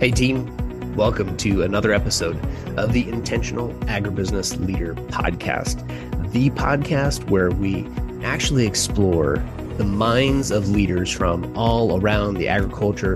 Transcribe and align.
Hey, 0.00 0.12
team. 0.12 0.94
Welcome 0.94 1.36
to 1.38 1.64
another 1.64 1.92
episode 1.92 2.38
of 2.78 2.92
the 2.92 3.08
Intentional 3.08 3.70
Agribusiness 3.86 4.64
Leader 4.64 4.94
Podcast, 4.94 5.84
the 6.30 6.50
podcast 6.50 7.28
where 7.30 7.50
we 7.50 7.84
actually 8.22 8.64
explore 8.64 9.44
the 9.76 9.82
minds 9.82 10.52
of 10.52 10.68
leaders 10.68 11.10
from 11.10 11.52
all 11.58 12.00
around 12.00 12.34
the 12.34 12.46
agriculture 12.46 13.14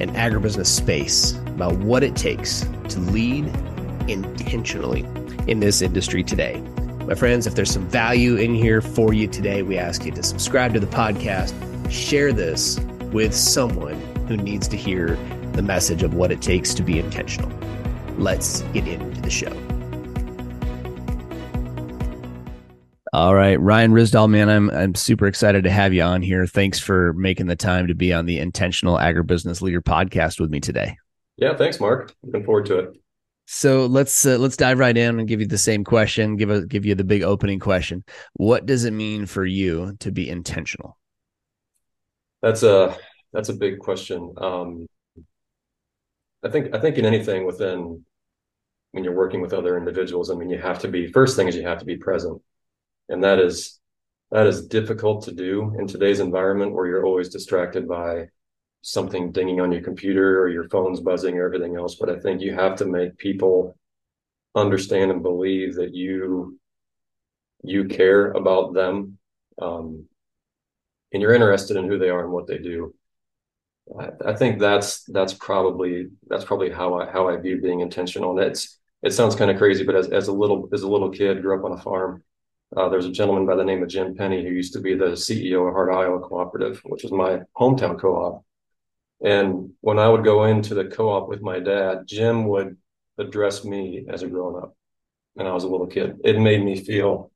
and 0.00 0.10
agribusiness 0.12 0.68
space 0.68 1.32
about 1.48 1.76
what 1.80 2.02
it 2.02 2.16
takes 2.16 2.62
to 2.88 2.98
lead 2.98 3.44
intentionally 4.08 5.06
in 5.48 5.60
this 5.60 5.82
industry 5.82 6.24
today. 6.24 6.58
My 7.06 7.14
friends, 7.14 7.46
if 7.46 7.56
there's 7.56 7.70
some 7.70 7.86
value 7.90 8.36
in 8.36 8.54
here 8.54 8.80
for 8.80 9.12
you 9.12 9.28
today, 9.28 9.60
we 9.60 9.76
ask 9.76 10.06
you 10.06 10.12
to 10.12 10.22
subscribe 10.22 10.72
to 10.72 10.80
the 10.80 10.86
podcast, 10.86 11.52
share 11.90 12.32
this 12.32 12.80
with 13.12 13.34
someone 13.34 14.00
who 14.28 14.38
needs 14.38 14.66
to 14.68 14.78
hear 14.78 15.18
the 15.52 15.62
message 15.62 16.02
of 16.02 16.14
what 16.14 16.32
it 16.32 16.42
takes 16.42 16.74
to 16.74 16.82
be 16.82 16.98
intentional. 16.98 17.50
Let's 18.18 18.62
get 18.72 18.86
into 18.86 19.20
the 19.20 19.30
show. 19.30 19.52
All 23.14 23.34
right, 23.34 23.60
Ryan 23.60 23.92
Risdal, 23.92 24.30
man, 24.30 24.48
I'm 24.48 24.70
I'm 24.70 24.94
super 24.94 25.26
excited 25.26 25.64
to 25.64 25.70
have 25.70 25.92
you 25.92 26.02
on 26.02 26.22
here. 26.22 26.46
Thanks 26.46 26.78
for 26.78 27.12
making 27.12 27.46
the 27.46 27.56
time 27.56 27.88
to 27.88 27.94
be 27.94 28.12
on 28.12 28.24
the 28.24 28.38
Intentional 28.38 28.96
Agribusiness 28.96 29.60
Leader 29.60 29.82
podcast 29.82 30.40
with 30.40 30.50
me 30.50 30.60
today. 30.60 30.96
Yeah, 31.36 31.54
thanks, 31.54 31.78
Mark. 31.78 32.14
Looking 32.22 32.44
forward 32.44 32.66
to 32.66 32.78
it. 32.78 32.96
So 33.46 33.84
let's 33.84 34.24
uh, 34.24 34.38
let's 34.38 34.56
dive 34.56 34.78
right 34.78 34.96
in 34.96 35.18
and 35.18 35.28
give 35.28 35.40
you 35.40 35.46
the 35.46 35.58
same 35.58 35.84
question. 35.84 36.36
Give 36.36 36.50
a 36.50 36.64
give 36.64 36.86
you 36.86 36.94
the 36.94 37.04
big 37.04 37.22
opening 37.22 37.58
question. 37.58 38.02
What 38.32 38.64
does 38.64 38.86
it 38.86 38.92
mean 38.92 39.26
for 39.26 39.44
you 39.44 39.94
to 40.00 40.10
be 40.10 40.30
intentional? 40.30 40.96
That's 42.40 42.62
a 42.62 42.96
that's 43.32 43.50
a 43.50 43.54
big 43.54 43.78
question. 43.78 44.32
Um, 44.38 44.86
I 46.44 46.48
think 46.48 46.74
I 46.74 46.80
think 46.80 46.98
in 46.98 47.06
anything 47.06 47.46
within 47.46 48.04
when 48.92 49.04
you're 49.04 49.14
working 49.14 49.40
with 49.40 49.54
other 49.54 49.78
individuals, 49.78 50.30
I 50.30 50.34
mean, 50.34 50.50
you 50.50 50.58
have 50.58 50.80
to 50.80 50.88
be 50.88 51.06
first 51.06 51.36
thing 51.36 51.48
is 51.48 51.56
you 51.56 51.66
have 51.66 51.78
to 51.78 51.84
be 51.84 51.96
present, 51.96 52.42
and 53.08 53.24
that 53.24 53.38
is 53.38 53.80
that 54.30 54.46
is 54.46 54.66
difficult 54.66 55.24
to 55.24 55.32
do 55.32 55.74
in 55.78 55.86
today's 55.86 56.20
environment 56.20 56.72
where 56.72 56.86
you're 56.86 57.04
always 57.04 57.28
distracted 57.28 57.86
by 57.88 58.28
something 58.82 59.30
dinging 59.30 59.60
on 59.60 59.70
your 59.70 59.82
computer 59.82 60.40
or 60.40 60.48
your 60.48 60.68
phone's 60.68 61.00
buzzing 61.00 61.38
or 61.38 61.44
everything 61.46 61.76
else. 61.76 61.96
But 61.96 62.10
I 62.10 62.18
think 62.18 62.40
you 62.40 62.54
have 62.54 62.76
to 62.76 62.86
make 62.86 63.16
people 63.18 63.76
understand 64.54 65.10
and 65.10 65.22
believe 65.22 65.76
that 65.76 65.94
you 65.94 66.58
you 67.62 67.84
care 67.84 68.32
about 68.32 68.74
them 68.74 69.18
um, 69.60 70.06
and 71.12 71.22
you're 71.22 71.34
interested 71.34 71.76
in 71.76 71.86
who 71.86 71.98
they 71.98 72.10
are 72.10 72.24
and 72.24 72.32
what 72.32 72.46
they 72.46 72.58
do 72.58 72.94
I, 74.24 74.34
think 74.34 74.60
that's 74.60 75.04
that's 75.04 75.34
probably 75.34 76.08
that's 76.28 76.44
probably 76.44 76.70
how 76.70 77.00
I 77.00 77.10
how 77.10 77.28
I 77.28 77.36
view 77.36 77.60
being 77.60 77.80
intentional. 77.80 78.38
And 78.38 78.48
it's 78.48 78.78
it 79.02 79.12
sounds 79.12 79.34
kind 79.34 79.50
of 79.50 79.58
crazy, 79.58 79.84
but 79.84 79.96
as, 79.96 80.08
as 80.08 80.28
a 80.28 80.32
little 80.32 80.68
as 80.72 80.82
a 80.82 80.88
little 80.88 81.10
kid, 81.10 81.42
grew 81.42 81.58
up 81.58 81.64
on 81.64 81.76
a 81.76 81.82
farm. 81.82 82.22
Uh, 82.76 82.88
there's 82.88 83.06
a 83.06 83.12
gentleman 83.12 83.44
by 83.44 83.54
the 83.54 83.64
name 83.64 83.82
of 83.82 83.88
Jim 83.88 84.14
Penny 84.14 84.42
who 84.42 84.50
used 84.50 84.72
to 84.72 84.80
be 84.80 84.94
the 84.94 85.16
CEO 85.16 85.66
of 85.68 85.74
Heart 85.74 85.92
Iowa 85.92 86.20
Cooperative, 86.20 86.80
which 86.84 87.04
is 87.04 87.12
my 87.12 87.40
hometown 87.56 88.00
co-op. 88.00 88.44
And 89.22 89.70
when 89.82 89.98
I 89.98 90.08
would 90.08 90.24
go 90.24 90.44
into 90.44 90.74
the 90.74 90.86
co-op 90.86 91.28
with 91.28 91.42
my 91.42 91.60
dad, 91.60 92.06
Jim 92.06 92.48
would 92.48 92.76
address 93.18 93.64
me 93.64 94.06
as 94.08 94.22
a 94.22 94.26
grown 94.28 94.62
up, 94.62 94.74
and 95.36 95.46
I 95.46 95.52
was 95.52 95.64
a 95.64 95.68
little 95.68 95.86
kid. 95.86 96.18
It 96.24 96.40
made 96.40 96.64
me 96.64 96.82
feel 96.82 97.30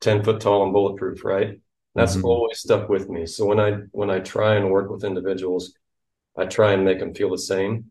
ten 0.00 0.22
foot 0.22 0.40
tall 0.40 0.64
and 0.64 0.72
bulletproof, 0.72 1.24
right? 1.24 1.60
That's 1.98 2.14
mm-hmm. 2.14 2.26
always 2.26 2.60
stuck 2.60 2.88
with 2.88 3.08
me. 3.08 3.26
So 3.26 3.44
when 3.44 3.58
I 3.58 3.72
when 3.90 4.08
I 4.08 4.20
try 4.20 4.54
and 4.54 4.70
work 4.70 4.88
with 4.88 5.02
individuals, 5.02 5.74
I 6.36 6.44
try 6.46 6.72
and 6.72 6.84
make 6.84 7.00
them 7.00 7.12
feel 7.12 7.30
the 7.30 7.38
same. 7.38 7.90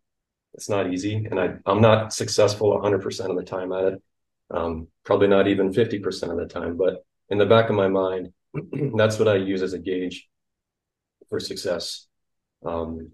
It's 0.53 0.69
not 0.69 0.93
easy, 0.93 1.27
and 1.29 1.37
I 1.37 1.55
I'm 1.65 1.81
not 1.81 2.13
successful 2.13 2.79
100% 2.81 3.29
of 3.29 3.35
the 3.35 3.43
time 3.43 3.73
at 3.73 3.83
it. 3.83 4.01
Um, 4.49 4.87
probably 5.03 5.27
not 5.27 5.49
even 5.49 5.73
50% 5.73 6.31
of 6.31 6.37
the 6.37 6.45
time, 6.45 6.77
but 6.77 7.03
in 7.27 7.37
the 7.37 7.45
back 7.45 7.69
of 7.69 7.75
my 7.75 7.89
mind, 7.89 8.31
that's 8.95 9.19
what 9.19 9.27
I 9.27 9.35
use 9.35 9.61
as 9.61 9.73
a 9.73 9.79
gauge 9.79 10.29
for 11.27 11.41
success. 11.41 12.07
Um, 12.65 13.11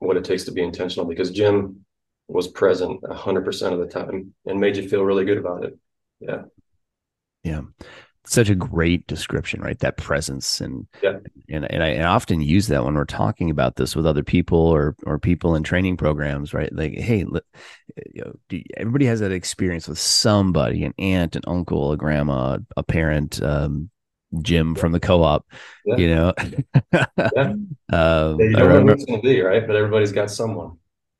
what 0.00 0.18
it 0.18 0.24
takes 0.24 0.44
to 0.44 0.52
be 0.52 0.62
intentional 0.62 1.06
because 1.06 1.30
Jim 1.30 1.86
was 2.28 2.48
present 2.48 3.00
100% 3.00 3.72
of 3.72 3.78
the 3.78 3.86
time 3.86 4.34
and 4.44 4.60
made 4.60 4.76
you 4.76 4.86
feel 4.86 5.02
really 5.02 5.24
good 5.24 5.38
about 5.38 5.64
it. 5.64 5.78
Yeah. 6.20 6.42
Yeah 7.42 7.62
such 8.26 8.48
a 8.48 8.54
great 8.54 9.06
description, 9.06 9.60
right? 9.60 9.78
That 9.78 9.96
presence 9.96 10.60
and 10.60 10.86
yeah. 11.02 11.18
and 11.48 11.70
and 11.70 11.82
I, 11.82 11.88
and 11.88 12.02
I, 12.04 12.06
often 12.06 12.40
use 12.40 12.66
that 12.68 12.84
when 12.84 12.94
we're 12.94 13.04
talking 13.04 13.50
about 13.50 13.76
this 13.76 13.94
with 13.94 14.06
other 14.06 14.22
people 14.22 14.58
or 14.58 14.96
or 15.06 15.18
people 15.18 15.54
in 15.54 15.62
training 15.62 15.96
programs, 15.96 16.52
right? 16.52 16.72
Like, 16.72 16.94
hey, 16.94 17.18
you 17.18 17.40
know, 18.24 18.32
you, 18.50 18.62
everybody 18.76 19.06
has 19.06 19.20
that 19.20 19.32
experience 19.32 19.88
with 19.88 19.98
somebody, 19.98 20.84
an 20.84 20.94
aunt, 20.98 21.36
an 21.36 21.42
uncle, 21.46 21.92
a 21.92 21.96
grandma, 21.96 22.58
a 22.76 22.82
parent, 22.82 23.42
um, 23.42 23.90
Jim 24.42 24.74
from 24.74 24.92
the 24.92 25.00
co-op, 25.00 25.46
yeah. 25.84 25.96
you 25.96 26.14
know. 26.14 26.32
yeah. 26.92 27.06
um, 27.92 28.38
don't 28.38 28.52
know 28.52 28.80
who 28.80 28.88
it's 28.90 29.04
going 29.04 29.20
to 29.20 29.26
be, 29.26 29.40
right? 29.40 29.66
But 29.66 29.76
everybody's 29.76 30.12
got 30.12 30.30
someone. 30.30 30.78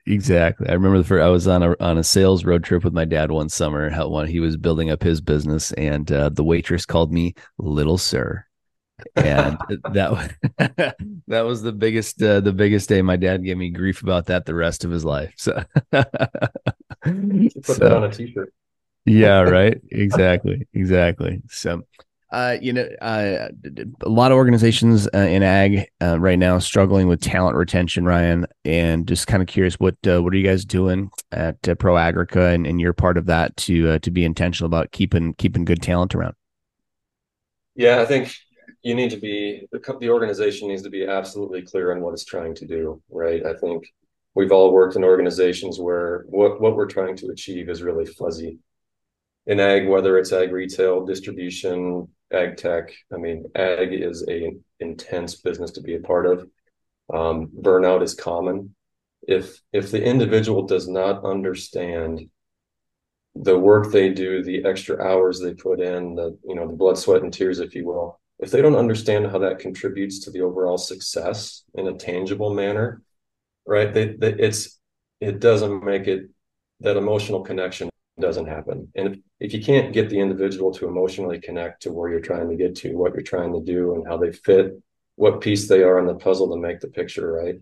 Exactly. 0.09 0.69
I 0.69 0.73
remember 0.75 0.99
the 0.99 1.05
first, 1.05 1.25
I 1.25 1.29
was 1.29 1.49
on 1.49 1.63
a 1.65 1.75
on 1.81 1.99
a 1.99 2.05
sales 2.05 2.45
road 2.45 2.63
trip 2.63 2.85
with 2.85 2.93
my 2.93 3.05
dad 3.05 3.33
one 3.33 3.49
summer. 3.49 3.91
How 3.91 4.09
one 4.09 4.29
he 4.29 4.39
was 4.39 4.57
building 4.57 4.89
up 4.91 5.03
his 5.03 5.21
business, 5.21 5.73
and 5.73 6.11
uh, 6.13 6.29
the 6.29 6.45
waitress 6.45 6.87
called 6.87 7.13
me 7.13 7.35
"Little 7.59 7.99
Sir," 7.99 8.45
and 9.17 9.59
that 9.93 10.35
that 11.27 11.41
was 11.45 11.63
the 11.63 11.73
biggest 11.73 12.23
uh, 12.23 12.39
the 12.41 12.53
biggest 12.53 12.89
day. 12.89 13.03
My 13.03 13.17
dad 13.17 13.45
gave 13.45 13.57
me 13.57 13.71
grief 13.71 14.01
about 14.03 14.27
that 14.27 14.47
the 14.47 14.55
rest 14.55 14.85
of 14.85 14.93
his 14.93 15.05
life. 15.05 15.35
So 15.37 15.65
put 15.91 16.05
so, 17.65 17.75
that 17.75 17.93
on 17.93 18.05
a 18.05 18.13
t-shirt. 18.13 18.53
yeah. 19.05 19.41
Right. 19.41 19.81
Exactly. 19.91 20.69
Exactly. 20.73 21.43
So 21.49 21.83
uh, 22.37 22.59
you 22.61 22.71
know, 22.71 22.87
uh, 23.01 23.49
a 24.03 24.09
lot 24.11 24.31
of 24.31 24.37
organizations 24.37 25.09
uh, 25.15 25.19
in 25.21 25.43
ag 25.43 25.89
uh, 26.03 26.21
right 26.21 26.39
now 26.39 26.59
struggling 26.59 27.09
with 27.09 27.19
talent 27.19 27.57
retention, 27.57 28.05
Ryan, 28.05 28.45
and 28.63 29.09
just 29.09 29.27
kind 29.27 29.43
of 29.43 29.49
curious 29.49 29.77
what 29.77 29.97
uh, 30.07 30.23
what 30.23 30.35
are 30.35 30.37
you 30.37 30.47
guys 30.47 30.67
doing 30.67 31.09
at 31.33 31.57
uh, 31.67 31.75
ProAgrica, 31.75 32.53
and, 32.55 32.67
and 32.67 32.79
you're 32.79 32.93
part 32.93 33.17
of 33.17 33.25
that 33.25 33.57
to 33.57 33.99
to 34.01 34.11
be 34.11 34.23
intentional 34.23 34.67
about 34.67 34.93
keeping 34.93 35.33
keeping 35.33 35.65
good 35.65 35.81
talent 35.81 36.15
around. 36.15 36.35
Yeah, 37.75 38.03
I 38.03 38.05
think 38.05 38.35
you 38.83 38.95
need 38.95 39.13
to 39.13 39.17
be 39.17 39.67
the, 39.73 39.97
the 39.99 40.11
organization 40.11 40.69
needs 40.69 40.83
to 40.83 40.91
be 40.91 41.07
absolutely 41.07 41.63
clear 41.63 41.91
on 41.91 42.03
what 42.03 42.13
it's 42.13 42.27
trying 42.27 42.55
to 42.57 42.67
do, 42.67 43.03
right? 43.09 43.47
I 43.47 43.55
think 43.55 43.87
we've 44.35 44.53
all 44.53 44.75
worked 44.75 44.97
in 44.97 45.05
organizations 45.05 45.81
where 45.81 46.27
what 46.29 46.61
what 46.61 46.77
we're 46.77 46.85
trying 46.85 47.17
to 47.17 47.29
achieve 47.29 47.71
is 47.71 47.83
really 47.83 48.05
fuzzy 48.05 48.59
in 49.47 49.59
ag, 49.59 49.89
whether 49.89 50.19
it's 50.19 50.33
ag 50.35 50.53
retail, 50.53 51.07
distribution, 51.07 52.09
ag 52.33 52.57
tech. 52.57 52.93
I 53.13 53.17
mean, 53.17 53.51
ag 53.55 53.93
is 53.93 54.25
a 54.29 54.57
intense 54.81 55.37
business 55.37 55.73
to 55.73 55.81
be 55.81 55.95
a 55.95 56.01
part 56.01 56.27
of. 56.27 56.49
Um, 57.13 57.49
burnout 57.49 58.03
is 58.03 58.15
common. 58.15 58.75
If 59.23 59.61
if 59.73 59.91
the 59.91 60.03
individual 60.03 60.67
does 60.67 60.89
not 60.89 61.25
understand 61.25 62.29
the 63.35 63.59
work 63.59 63.91
they 63.93 64.11
do, 64.11 64.43
the 64.43 64.65
extra 64.65 65.03
hours 65.03 65.41
they 65.41 65.55
put 65.55 65.81
in, 65.81 66.15
the 66.15 66.39
you 66.45 66.55
know 66.55 66.67
the 66.67 66.73
blood, 66.73 66.99
sweat, 66.99 67.23
and 67.23 67.33
tears, 67.33 67.61
if 67.61 67.75
you 67.75 67.87
will, 67.87 68.21
if 68.39 68.51
they 68.51 68.63
don't 68.63 68.77
understand 68.77 69.27
how 69.31 69.39
that 69.39 69.59
contributes 69.59 70.21
to 70.21 70.31
the 70.31 70.41
overall 70.41 70.79
success 70.79 71.65
in 71.75 71.87
a 71.87 71.95
tangible 71.95 72.55
manner, 72.55 73.03
right? 73.67 73.93
They, 73.93 74.17
they 74.17 74.35
it's 74.35 74.79
it 75.21 75.41
doesn't 75.41 75.85
make 75.85 76.07
it 76.07 76.29
that 76.81 76.97
emotional 76.97 77.43
connection 77.43 77.89
doesn't 78.21 78.47
happen. 78.47 78.89
And 78.95 79.09
if, 79.09 79.19
if 79.41 79.55
you 79.55 79.63
can't 79.63 79.93
get 79.93 80.09
the 80.09 80.19
individual 80.19 80.73
to 80.75 80.89
emotionally 80.89 81.41
connect 81.41 81.83
to 81.83 81.93
where 81.93 82.11
you're 82.11 82.21
trying 82.21 82.49
to 82.49 82.57
get 82.57 82.75
to, 82.77 82.95
what 82.95 83.15
you're 83.15 83.23
trying 83.23 83.53
to 83.53 83.61
do, 83.61 83.95
and 83.95 84.07
how 84.07 84.17
they 84.17 84.33
fit, 84.33 84.81
what 85.17 85.41
piece 85.41 85.69
they 85.69 85.83
are 85.83 85.99
in 85.99 86.07
the 86.07 86.15
puzzle 86.15 86.51
to 86.51 86.61
make 86.61 86.81
the 86.81 86.89
picture 86.89 87.33
right. 87.33 87.57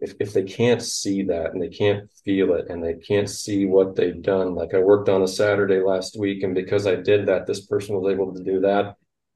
If, 0.00 0.14
if 0.20 0.32
they 0.32 0.44
can't 0.44 0.80
see 0.80 1.24
that 1.24 1.52
and 1.52 1.60
they 1.60 1.68
can't 1.68 2.08
feel 2.24 2.54
it 2.54 2.68
and 2.68 2.82
they 2.82 2.94
can't 2.94 3.28
see 3.28 3.66
what 3.66 3.96
they've 3.96 4.22
done, 4.22 4.54
like 4.54 4.72
I 4.72 4.78
worked 4.78 5.08
on 5.08 5.22
a 5.22 5.28
Saturday 5.28 5.80
last 5.80 6.18
week, 6.18 6.42
and 6.42 6.54
because 6.54 6.86
I 6.86 6.94
did 6.94 7.26
that, 7.26 7.46
this 7.46 7.66
person 7.66 7.96
was 7.96 8.12
able 8.12 8.32
to 8.32 8.42
do 8.42 8.60
that, 8.60 8.94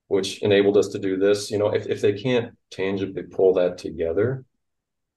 which 0.09 0.41
enabled 0.43 0.77
us 0.77 0.89
to 0.89 0.99
do 0.99 1.17
this. 1.17 1.51
You 1.51 1.59
know, 1.59 1.75
if, 1.75 1.87
if 1.87 2.01
they 2.01 2.13
can't 2.13 2.57
tangibly 2.71 3.25
pull 3.25 3.55
that 3.55 3.77
together, 3.77 4.45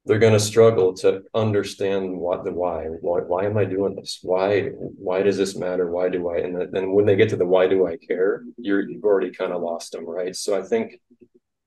they're 0.05 0.19
going 0.19 0.33
to 0.33 0.39
struggle 0.39 0.93
to 0.93 1.23
understand 1.33 2.15
what 2.15 2.43
the 2.43 2.51
why. 2.51 2.85
why. 2.85 3.21
Why 3.21 3.45
am 3.45 3.57
I 3.57 3.65
doing 3.65 3.95
this? 3.95 4.19
Why 4.21 4.69
why 4.69 5.23
does 5.23 5.37
this 5.37 5.55
matter? 5.55 5.89
Why 5.89 6.09
do 6.09 6.29
I? 6.29 6.37
And 6.37 6.71
then 6.71 6.91
when 6.91 7.05
they 7.05 7.15
get 7.15 7.29
to 7.29 7.35
the 7.35 7.45
why 7.45 7.67
do 7.67 7.87
I 7.87 7.97
care, 7.97 8.43
you're 8.57 8.87
you've 8.87 9.03
already 9.03 9.31
kind 9.31 9.51
of 9.51 9.61
lost 9.61 9.91
them, 9.91 10.07
right? 10.07 10.35
So 10.35 10.57
I 10.57 10.61
think 10.61 10.99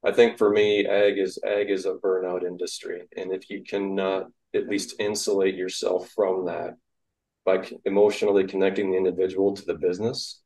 I 0.04 0.12
think 0.12 0.38
for 0.38 0.50
me, 0.50 0.86
ag 0.86 1.18
is 1.18 1.38
ag 1.44 1.70
is 1.70 1.84
a 1.84 1.94
burnout 1.94 2.44
industry, 2.44 3.02
and 3.16 3.32
if 3.32 3.50
you 3.50 3.64
cannot 3.64 4.26
at 4.54 4.68
least 4.68 4.94
insulate 5.00 5.56
yourself 5.56 6.10
from 6.14 6.46
that 6.46 6.76
by 7.44 7.68
emotionally 7.84 8.44
connecting 8.44 8.92
the 8.92 8.96
individual 8.96 9.54
to 9.54 9.64
the 9.64 9.74
business, 9.74 10.40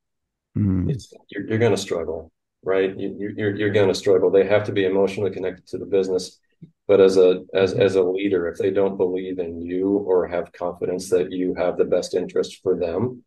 mm-hmm. 0.57 0.91
you're, 1.29 1.47
you're 1.47 1.59
going 1.59 1.73
to 1.73 1.77
struggle, 1.77 2.33
right? 2.65 2.99
You, 2.99 3.35
you're 3.37 3.55
you're 3.55 3.71
going 3.71 3.89
to 3.89 3.95
struggle. 3.95 4.31
They 4.31 4.47
have 4.47 4.65
to 4.65 4.73
be 4.73 4.87
emotionally 4.87 5.31
connected 5.31 5.67
to 5.69 5.79
the 5.79 5.85
business 5.85 6.39
but 6.89 7.01
as 7.01 7.17
a 7.17 7.43
as 7.55 7.73
as 7.75 7.95
a 7.95 8.03
leader 8.03 8.49
if 8.49 8.59
they 8.59 8.71
don't 8.71 8.97
believe 8.97 9.39
in 9.39 9.61
you 9.61 9.89
or 9.89 10.27
have 10.27 10.53
confidence 10.53 11.11
that 11.11 11.31
you 11.31 11.55
have 11.55 11.77
the 11.77 11.85
best 11.85 12.15
interest 12.15 12.61
for 12.63 12.77
them 12.79 13.23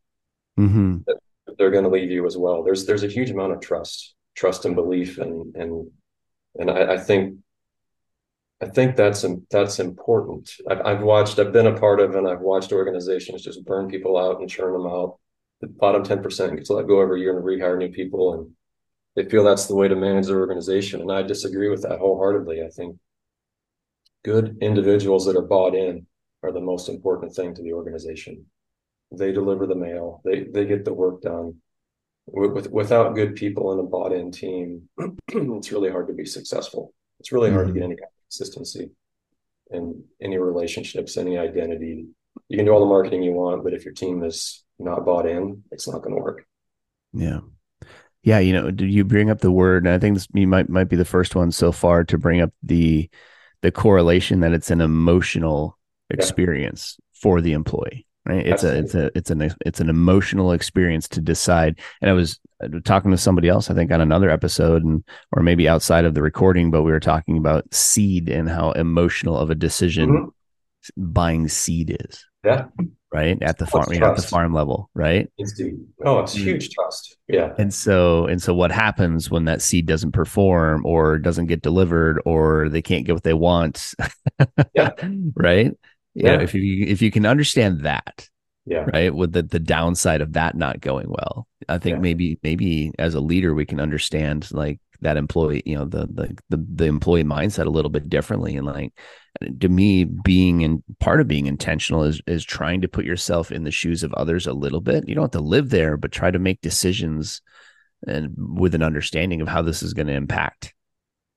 mm-hmm. 0.59 0.97
they're 1.57 1.71
going 1.71 1.83
to 1.83 1.89
leave 1.89 2.11
you 2.11 2.25
as 2.25 2.37
well 2.37 2.63
there's 2.63 2.85
there's 2.85 3.03
a 3.03 3.07
huge 3.07 3.31
amount 3.31 3.53
of 3.53 3.61
trust 3.61 4.15
trust 4.35 4.65
and 4.65 4.75
belief 4.75 5.17
and 5.17 5.55
and 5.55 5.89
and 6.57 6.71
I, 6.71 6.93
I 6.93 6.97
think 6.97 7.37
I 8.61 8.67
think 8.67 8.95
that's 8.95 9.25
that's 9.51 9.79
important. 9.79 10.49
I've, 10.69 10.81
I've 10.85 11.03
watched, 11.03 11.39
I've 11.39 11.51
been 11.51 11.67
a 11.67 11.77
part 11.77 11.99
of, 11.99 12.15
and 12.15 12.27
I've 12.27 12.39
watched 12.39 12.71
organizations 12.71 13.43
just 13.43 13.65
burn 13.65 13.89
people 13.89 14.17
out 14.17 14.39
and 14.39 14.49
churn 14.49 14.73
them 14.73 14.87
out. 14.87 15.19
The 15.61 15.67
bottom 15.67 16.03
ten 16.03 16.23
percent 16.23 16.55
gets 16.55 16.69
let 16.69 16.87
go 16.87 17.01
every 17.01 17.21
year 17.21 17.37
and 17.37 17.45
rehire 17.45 17.77
new 17.77 17.89
people, 17.89 18.33
and 18.33 18.51
they 19.15 19.29
feel 19.29 19.43
that's 19.43 19.67
the 19.67 19.75
way 19.75 19.89
to 19.89 19.95
manage 19.95 20.27
their 20.27 20.39
organization. 20.39 21.01
And 21.01 21.11
I 21.11 21.21
disagree 21.21 21.69
with 21.69 21.81
that 21.81 21.99
wholeheartedly. 21.99 22.63
I 22.63 22.69
think 22.69 22.97
good 24.25 24.57
individuals 24.59 25.25
that 25.25 25.37
are 25.37 25.43
bought 25.43 25.75
in 25.75 26.07
are 26.41 26.51
the 26.51 26.59
most 26.59 26.89
important 26.89 27.33
thing 27.35 27.53
to 27.53 27.61
the 27.61 27.73
organization. 27.73 28.43
They 29.11 29.31
deliver 29.31 29.67
the 29.67 29.75
mail. 29.75 30.21
They 30.25 30.45
they 30.45 30.65
get 30.65 30.83
the 30.83 30.93
work 30.93 31.21
done. 31.21 31.61
With, 32.25 32.51
with 32.53 32.71
without 32.71 33.13
good 33.13 33.35
people 33.35 33.71
in 33.71 33.79
a 33.79 33.83
bought 33.83 34.11
in 34.11 34.31
team, 34.31 34.89
it's 35.29 35.71
really 35.71 35.91
hard 35.91 36.07
to 36.07 36.13
be 36.13 36.25
successful. 36.25 36.93
It's 37.19 37.31
really 37.31 37.51
hard 37.51 37.67
mm-hmm. 37.67 37.75
to 37.75 37.79
get 37.79 37.85
any 37.85 37.95
kind 37.95 38.07
of 38.07 38.25
consistency 38.25 38.89
in 39.69 40.03
any 40.19 40.37
relationships, 40.39 41.17
any 41.17 41.37
identity. 41.37 42.07
You 42.49 42.57
can 42.57 42.65
do 42.65 42.71
all 42.71 42.79
the 42.79 42.87
marketing 42.87 43.21
you 43.21 43.31
want, 43.31 43.63
but 43.63 43.73
if 43.73 43.85
your 43.85 43.93
team 43.93 44.23
is 44.23 44.63
not 44.79 45.05
bought 45.05 45.27
in, 45.27 45.63
it's 45.71 45.87
not 45.87 46.01
going 46.01 46.15
to 46.15 46.21
work. 46.21 46.45
Yeah. 47.13 47.41
Yeah, 48.23 48.39
you 48.39 48.53
know, 48.53 48.71
did 48.71 48.91
you 48.91 49.05
bring 49.05 49.29
up 49.29 49.41
the 49.41 49.51
word? 49.51 49.85
And 49.85 49.93
I 49.93 49.99
think 49.99 50.15
this 50.15 50.27
you 50.33 50.47
might 50.47 50.67
might 50.67 50.89
be 50.89 50.95
the 50.95 51.05
first 51.05 51.35
one 51.35 51.51
so 51.51 51.71
far 51.71 52.03
to 52.05 52.17
bring 52.17 52.41
up 52.41 52.51
the 52.63 53.07
the 53.65 53.71
correlation 53.71 54.41
that 54.41 54.53
it's 54.53 54.69
an 54.69 54.79
emotional 54.79 55.75
experience 56.11 56.97
yeah. 56.99 57.19
for 57.19 57.41
the 57.41 57.51
employee 57.53 58.05
right 58.23 58.45
it's 58.45 58.63
Absolutely. 58.63 58.79
a 58.79 58.83
it's 58.83 58.93
a 58.93 59.17
it's 59.17 59.31
an 59.31 59.55
it's 59.65 59.79
an 59.79 59.89
emotional 59.89 60.51
experience 60.51 61.07
to 61.07 61.19
decide 61.19 61.79
and 61.99 62.11
i 62.11 62.13
was 62.13 62.39
uh, 62.63 62.67
talking 62.83 63.09
to 63.09 63.17
somebody 63.17 63.49
else 63.49 63.71
i 63.71 63.73
think 63.73 63.91
on 63.91 64.01
another 64.01 64.29
episode 64.29 64.83
and 64.83 65.03
or 65.35 65.41
maybe 65.41 65.67
outside 65.67 66.05
of 66.05 66.13
the 66.13 66.21
recording 66.21 66.69
but 66.69 66.83
we 66.83 66.91
were 66.91 66.99
talking 66.99 67.39
about 67.39 67.65
seed 67.73 68.29
and 68.29 68.47
how 68.49 68.71
emotional 68.73 69.35
of 69.35 69.49
a 69.49 69.55
decision 69.55 70.09
mm-hmm. 70.09 71.11
buying 71.11 71.47
seed 71.47 71.97
is 72.01 72.23
yeah 72.43 72.65
right 73.15 73.41
at 73.41 73.57
the 73.57 73.65
farm 73.65 73.91
at 73.91 74.15
the 74.15 74.21
farm 74.21 74.53
level 74.53 74.89
right? 74.93 75.29
Oh 76.03 76.19
it's 76.19 76.35
mm. 76.35 76.43
huge 76.43 76.69
trust. 76.69 77.17
Yeah. 77.27 77.53
And 77.57 77.73
so 77.73 78.25
and 78.27 78.41
so 78.41 78.53
what 78.53 78.71
happens 78.71 79.31
when 79.31 79.45
that 79.45 79.61
seed 79.61 79.85
doesn't 79.85 80.11
perform 80.11 80.85
or 80.85 81.17
doesn't 81.17 81.47
get 81.47 81.61
delivered 81.61 82.21
or 82.25 82.69
they 82.69 82.81
can't 82.81 83.05
get 83.05 83.13
what 83.13 83.23
they 83.23 83.33
want? 83.33 83.93
Yeah. 84.73 84.91
Right? 85.35 85.71
Yeah 86.13 86.31
you 86.31 86.37
know, 86.37 86.43
if 86.43 86.53
you 86.53 86.85
if 86.85 87.01
you 87.01 87.11
can 87.11 87.25
understand 87.25 87.81
that 87.81 88.29
yeah. 88.65 88.85
right 88.93 89.13
with 89.13 89.33
the 89.33 89.43
the 89.43 89.59
downside 89.59 90.21
of 90.21 90.33
that 90.33 90.55
not 90.55 90.79
going 90.79 91.07
well 91.09 91.47
i 91.69 91.77
think 91.77 91.95
yeah. 91.95 92.01
maybe 92.01 92.39
maybe 92.41 92.91
as 92.97 93.13
a 93.13 93.19
leader 93.19 93.53
we 93.53 93.65
can 93.65 93.79
understand 93.79 94.49
like 94.51 94.79
that 95.01 95.17
employee 95.17 95.61
you 95.65 95.75
know 95.75 95.85
the, 95.85 96.07
the 96.07 96.37
the 96.49 96.65
the 96.73 96.85
employee 96.85 97.23
mindset 97.23 97.65
a 97.65 97.69
little 97.69 97.91
bit 97.91 98.09
differently 98.09 98.55
and 98.55 98.65
like 98.65 98.93
to 99.59 99.69
me 99.69 100.03
being 100.03 100.61
in 100.61 100.83
part 100.99 101.19
of 101.19 101.27
being 101.27 101.47
intentional 101.47 102.03
is 102.03 102.21
is 102.27 102.43
trying 102.43 102.81
to 102.81 102.87
put 102.87 103.05
yourself 103.05 103.51
in 103.51 103.63
the 103.63 103.71
shoes 103.71 104.03
of 104.03 104.13
others 104.13 104.47
a 104.47 104.53
little 104.53 104.81
bit 104.81 105.07
you 105.07 105.15
don't 105.15 105.25
have 105.25 105.31
to 105.31 105.39
live 105.39 105.69
there 105.69 105.97
but 105.97 106.11
try 106.11 106.31
to 106.31 106.39
make 106.39 106.61
decisions 106.61 107.41
and 108.07 108.33
with 108.37 108.75
an 108.75 108.83
understanding 108.83 109.41
of 109.41 109.47
how 109.47 109.61
this 109.61 109.83
is 109.83 109.93
going 109.93 110.07
to 110.07 110.13
impact 110.13 110.73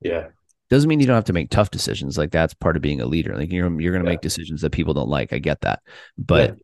yeah 0.00 0.26
doesn't 0.70 0.88
mean 0.88 1.00
you 1.00 1.06
don't 1.06 1.16
have 1.16 1.24
to 1.24 1.32
make 1.32 1.50
tough 1.50 1.70
decisions 1.70 2.16
like 2.16 2.30
that's 2.30 2.54
part 2.54 2.76
of 2.76 2.82
being 2.82 3.00
a 3.00 3.06
leader 3.06 3.36
like 3.36 3.50
you're 3.50 3.80
you're 3.80 3.92
going 3.92 4.04
to 4.04 4.08
yeah. 4.08 4.14
make 4.14 4.20
decisions 4.20 4.60
that 4.60 4.70
people 4.70 4.94
don't 4.94 5.08
like 5.08 5.32
i 5.32 5.38
get 5.38 5.60
that 5.62 5.80
but 6.16 6.50
yeah. 6.50 6.56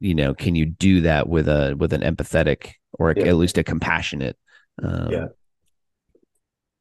you 0.00 0.14
know 0.14 0.34
can 0.34 0.54
you 0.54 0.66
do 0.66 1.02
that 1.02 1.28
with 1.28 1.48
a 1.48 1.74
with 1.78 1.92
an 1.92 2.02
empathetic 2.02 2.72
or 2.92 3.14
yeah. 3.16 3.26
at 3.26 3.36
least 3.36 3.58
a 3.58 3.64
compassionate 3.64 4.36
um, 4.82 5.10
yeah 5.10 5.26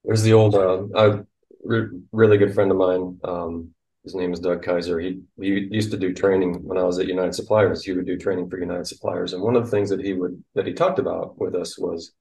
there's 0.03 0.23
the 0.23 0.33
old 0.33 0.55
uh, 0.55 0.83
a 0.95 1.25
re- 1.63 1.99
really 2.11 2.37
good 2.37 2.53
friend 2.55 2.71
of 2.71 2.77
mine 2.77 3.19
um, 3.23 3.73
his 4.03 4.15
name 4.15 4.33
is 4.33 4.39
Doug 4.39 4.63
Kaiser. 4.63 4.99
He 4.99 5.21
he 5.39 5.67
used 5.71 5.91
to 5.91 5.97
do 5.97 6.13
training 6.13 6.63
when 6.63 6.77
I 6.77 6.83
was 6.83 6.99
at 6.99 7.07
United 7.07 7.35
Suppliers. 7.35 7.83
He 7.83 7.91
would 7.91 8.05
do 8.05 8.17
training 8.17 8.49
for 8.49 8.59
United 8.59 8.87
Suppliers, 8.87 9.33
and 9.33 9.43
one 9.43 9.55
of 9.55 9.65
the 9.65 9.71
things 9.71 9.89
that 9.89 10.01
he 10.03 10.13
would 10.13 10.41
that 10.55 10.65
he 10.65 10.73
talked 10.73 10.99
about 10.99 11.39
with 11.39 11.55
us 11.55 11.77
was 11.77 12.13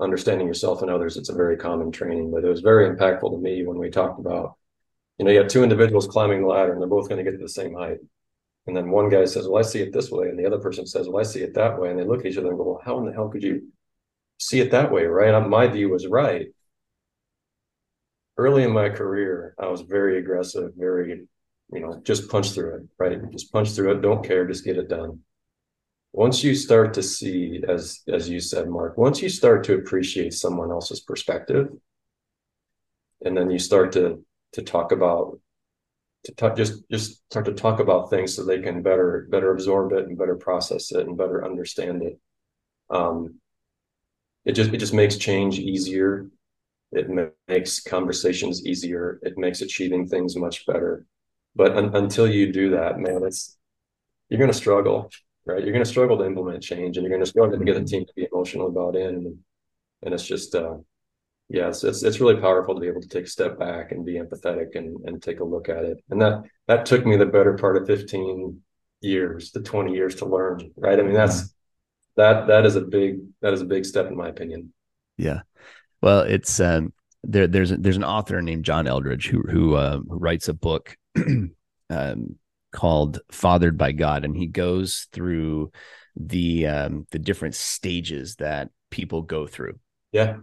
understanding 0.00 0.46
yourself 0.46 0.82
and 0.82 0.90
others. 0.90 1.16
It's 1.16 1.28
a 1.28 1.34
very 1.34 1.56
common 1.56 1.90
training, 1.90 2.30
but 2.30 2.44
it 2.44 2.48
was 2.48 2.60
very 2.60 2.88
impactful 2.88 3.30
to 3.30 3.38
me 3.38 3.64
when 3.66 3.78
we 3.78 3.90
talked 3.90 4.20
about, 4.20 4.56
you 5.18 5.24
know, 5.24 5.30
you 5.30 5.38
have 5.38 5.48
two 5.48 5.62
individuals 5.62 6.06
climbing 6.06 6.42
the 6.42 6.48
ladder, 6.48 6.72
and 6.72 6.80
they're 6.80 6.88
both 6.88 7.08
going 7.08 7.22
to 7.22 7.30
get 7.30 7.36
to 7.36 7.42
the 7.42 7.48
same 7.48 7.74
height. 7.74 7.98
And 8.66 8.76
then 8.76 8.90
one 8.90 9.08
guy 9.08 9.24
says, 9.26 9.46
"Well, 9.46 9.58
I 9.58 9.62
see 9.62 9.80
it 9.80 9.92
this 9.92 10.10
way," 10.10 10.28
and 10.28 10.38
the 10.38 10.46
other 10.46 10.58
person 10.58 10.86
says, 10.86 11.08
"Well, 11.08 11.20
I 11.20 11.22
see 11.24 11.42
it 11.42 11.54
that 11.54 11.78
way." 11.78 11.90
And 11.90 11.98
they 11.98 12.04
look 12.04 12.20
at 12.20 12.26
each 12.26 12.38
other 12.38 12.48
and 12.48 12.58
go, 12.58 12.64
"Well, 12.64 12.82
how 12.84 12.98
in 12.98 13.06
the 13.06 13.12
hell 13.12 13.28
could 13.28 13.42
you 13.42 13.68
see 14.38 14.60
it 14.60 14.70
that 14.72 14.90
way?" 14.90 15.04
Right? 15.06 15.38
My 15.46 15.66
view 15.68 15.90
was 15.90 16.06
right. 16.06 16.48
Early 18.38 18.64
in 18.64 18.72
my 18.72 18.90
career, 18.90 19.54
I 19.58 19.68
was 19.68 19.80
very 19.80 20.18
aggressive, 20.18 20.72
very 20.76 21.26
you 21.72 21.80
know, 21.80 22.00
just 22.04 22.28
punch 22.30 22.52
through 22.52 22.76
it, 22.76 22.82
right? 22.98 23.30
Just 23.30 23.52
punch 23.52 23.70
through 23.70 23.92
it. 23.92 24.02
Don't 24.02 24.24
care. 24.24 24.46
Just 24.46 24.64
get 24.64 24.76
it 24.76 24.88
done. 24.88 25.20
Once 26.12 26.44
you 26.44 26.54
start 26.54 26.94
to 26.94 27.02
see, 27.02 27.62
as 27.68 28.02
as 28.08 28.28
you 28.28 28.40
said, 28.40 28.68
Mark, 28.68 28.96
once 28.96 29.20
you 29.20 29.28
start 29.28 29.64
to 29.64 29.74
appreciate 29.74 30.32
someone 30.32 30.70
else's 30.70 31.00
perspective, 31.00 31.68
and 33.24 33.36
then 33.36 33.50
you 33.50 33.58
start 33.58 33.92
to 33.92 34.24
to 34.52 34.62
talk 34.62 34.92
about 34.92 35.38
to 36.24 36.34
talk 36.34 36.56
just 36.56 36.88
just 36.90 37.22
start 37.30 37.46
to 37.46 37.52
talk 37.52 37.80
about 37.80 38.10
things 38.10 38.34
so 38.34 38.44
they 38.44 38.60
can 38.60 38.82
better 38.82 39.26
better 39.30 39.52
absorb 39.52 39.92
it 39.92 40.06
and 40.06 40.18
better 40.18 40.36
process 40.36 40.92
it 40.92 41.06
and 41.06 41.18
better 41.18 41.44
understand 41.44 42.02
it. 42.02 42.18
Um, 42.90 43.40
it 44.44 44.52
just 44.52 44.72
it 44.72 44.78
just 44.78 44.94
makes 44.94 45.16
change 45.16 45.58
easier. 45.58 46.28
It 46.92 47.08
makes 47.48 47.80
conversations 47.80 48.64
easier. 48.64 49.18
It 49.22 49.36
makes 49.36 49.60
achieving 49.60 50.06
things 50.06 50.36
much 50.36 50.66
better 50.66 51.06
but 51.56 51.74
un- 51.76 51.96
until 51.96 52.28
you 52.28 52.52
do 52.52 52.70
that, 52.70 52.98
man, 52.98 53.22
it's 53.24 53.56
you're 54.28 54.38
going 54.38 54.52
to 54.52 54.56
struggle, 54.56 55.10
right? 55.46 55.62
You're 55.62 55.72
going 55.72 55.84
to 55.84 55.90
struggle 55.90 56.18
to 56.18 56.26
implement 56.26 56.62
change, 56.62 56.96
and 56.96 57.04
you're 57.04 57.10
going 57.10 57.24
to 57.24 57.30
struggle 57.30 57.58
to 57.58 57.64
get 57.64 57.74
the 57.74 57.84
team 57.84 58.04
to 58.04 58.12
be 58.14 58.28
emotional 58.30 58.68
about 58.68 58.94
it. 58.94 59.06
And, 59.06 59.38
and 60.02 60.12
it's 60.12 60.26
just, 60.26 60.54
uh, 60.54 60.76
yeah, 61.48 61.68
it's, 61.68 61.82
it's, 61.82 62.02
it's 62.02 62.20
really 62.20 62.40
powerful 62.40 62.74
to 62.74 62.80
be 62.80 62.88
able 62.88 63.00
to 63.00 63.08
take 63.08 63.24
a 63.24 63.28
step 63.28 63.58
back 63.58 63.92
and 63.92 64.04
be 64.04 64.14
empathetic 64.14 64.74
and 64.76 64.98
and 65.06 65.22
take 65.22 65.40
a 65.40 65.44
look 65.44 65.68
at 65.68 65.84
it. 65.84 65.98
And 66.10 66.20
that 66.20 66.42
that 66.68 66.84
took 66.84 67.06
me 67.06 67.16
the 67.16 67.26
better 67.26 67.54
part 67.54 67.76
of 67.76 67.86
15 67.86 68.60
years 69.00 69.50
to 69.52 69.60
20 69.62 69.94
years 69.94 70.16
to 70.16 70.26
learn, 70.26 70.72
right? 70.76 70.98
I 70.98 71.02
mean, 71.02 71.14
that's 71.14 71.54
that 72.16 72.48
that 72.48 72.66
is 72.66 72.76
a 72.76 72.82
big 72.82 73.20
that 73.40 73.54
is 73.54 73.62
a 73.62 73.66
big 73.66 73.86
step 73.86 74.08
in 74.08 74.16
my 74.16 74.28
opinion. 74.28 74.74
Yeah. 75.16 75.42
Well, 76.06 76.20
it's 76.20 76.60
um 76.60 76.92
there 77.24 77.48
there's 77.48 77.70
there's 77.70 77.96
an 77.96 78.04
author 78.04 78.40
named 78.40 78.64
John 78.64 78.86
Eldredge 78.86 79.26
who 79.26 79.42
who, 79.42 79.74
uh, 79.74 79.98
who 80.08 80.18
writes 80.18 80.46
a 80.46 80.54
book 80.54 80.96
um, 81.90 82.36
called 82.70 83.18
Fathered 83.32 83.76
by 83.76 83.90
God, 83.90 84.24
and 84.24 84.36
he 84.36 84.46
goes 84.46 85.08
through 85.10 85.72
the 86.14 86.68
um, 86.68 87.08
the 87.10 87.18
different 87.18 87.56
stages 87.56 88.36
that 88.36 88.70
people 88.92 89.22
go 89.22 89.48
through. 89.48 89.80
Yeah. 90.12 90.36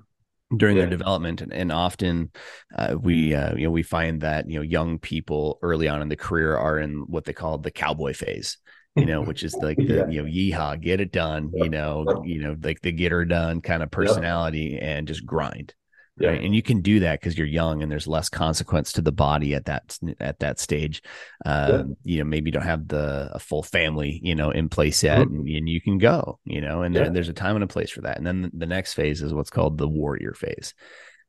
During 0.54 0.76
yeah. 0.76 0.82
their 0.82 0.90
development, 0.90 1.40
and, 1.40 1.54
and 1.54 1.72
often 1.72 2.32
uh, 2.76 2.98
we 3.00 3.34
uh, 3.34 3.56
you 3.56 3.64
know 3.64 3.72
we 3.72 3.84
find 3.84 4.20
that 4.20 4.50
you 4.50 4.58
know 4.58 4.64
young 4.64 5.00
people 5.00 5.60
early 5.62 5.88
on 5.88 6.02
in 6.02 6.10
the 6.10 6.18
career 6.18 6.58
are 6.58 6.78
in 6.78 7.06
what 7.08 7.24
they 7.24 7.32
call 7.32 7.58
the 7.58 7.72
cowboy 7.72 8.14
phase, 8.14 8.58
you 8.96 9.06
know, 9.06 9.22
which 9.22 9.44
is 9.44 9.56
like 9.56 9.78
the 9.78 9.84
yeah. 9.84 10.08
you 10.08 10.22
know 10.22 10.30
yeehaw, 10.30 10.80
get 10.80 11.02
it 11.02 11.12
done, 11.12 11.52
you 11.54 11.70
know, 11.70 12.24
you 12.26 12.42
know, 12.42 12.56
like 12.62 12.82
the 12.82 12.92
get 12.92 13.12
her 13.12 13.26
done 13.26 13.62
kind 13.62 13.82
of 13.82 13.92
personality, 13.92 14.78
and 14.80 15.08
just 15.08 15.26
grind. 15.26 15.74
Yeah. 16.20 16.30
Right? 16.30 16.44
And 16.44 16.54
you 16.54 16.62
can 16.62 16.82
do 16.82 17.00
that 17.00 17.20
because 17.20 17.38
you're 17.38 17.48
young 17.48 17.82
and 17.82 17.92
there's 17.92 18.06
less 18.06 18.30
consequence 18.30 18.94
to 18.94 19.02
the 19.02 19.12
body 19.12 19.56
at 19.56 19.66
that 19.66 19.98
at 20.20 20.40
that 20.40 20.60
stage. 20.60 21.02
Um, 21.44 21.96
yeah. 22.04 22.14
You 22.14 22.18
know, 22.20 22.26
maybe 22.26 22.50
you 22.50 22.52
don't 22.52 22.64
have 22.64 22.88
the 22.88 23.32
a 23.34 23.40
full 23.40 23.64
family, 23.64 24.20
you 24.24 24.36
know, 24.36 24.52
in 24.52 24.70
place 24.70 25.04
yet, 25.04 25.20
mm-hmm. 25.20 25.40
and, 25.40 25.50
and, 25.50 25.70
you 25.70 25.82
can 25.82 25.98
go, 25.98 26.40
you 26.46 26.62
know, 26.62 26.84
and 26.84 26.96
there, 26.96 27.10
there's 27.10 27.30
a 27.30 27.34
time 27.34 27.56
and 27.56 27.64
a 27.64 27.68
place 27.68 27.90
for 27.90 28.02
that. 28.02 28.18
And 28.18 28.28
then 28.28 28.52
the 28.54 28.68
next 28.68 28.94
phase 28.94 29.24
is 29.24 29.34
what's 29.34 29.50
called 29.50 29.80
the 29.80 29.88
warrior 29.88 30.34
phase. 30.34 30.76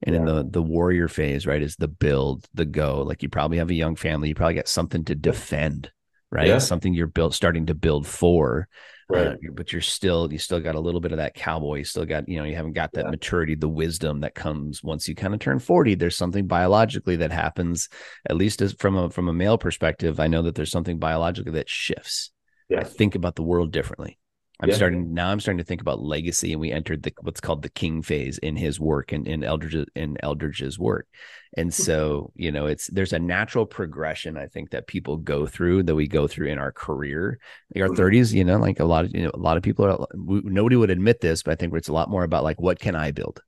And 0.03 0.15
in 0.15 0.27
the 0.27 0.47
the 0.47 0.63
warrior 0.63 1.09
phase, 1.09 1.47
right, 1.47 1.63
is 1.63 1.77
the 1.77 1.89
build, 1.89 2.47
the 2.53 2.67
go. 2.67 3.03
Like 3.03 3.23
you 3.23 3.31
probably 3.31 3.59
have 3.59 3.71
a 3.71 3.75
young 3.75 3.97
family, 3.97 4.29
you 4.29 4.35
probably 4.35 4.57
got 4.57 4.69
something 4.69 5.05
to 5.07 5.15
defend, 5.15 5.91
right? 6.35 6.61
Something 6.61 6.95
you're 6.95 7.07
built 7.07 7.35
starting 7.35 7.67
to 7.67 7.75
build 7.75 8.07
for 8.07 8.69
right 9.09 9.27
uh, 9.27 9.35
but 9.53 9.73
you're 9.73 9.83
still 9.83 10.33
you 10.33 10.39
still 10.39 10.61
got 10.61 10.75
a 10.75 10.81
little 10.81 11.01
bit 11.01 11.13
of 11.13 11.19
that 11.19 11.35
cowboy 11.35 11.77
you 11.77 11.85
still 11.85 12.05
got 12.05 12.29
you 12.29 12.39
know 12.39 12.45
you 12.45 12.57
haven't 12.57 12.73
got 12.73 12.93
that 12.93 13.05
yeah. 13.05 13.11
maturity 13.11 13.55
the 13.55 13.69
wisdom 13.69 14.21
that 14.21 14.35
comes 14.35 14.83
once 14.83 15.09
you 15.09 15.15
kind 15.15 15.35
of 15.35 15.41
turn 15.41 15.59
40 15.59 15.95
there's 15.97 16.17
something 16.17 16.47
biologically 16.47 17.17
that 17.17 17.31
happens 17.31 17.89
at 18.29 18.37
least 18.37 18.63
as 18.63 18.73
from 18.75 18.97
a 18.97 19.11
from 19.11 19.29
a 19.29 19.33
male 19.33 19.59
perspective 19.59 20.21
i 20.21 20.27
know 20.27 20.43
that 20.43 20.55
there's 20.55 20.71
something 20.71 20.99
biologically 20.99 21.53
that 21.53 21.69
shifts 21.69 22.31
yeah. 22.69 22.81
i 22.81 22.85
think 22.85 23.15
about 23.15 23.35
the 23.35 23.43
world 23.43 23.73
differently 23.73 24.19
I'm 24.65 24.71
yeah. 24.71 24.77
starting 24.77 25.13
now. 25.13 25.29
I'm 25.29 25.41
starting 25.41 25.59
to 25.59 25.65
think 25.65 25.83
about 25.83 26.03
legacy, 26.03 26.53
and 26.53 26.61
we 26.61 26.73
entered 26.73 27.03
the 27.03 27.13
what's 27.21 27.41
called 27.41 27.61
the 27.61 27.69
king 27.69 28.01
phase 28.01 28.39
in 28.39 28.57
his 28.57 28.81
work 28.81 29.13
and 29.13 29.29
in 29.29 29.43
Eldredge 29.43 29.87
in 29.95 30.17
Eldredge's 30.23 30.79
work. 30.79 31.07
And 31.55 31.67
hmm. 31.67 31.83
so, 31.83 32.33
you 32.35 32.51
know, 32.51 32.65
it's 32.65 32.87
there's 32.87 33.13
a 33.13 33.19
natural 33.19 33.67
progression 33.67 34.39
I 34.39 34.47
think 34.47 34.71
that 34.71 34.87
people 34.87 35.19
go 35.19 35.47
through 35.47 35.83
that 35.83 35.95
we 35.95 36.09
go 36.09 36.27
through 36.27 36.49
in 36.49 36.59
our 36.59 36.73
career, 36.73 37.39
like 37.75 37.83
our 37.83 37.95
30s. 37.95 38.31
Hmm. 38.31 38.39
You 38.39 38.45
know, 38.45 38.57
like 38.57 38.81
a 38.81 38.87
lot 38.87 39.05
of 39.05 39.15
you 39.15 39.25
know 39.25 39.33
a 39.35 39.39
lot 39.39 39.59
of 39.59 39.63
people 39.63 39.85
are 39.85 40.07
nobody 40.15 40.77
would 40.77 40.91
admit 40.91 41.21
this, 41.21 41.43
but 41.43 41.53
I 41.53 41.57
think 41.57 41.75
it's 41.75 41.89
a 41.89 41.93
lot 41.93 42.09
more 42.09 42.25
about 42.25 42.43
like 42.43 42.59
what 42.59 42.79
can 42.79 42.97
I 42.97 43.11
build. 43.11 43.43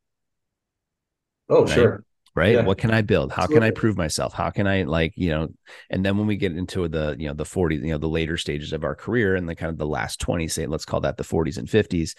Oh, 1.49 1.65
right? 1.65 1.75
sure 1.75 2.06
right? 2.37 2.55
Yeah. 2.55 2.63
what 2.63 2.79
can 2.79 2.91
i 2.93 3.03
build? 3.03 3.33
How 3.33 3.47
can 3.47 3.63
i 3.63 3.71
prove 3.71 3.97
myself? 3.97 4.33
How 4.33 4.51
can 4.51 4.67
i 4.67 4.83
like 4.83 5.15
you 5.17 5.31
know 5.31 5.49
and 5.91 6.05
then 6.05 6.17
when 6.17 6.27
we 6.27 6.37
get 6.37 6.57
into 6.57 6.87
the 6.87 7.17
you 7.19 7.27
know 7.27 7.35
the 7.35 7.45
40 7.45 7.77
you 7.77 7.87
know 7.87 7.99
the 7.99 8.09
later 8.09 8.37
stages 8.37 8.73
of 8.73 8.85
our 8.85 8.95
career 8.95 9.35
and 9.35 9.49
the 9.49 9.55
kind 9.55 9.71
of 9.71 9.79
the 9.79 9.87
last 9.87 10.21
20 10.21 10.47
say 10.49 10.67
let's 10.67 10.85
call 10.85 11.01
that 11.01 11.17
the 11.17 11.25
40s 11.25 11.57
and 11.59 11.67
50s 11.67 12.15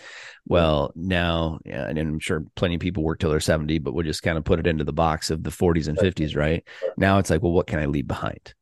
well 0.46 0.92
now 0.96 1.60
yeah, 1.66 1.88
and 1.88 1.98
i'm 1.98 2.20
sure 2.20 2.44
plenty 2.56 2.76
of 2.76 2.82
people 2.82 3.04
work 3.04 3.20
till 3.20 3.30
they're 3.30 3.40
70 3.40 3.80
but 3.80 3.94
we'll 3.94 4.06
just 4.06 4.24
kind 4.24 4.38
of 4.38 4.44
put 4.44 4.60
it 4.60 4.68
into 4.68 4.84
the 4.84 4.94
box 4.94 5.30
of 5.30 5.44
the 5.44 5.50
40s 5.50 5.88
and 5.88 5.98
50s 5.98 6.36
right. 6.36 6.68
Now 6.98 7.20
it's 7.20 7.30
like 7.30 7.42
well 7.42 7.52
what 7.52 7.68
can 7.68 7.80
i 7.80 7.86
leave 7.86 8.08
behind 8.08 8.54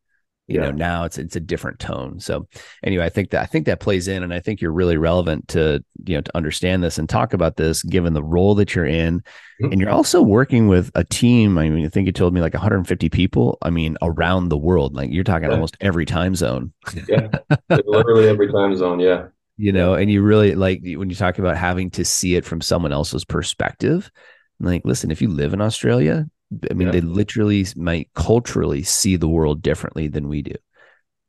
you 0.48 0.60
yeah. 0.60 0.66
know 0.66 0.72
now 0.72 1.04
it's 1.04 1.18
it's 1.18 1.36
a 1.36 1.40
different 1.40 1.80
tone 1.80 2.20
so 2.20 2.48
anyway 2.84 3.06
i 3.06 3.10
think 3.10 3.32
that 3.32 3.42
i 3.42 3.46
think 3.46 3.66
that 3.66 3.80
plays 3.80 4.08
in 4.08 4.22
and 4.22 4.34
i 4.34 4.40
think 4.40 4.62
you're 4.62 4.72
really 4.72 4.98
relevant 4.98 5.48
to 5.48 5.84
you 6.06 6.16
know 6.16 6.22
to 6.22 6.36
understand 6.36 6.84
this 6.84 6.98
and 6.98 7.10
talk 7.10 7.34
about 7.34 7.56
this 7.56 7.82
given 7.84 8.14
the 8.14 8.24
role 8.24 8.54
that 8.54 8.76
you're 8.76 8.86
in 8.86 9.20
mm-hmm. 9.20 9.72
and 9.72 9.82
you're 9.82 9.90
also 9.90 10.22
working 10.22 10.68
with 10.68 10.92
a 10.96 11.04
team 11.04 11.58
i 11.58 11.68
mean 11.70 11.86
i 11.86 11.90
think 11.90 12.06
you 12.06 12.12
told 12.12 12.34
me 12.34 12.42
like 12.42 12.54
150 12.54 13.10
people 13.10 13.58
i 13.64 13.70
mean 13.70 13.98
around 14.02 14.50
the 14.50 14.58
world 14.58 14.96
like 14.96 15.10
you're 15.12 15.24
talking 15.24 15.50
yeah. 15.50 15.56
almost 15.56 15.78
every 15.82 16.06
time 16.06 16.36
zone 16.36 16.72
yeah 17.08 17.28
literally 17.88 18.28
every 18.28 18.52
time 18.52 18.76
zone 18.76 19.00
yeah 19.00 19.26
you 19.58 19.72
know 19.72 19.94
and 19.94 20.12
you 20.12 20.22
really 20.22 20.54
like 20.54 20.82
when 20.84 21.10
you 21.10 21.16
talk 21.16 21.40
about 21.40 21.58
having 21.58 21.90
to 21.90 22.06
see 22.06 22.36
it 22.36 22.46
from 22.46 22.62
someone 22.62 22.92
else's 22.92 23.26
perspective 23.26 24.12
like 24.60 24.82
listen 24.86 25.12
if 25.12 25.22
you 25.22 25.28
live 25.28 25.54
in 25.54 25.62
australia 25.62 26.28
I 26.70 26.74
mean, 26.74 26.88
yeah. 26.88 26.92
they 26.94 27.02
literally 27.02 27.66
might 27.76 28.10
culturally 28.14 28.84
see 28.84 29.16
the 29.16 29.28
world 29.28 29.62
differently 29.62 30.08
than 30.08 30.28
we 30.28 30.42
do. 30.42 30.56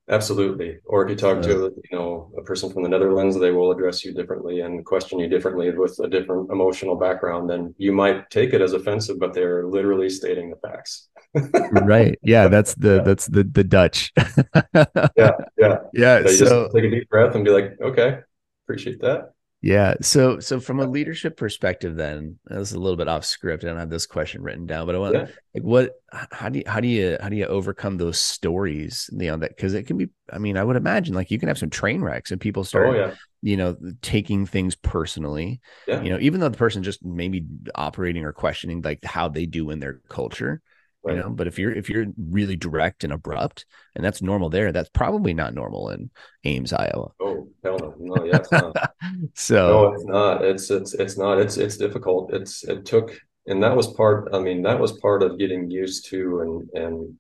Absolutely. 0.09 0.79
Or 0.85 1.03
if 1.05 1.11
you 1.11 1.17
talk 1.17 1.43
to 1.43 1.75
you 1.91 1.99
know 1.99 2.31
a 2.39 2.43
person 2.43 2.73
from 2.73 2.85
the 2.85 2.89
Netherlands, 2.89 3.39
they 3.39 3.51
will 3.51 3.73
address 3.73 4.05
you 4.05 4.15
differently 4.15 4.61
and 4.61 4.85
question 4.85 5.19
you 5.19 5.29
differently 5.29 5.69
with 5.71 5.99
a 5.99 6.09
different 6.09 6.49
emotional 6.51 6.95
background. 6.95 7.51
Then 7.51 7.75
you 7.77 7.93
might 7.93 8.31
take 8.31 8.53
it 8.53 8.61
as 8.61 8.73
offensive, 8.73 9.19
but 9.19 9.35
they're 9.35 9.67
literally 9.67 10.09
stating 10.09 10.51
the 10.51 10.57
facts. 10.57 11.09
right. 11.83 12.17
Yeah. 12.23 12.47
That's 12.47 12.75
the 12.75 12.97
yeah. 12.97 13.03
that's 13.03 13.27
the 13.27 13.43
the 13.43 13.65
Dutch. 13.65 14.13
yeah. 15.17 15.33
Yeah. 15.59 15.79
Yeah. 15.93 16.21
They 16.21 16.37
so 16.37 16.69
take 16.73 16.85
a 16.85 16.91
deep 16.91 17.09
breath 17.09 17.35
and 17.35 17.45
be 17.45 17.51
like, 17.51 17.77
okay, 17.81 18.21
appreciate 18.65 19.01
that. 19.01 19.33
Yeah. 19.63 19.95
So 20.03 20.39
so 20.39 20.61
from 20.61 20.81
a 20.81 20.87
leadership 20.87 21.37
perspective, 21.37 21.97
then 21.97 22.39
this 22.45 22.71
is 22.71 22.75
a 22.75 22.79
little 22.79 22.97
bit 22.97 23.09
off 23.09 23.25
script. 23.25 23.65
I 23.65 23.69
don't 23.69 23.79
have 23.79 23.91
this 23.91 24.07
question 24.07 24.43
written 24.43 24.67
down, 24.67 24.87
but 24.87 24.95
I 24.95 24.99
want 24.99 25.15
yeah. 25.15 25.27
like 25.55 25.63
what 25.63 25.93
how 26.31 26.51
do 26.51 26.59
you 26.59 26.65
how 26.67 26.81
do 26.81 26.89
you 26.89 27.17
how 27.21 27.29
do 27.29 27.37
you 27.37 27.47
overcome 27.47 27.97
those 27.97 28.21
stories? 28.21 29.09
You 29.13 29.29
know, 29.29 29.39
that 29.39 29.57
because 29.57 29.75
it 29.75 29.85
can 29.85 29.97
be 29.97 30.09
I 30.31 30.39
mean, 30.39 30.57
I 30.57 30.65
would 30.65 30.77
imagine 30.77 31.15
like 31.15 31.31
you 31.31 31.39
can 31.39 31.49
have 31.49 31.59
some 31.59 31.71
train 31.71 32.03
wrecks 32.03 32.31
and 32.31 32.41
people 32.41 32.61
oh, 32.61 32.65
start 32.65 32.89
oh, 32.89 32.95
yeah. 32.95 33.15
you 33.43 33.57
know, 33.57 33.77
taking 34.03 34.47
things 34.47 34.75
personally. 34.75 35.61
Yeah. 35.89 36.03
You 36.03 36.11
know, 36.11 36.19
even 36.21 36.41
though 36.41 36.51
the 36.51 36.59
person 36.59 36.83
just 36.83 37.05
maybe 37.05 37.45
operating 37.75 38.25
or 38.25 38.33
questioning 38.33 38.83
like 38.83 39.05
how 39.05 39.29
they 39.29 39.47
do 39.47 39.71
in 39.71 39.81
their 39.81 40.01
culture. 40.09 40.61
Right. 41.07 41.17
You 41.17 41.23
know, 41.23 41.31
but 41.31 41.47
if 41.47 41.57
you're 41.57 41.73
if 41.73 41.89
you're 41.89 42.07
really 42.19 42.57
direct 42.57 43.05
and 43.05 43.13
abrupt, 43.13 43.65
and 43.95 44.05
that's 44.05 44.23
normal 44.23 44.51
there, 44.51 44.73
that's 44.73 44.89
probably 44.89 45.35
not 45.35 45.55
normal 45.55 45.91
in 45.91 46.11
Ames, 46.43 46.73
Iowa. 46.73 47.13
Oh 47.21 47.49
hell 47.63 47.79
no, 47.79 47.95
no, 47.97 48.25
yeah, 48.25 48.39
it's 48.39 48.51
not. 48.51 48.77
so 49.35 49.69
no, 49.69 49.93
it's 49.93 50.05
not. 50.05 50.45
It's 50.45 50.69
it's 50.69 50.95
it's 50.95 51.17
not. 51.17 51.39
It's 51.39 51.59
it's 51.59 51.77
difficult. 51.77 52.35
It's 52.35 52.65
it 52.65 52.87
took, 52.87 53.17
and 53.47 53.63
that 53.63 53.77
was 53.77 53.93
part. 53.93 54.31
I 54.33 54.41
mean, 54.41 54.63
that 54.63 54.81
was 54.81 54.99
part 54.99 55.23
of 55.23 55.39
getting 55.39 55.71
used 55.71 56.11
to 56.11 56.41
and 56.41 56.83
and 56.83 57.15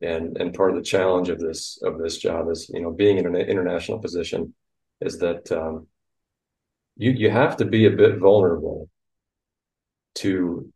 and 0.00 0.38
and 0.38 0.54
part 0.54 0.70
of 0.70 0.76
the 0.76 0.82
challenge 0.82 1.28
of 1.28 1.38
this 1.38 1.78
of 1.82 1.98
this 1.98 2.16
job 2.16 2.48
is 2.50 2.70
you 2.72 2.80
know 2.80 2.90
being 2.90 3.18
in 3.18 3.26
an 3.26 3.36
international 3.36 3.98
position 3.98 4.54
is 5.02 5.18
that 5.18 5.52
um, 5.52 5.86
you 6.96 7.10
you 7.10 7.28
have 7.28 7.58
to 7.58 7.66
be 7.66 7.84
a 7.84 7.90
bit 7.90 8.18
vulnerable 8.18 8.88
to 10.14 10.72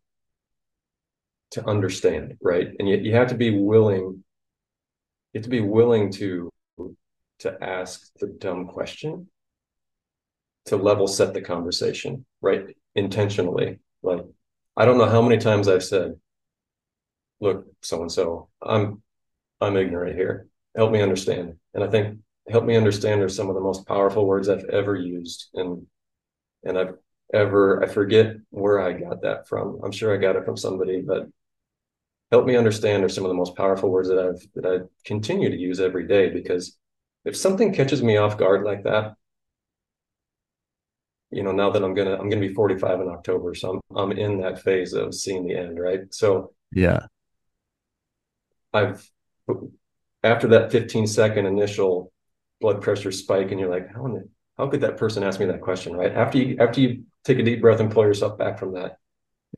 to 1.51 1.67
understand, 1.67 2.37
right? 2.41 2.69
And 2.79 2.87
you, 2.87 2.97
you 2.97 3.13
have 3.13 3.29
to 3.29 3.35
be 3.35 3.57
willing, 3.57 4.23
you 5.33 5.39
have 5.39 5.43
to 5.43 5.49
be 5.49 5.61
willing 5.61 6.11
to 6.13 6.51
to 7.39 7.63
ask 7.63 8.11
the 8.19 8.27
dumb 8.27 8.67
question, 8.67 9.27
to 10.65 10.77
level 10.77 11.07
set 11.07 11.33
the 11.33 11.41
conversation, 11.41 12.25
right? 12.41 12.75
Intentionally. 12.95 13.79
Like, 14.03 14.25
I 14.77 14.85
don't 14.85 14.97
know 14.97 15.09
how 15.09 15.21
many 15.21 15.37
times 15.37 15.67
I've 15.67 15.83
said, 15.83 16.15
look, 17.39 17.65
so 17.81 18.01
and 18.01 18.11
so, 18.11 18.49
I'm 18.61 19.01
I'm 19.61 19.77
ignorant 19.77 20.15
here. 20.15 20.47
Help 20.75 20.91
me 20.91 21.01
understand. 21.01 21.55
And 21.73 21.83
I 21.83 21.87
think 21.87 22.19
help 22.49 22.65
me 22.65 22.75
understand 22.75 23.21
are 23.21 23.29
some 23.29 23.49
of 23.49 23.55
the 23.55 23.61
most 23.61 23.87
powerful 23.87 24.25
words 24.25 24.49
I've 24.49 24.65
ever 24.65 24.95
used. 24.95 25.47
And 25.53 25.87
and 26.63 26.77
I've 26.77 26.95
ever 27.33 27.83
I 27.83 27.87
forget 27.87 28.35
where 28.49 28.79
I 28.79 28.93
got 28.93 29.21
that 29.23 29.47
from. 29.47 29.79
I'm 29.83 29.91
sure 29.91 30.13
I 30.13 30.17
got 30.17 30.35
it 30.35 30.45
from 30.45 30.57
somebody, 30.57 31.01
but 31.01 31.27
help 32.31 32.45
me 32.45 32.55
understand 32.55 33.03
are 33.03 33.09
some 33.09 33.23
of 33.23 33.29
the 33.29 33.35
most 33.35 33.55
powerful 33.55 33.89
words 33.89 34.09
that 34.09 34.19
I've 34.19 34.41
that 34.55 34.65
I 34.65 34.85
continue 35.05 35.49
to 35.49 35.57
use 35.57 35.79
every 35.79 36.07
day 36.07 36.29
because 36.29 36.77
if 37.23 37.35
something 37.35 37.73
catches 37.73 38.03
me 38.03 38.17
off 38.17 38.37
guard 38.37 38.63
like 38.63 38.83
that, 38.83 39.15
you 41.31 41.43
know, 41.43 41.51
now 41.51 41.69
that 41.71 41.83
I'm 41.83 41.93
gonna 41.93 42.15
I'm 42.15 42.29
gonna 42.29 42.41
be 42.41 42.53
45 42.53 43.01
in 43.01 43.09
October, 43.09 43.55
so 43.55 43.81
I'm 43.91 43.97
I'm 43.97 44.11
in 44.17 44.39
that 44.41 44.61
phase 44.61 44.93
of 44.93 45.13
seeing 45.13 45.45
the 45.45 45.55
end, 45.55 45.79
right? 45.79 46.01
So 46.13 46.53
yeah, 46.71 47.07
I've 48.73 49.09
after 50.23 50.47
that 50.49 50.71
15 50.71 51.07
second 51.07 51.45
initial 51.45 52.11
blood 52.61 52.81
pressure 52.81 53.11
spike, 53.11 53.51
and 53.51 53.59
you're 53.59 53.69
like, 53.69 53.93
how 53.93 54.21
how 54.57 54.67
could 54.67 54.81
that 54.81 54.97
person 54.97 55.23
ask 55.23 55.39
me 55.39 55.45
that 55.47 55.61
question, 55.61 55.95
right? 55.95 56.11
After 56.11 56.37
you 56.37 56.57
after 56.59 56.81
you 56.81 57.03
take 57.25 57.39
a 57.39 57.43
deep 57.43 57.61
breath 57.61 57.79
and 57.79 57.91
pull 57.91 58.03
yourself 58.03 58.37
back 58.37 58.59
from 58.59 58.73
that, 58.73 58.97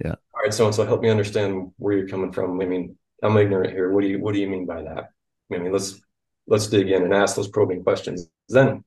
yeah. 0.04 0.12
All 0.12 0.42
right, 0.44 0.54
so 0.54 0.66
and 0.66 0.76
so, 0.76 0.86
help 0.86 1.02
me 1.02 1.10
understand 1.10 1.72
where 1.78 1.98
you're 1.98 2.08
coming 2.08 2.32
from. 2.32 2.62
I 2.62 2.66
mean, 2.66 2.98
I'm 3.24 3.38
ignorant 3.38 3.74
here. 3.74 3.92
What 3.92 4.02
do 4.02 4.08
you 4.08 4.20
What 4.20 4.34
do 4.34 4.40
you 4.40 4.48
mean 4.48 4.66
by 4.66 4.84
that? 4.84 5.10
I 5.52 5.58
mean, 5.58 5.72
let's 5.72 6.00
let's 6.48 6.68
dig 6.68 6.90
in 6.90 7.04
and 7.04 7.14
ask 7.14 7.36
those 7.36 7.48
probing 7.48 7.84
questions. 7.84 8.30
Then, 8.50 8.84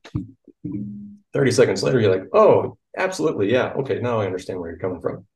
30 1.33 1.51
seconds 1.51 1.83
later, 1.83 2.01
you're 2.01 2.15
like, 2.15 2.29
oh, 2.33 2.79
absolutely, 2.97 3.53
yeah, 3.53 3.73
okay, 3.79 4.01
now 4.01 4.21
I 4.21 4.27
understand 4.27 4.61
where 4.61 4.71
you're 4.71 4.79
coming 4.79 5.01
from, 5.01 5.27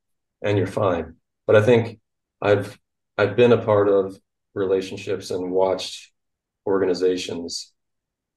and 0.43 0.57
you're 0.57 0.67
fine. 0.67 1.17
But 1.47 1.57
I 1.57 1.63
think 1.63 1.99
I've 2.41 2.79
I've 3.19 3.37
been 3.37 3.53
a 3.53 3.65
part 3.65 3.89
of 3.89 4.19
relationships 4.55 5.31
and 5.31 5.51
watched 5.51 6.13
organizations 6.67 7.73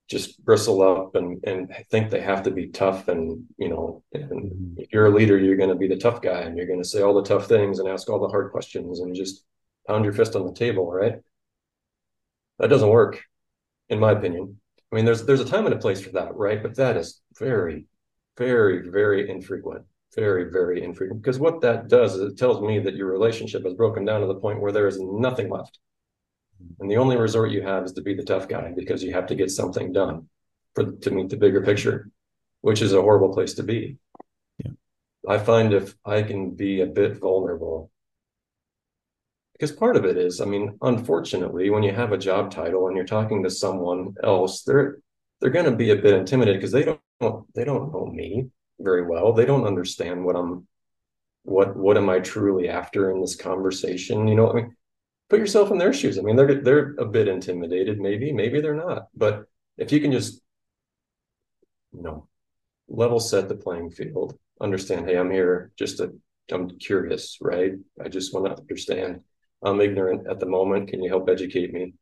just 0.08 0.42
bristle 0.44 0.82
up 0.82 1.14
and 1.14 1.42
and 1.44 1.72
think 1.90 2.10
they 2.10 2.20
have 2.20 2.42
to 2.42 2.50
be 2.50 2.68
tough 2.68 3.08
and 3.08 3.44
you 3.58 3.68
know 3.68 4.02
and 4.12 4.30
mm-hmm. 4.30 4.80
if 4.80 4.92
you're 4.92 5.06
a 5.06 5.14
leader 5.14 5.38
you're 5.38 5.56
going 5.56 5.68
to 5.68 5.74
be 5.74 5.86
the 5.86 5.96
tough 5.96 6.22
guy 6.22 6.40
and 6.40 6.56
you're 6.56 6.66
going 6.66 6.82
to 6.82 6.88
say 6.88 7.02
all 7.02 7.14
the 7.14 7.22
tough 7.22 7.46
things 7.46 7.78
and 7.78 7.88
ask 7.88 8.08
all 8.08 8.18
the 8.18 8.28
hard 8.28 8.50
questions 8.50 9.00
and 9.00 9.14
just 9.14 9.44
pound 9.86 10.04
your 10.04 10.14
fist 10.14 10.34
on 10.34 10.46
the 10.46 10.52
table 10.52 10.90
right? 10.90 11.16
That 12.58 12.70
doesn't 12.70 12.88
work 12.88 13.22
in 13.88 14.00
my 14.00 14.12
opinion. 14.12 14.58
I 14.90 14.96
mean 14.96 15.04
there's 15.04 15.24
there's 15.26 15.40
a 15.40 15.48
time 15.48 15.66
and 15.66 15.74
a 15.74 15.78
place 15.78 16.00
for 16.00 16.10
that 16.12 16.34
right? 16.34 16.62
But 16.62 16.76
that 16.76 16.96
is 16.96 17.20
very 17.38 17.84
very 18.36 18.88
very 18.88 19.28
infrequent 19.30 19.84
very 20.14 20.50
very 20.50 20.82
infrequent. 20.82 21.20
Because 21.20 21.38
what 21.38 21.60
that 21.60 21.88
does 21.88 22.14
is 22.14 22.32
it 22.32 22.38
tells 22.38 22.62
me 22.62 22.78
that 22.78 22.96
your 22.96 23.10
relationship 23.10 23.62
has 23.64 23.74
broken 23.74 24.06
down 24.06 24.22
to 24.22 24.26
the 24.26 24.40
point 24.40 24.60
where 24.60 24.72
there 24.72 24.88
is 24.88 24.98
nothing 24.98 25.50
left 25.50 25.78
and 26.80 26.90
the 26.90 26.96
only 26.96 27.16
resort 27.16 27.50
you 27.50 27.62
have 27.62 27.84
is 27.84 27.92
to 27.92 28.02
be 28.02 28.14
the 28.14 28.24
tough 28.24 28.48
guy 28.48 28.72
because 28.74 29.02
you 29.02 29.12
have 29.12 29.26
to 29.26 29.34
get 29.34 29.50
something 29.50 29.92
done 29.92 30.28
for 30.74 30.92
to 30.92 31.10
meet 31.10 31.28
the 31.28 31.36
bigger 31.36 31.62
picture, 31.62 32.10
which 32.60 32.82
is 32.82 32.92
a 32.92 33.02
horrible 33.02 33.32
place 33.32 33.54
to 33.54 33.62
be. 33.62 33.96
Yeah. 34.58 34.72
I 35.28 35.38
find 35.38 35.72
if 35.72 35.94
I 36.04 36.22
can 36.22 36.50
be 36.50 36.80
a 36.80 36.86
bit 36.86 37.18
vulnerable, 37.18 37.90
because 39.52 39.72
part 39.72 39.96
of 39.96 40.04
it 40.04 40.16
is, 40.16 40.40
I 40.40 40.44
mean, 40.44 40.78
unfortunately, 40.82 41.70
when 41.70 41.82
you 41.82 41.92
have 41.92 42.12
a 42.12 42.18
job 42.18 42.50
title 42.50 42.86
and 42.86 42.96
you're 42.96 43.06
talking 43.06 43.42
to 43.42 43.50
someone 43.50 44.14
else, 44.22 44.62
they're 44.62 44.98
they're 45.40 45.50
going 45.50 45.64
to 45.66 45.76
be 45.76 45.90
a 45.90 45.96
bit 45.96 46.14
intimidated 46.14 46.60
because 46.60 46.72
they 46.72 46.84
don't 46.84 47.54
they 47.54 47.64
don't 47.64 47.92
know 47.92 48.06
me 48.06 48.48
very 48.78 49.06
well. 49.06 49.32
They 49.32 49.44
don't 49.44 49.66
understand 49.66 50.24
what 50.24 50.36
I'm 50.36 50.66
what 51.42 51.76
what 51.76 51.96
am 51.96 52.08
I 52.08 52.20
truly 52.20 52.68
after 52.68 53.10
in 53.10 53.20
this 53.20 53.34
conversation. 53.34 54.28
You 54.28 54.36
know, 54.36 54.50
I 54.50 54.54
mean, 54.54 54.76
put 55.28 55.40
yourself 55.40 55.70
in 55.70 55.78
their 55.78 55.92
shoes. 55.92 56.18
I 56.18 56.22
mean, 56.22 56.36
they're 56.36 56.62
they're 56.62 56.94
a 56.98 57.04
bit 57.04 57.28
intimidated, 57.28 58.00
maybe, 58.00 58.32
maybe 58.32 58.60
they're 58.60 58.74
not. 58.74 59.08
But 59.14 59.44
if 59.76 59.92
you 59.92 60.00
can 60.00 60.12
just, 60.12 60.40
you 61.92 62.02
know, 62.02 62.28
level 62.88 63.20
set 63.20 63.48
the 63.48 63.54
playing 63.54 63.90
field, 63.90 64.38
understand, 64.60 65.08
hey, 65.08 65.16
I'm 65.16 65.30
here 65.30 65.72
just 65.78 65.98
to, 65.98 66.14
I'm 66.50 66.70
curious, 66.78 67.38
right? 67.40 67.72
I 68.02 68.08
just 68.08 68.34
want 68.34 68.46
to 68.46 68.62
understand. 68.62 69.20
I'm 69.62 69.80
ignorant 69.80 70.28
at 70.28 70.40
the 70.40 70.46
moment. 70.46 70.88
Can 70.88 71.02
you 71.02 71.10
help 71.10 71.28
educate 71.28 71.72
me? 71.72 71.94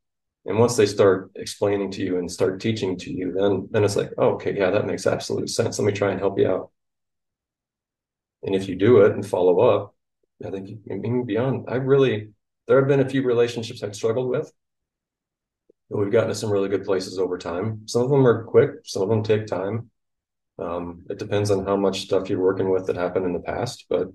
And 0.45 0.59
once 0.59 0.77
they 0.77 0.85
start 0.85 1.31
explaining 1.35 1.91
to 1.91 2.03
you 2.03 2.19
and 2.19 2.31
start 2.31 2.61
teaching 2.61 2.97
to 2.99 3.11
you, 3.11 3.33
then 3.33 3.67
then 3.71 3.83
it's 3.83 3.97
like, 3.97 4.11
oh, 4.17 4.35
okay, 4.35 4.55
yeah, 4.55 4.71
that 4.71 4.85
makes 4.87 5.05
absolute 5.05 5.49
sense. 5.49 5.77
Let 5.77 5.85
me 5.85 5.91
try 5.91 6.11
and 6.11 6.19
help 6.19 6.39
you 6.39 6.49
out. 6.49 6.71
And 8.43 8.55
if 8.55 8.69
you 8.69 8.75
do 8.75 9.01
it 9.01 9.11
and 9.13 9.25
follow 9.25 9.59
up, 9.59 9.95
I 10.45 10.51
think 10.51 10.85
beyond, 11.27 11.65
I 11.67 11.75
really 11.75 12.29
there 12.67 12.79
have 12.79 12.87
been 12.87 12.99
a 12.99 13.09
few 13.09 13.23
relationships 13.23 13.83
I've 13.83 13.95
struggled 13.95 14.29
with. 14.29 14.51
But 15.89 15.99
we've 15.99 16.11
gotten 16.11 16.29
to 16.29 16.35
some 16.35 16.51
really 16.51 16.69
good 16.69 16.83
places 16.83 17.17
over 17.17 17.37
time. 17.37 17.83
Some 17.87 18.01
of 18.01 18.09
them 18.09 18.27
are 18.27 18.43
quick, 18.43 18.71
some 18.83 19.03
of 19.03 19.09
them 19.09 19.23
take 19.23 19.47
time. 19.47 19.89
Um, 20.59 21.05
it 21.09 21.19
depends 21.19 21.51
on 21.51 21.65
how 21.65 21.77
much 21.77 22.01
stuff 22.01 22.29
you're 22.29 22.41
working 22.41 22.69
with 22.69 22.87
that 22.87 22.95
happened 22.95 23.25
in 23.25 23.33
the 23.33 23.39
past, 23.39 23.85
but 23.89 24.07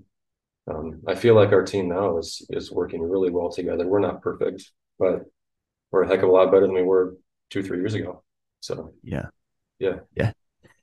um, 0.69 1.01
I 1.07 1.15
feel 1.15 1.35
like 1.35 1.51
our 1.51 1.63
team 1.63 1.89
now 1.89 2.17
is 2.17 2.45
is 2.49 2.71
working 2.71 3.01
really 3.01 3.29
well 3.29 3.49
together. 3.49 3.87
We're 3.87 3.99
not 3.99 4.21
perfect, 4.21 4.71
but 4.99 5.21
we're 5.91 6.03
a 6.03 6.07
heck 6.07 6.21
of 6.21 6.29
a 6.29 6.31
lot 6.31 6.51
better 6.51 6.67
than 6.67 6.75
we 6.75 6.83
were 6.83 7.15
two, 7.49 7.63
three 7.63 7.79
years 7.79 7.93
ago. 7.93 8.23
So 8.59 8.93
yeah, 9.03 9.27
yeah, 9.79 9.99
yeah. 10.15 10.31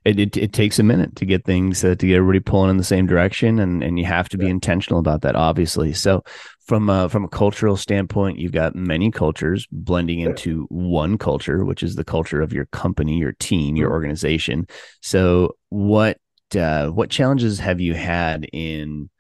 It, 0.05 0.19
it, 0.19 0.37
it 0.37 0.53
takes 0.55 0.79
a 0.79 0.83
minute 0.83 1.15
to 1.17 1.27
get 1.27 1.45
things 1.45 1.85
uh, 1.85 1.95
to 1.95 2.07
get 2.07 2.17
everybody 2.17 2.41
pulling 2.41 2.71
in 2.71 2.79
the 2.79 2.85
same 2.85 3.07
direction, 3.07 3.59
and 3.59 3.83
and 3.83 3.99
you 3.99 4.07
have 4.07 4.29
to 4.31 4.39
be 4.39 4.47
yeah. 4.47 4.53
intentional 4.53 4.99
about 4.99 5.23
that, 5.23 5.37
obviously. 5.37 5.93
So 5.93 6.25
from 6.67 6.89
a, 6.89 7.09
from 7.09 7.25
a 7.25 7.29
cultural 7.29 7.77
standpoint, 7.77 8.39
you've 8.39 8.53
got 8.53 8.75
many 8.75 9.11
cultures 9.11 9.67
blending 9.73 10.21
into 10.21 10.67
one 10.71 11.19
culture, 11.19 11.65
which 11.65 11.83
is 11.83 11.97
the 11.97 12.05
culture 12.05 12.41
of 12.41 12.53
your 12.53 12.67
company, 12.67 13.19
your 13.19 13.33
team, 13.33 13.77
your 13.77 13.89
mm-hmm. 13.89 13.95
organization. 13.95 14.67
So 15.03 15.57
what 15.69 16.19
uh, 16.57 16.89
what 16.89 17.11
challenges 17.11 17.59
have 17.59 17.81
you 17.81 17.95
had 17.95 18.47
in 18.53 19.11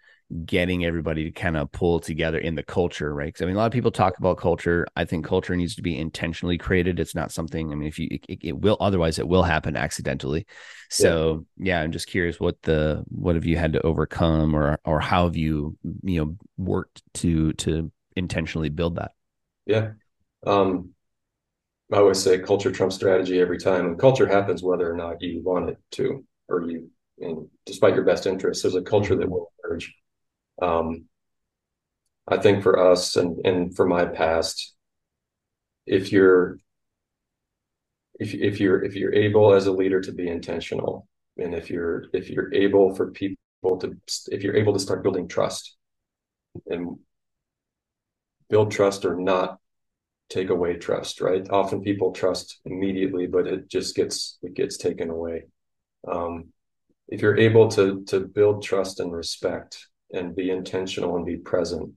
getting 0.44 0.84
everybody 0.84 1.25
to 1.25 1.30
kind 1.30 1.56
of 1.56 1.70
pull 1.72 1.99
together 1.99 2.38
in 2.38 2.54
the 2.54 2.62
culture, 2.62 3.12
right? 3.12 3.26
Because 3.26 3.42
I 3.42 3.46
mean, 3.46 3.56
a 3.56 3.58
lot 3.58 3.66
of 3.66 3.72
people 3.72 3.90
talk 3.90 4.18
about 4.18 4.38
culture. 4.38 4.87
I 4.94 5.04
think 5.04 5.26
culture 5.26 5.56
needs 5.56 5.75
to 5.75 5.82
be 5.82 5.99
intentionally 5.99 6.56
created. 6.56 7.00
It's 7.00 7.14
not 7.14 7.32
something. 7.32 7.72
I 7.72 7.75
mean, 7.75 7.88
if 7.88 7.99
you 7.99 8.08
it, 8.28 8.38
it 8.40 8.58
will, 8.58 8.76
otherwise 8.80 9.18
it 9.18 9.26
will 9.26 9.42
happen 9.42 9.76
accidentally. 9.76 10.46
So 10.88 11.46
yeah. 11.56 11.75
yeah, 11.75 11.82
I'm 11.82 11.92
just 11.92 12.06
curious 12.06 12.38
what 12.38 12.62
the 12.62 13.04
what 13.08 13.34
have 13.34 13.44
you 13.44 13.56
had 13.56 13.72
to 13.72 13.82
overcome, 13.82 14.54
or 14.54 14.78
or 14.84 15.00
how 15.00 15.25
have 15.25 15.37
you 15.37 15.76
you 16.02 16.25
know 16.25 16.37
worked 16.56 17.02
to 17.14 17.52
to 17.54 17.90
intentionally 18.16 18.68
build 18.68 18.96
that? 18.96 19.12
Yeah, 19.66 19.92
um, 20.46 20.90
I 21.92 21.96
always 21.96 22.22
say 22.22 22.38
culture 22.38 22.70
trumps 22.70 22.94
strategy 22.94 23.40
every 23.40 23.58
time, 23.58 23.87
and 23.87 23.99
culture 23.99 24.26
happens 24.26 24.62
whether 24.62 24.90
or 24.90 24.96
not 24.96 25.20
you 25.20 25.42
want 25.42 25.70
it 25.70 25.78
to, 25.92 26.25
or 26.49 26.70
you. 26.70 26.88
And 27.18 27.49
despite 27.66 27.94
your 27.94 28.04
best 28.04 28.26
interests, 28.26 28.62
there's 28.62 28.76
a 28.76 28.82
culture 28.82 29.14
that 29.16 29.25
mm-hmm. 29.25 29.32
will 29.32 29.52
emerge 29.64 29.94
um, 30.61 31.07
I 32.29 32.38
think 32.38 32.62
for 32.62 32.79
us 32.93 33.17
and 33.17 33.45
and 33.45 33.75
for 33.75 33.87
my 33.87 34.05
past, 34.07 34.75
if 35.87 36.12
you're 36.12 36.59
if 38.21 38.35
if 38.35 38.61
you're 38.61 38.85
if 38.85 38.95
you're 38.95 39.14
able 39.14 39.52
as 39.52 39.67
a 39.67 39.73
leader 39.73 40.00
to 40.00 40.12
be 40.12 40.29
intentional, 40.29 41.09
and 41.38 41.55
if 41.55 41.71
you're 41.71 42.05
if 42.12 42.31
you're 42.31 42.52
able 42.55 42.95
for 42.95 43.11
people 43.11 43.37
to 43.81 43.97
if 44.31 44.43
you're 44.43 44.57
able 44.57 44.73
to 44.75 44.79
start 44.79 45.02
building 45.02 45.26
trust 45.29 45.76
and 46.67 46.99
build 48.49 48.71
trust 48.73 49.05
or 49.05 49.17
not 49.17 49.59
take 50.29 50.50
away 50.50 50.75
trust 50.76 51.21
right? 51.21 51.49
Often 51.50 51.83
people 51.83 52.12
trust 52.12 52.61
immediately 52.64 53.26
but 53.26 53.47
it 53.47 53.69
just 53.69 53.97
gets 53.97 54.38
it 54.43 54.55
gets 54.55 54.76
taken 54.76 55.11
away. 55.11 55.45
Um, 56.11 56.52
if 57.09 57.23
you're 57.23 57.38
able 57.38 57.69
to 57.71 58.05
to 58.09 58.21
build 58.21 58.62
trust 58.62 59.00
and 59.00 59.12
respect 59.12 59.89
and 60.12 60.35
be 60.35 60.50
intentional 60.50 61.17
and 61.17 61.25
be 61.25 61.37
present. 61.37 61.93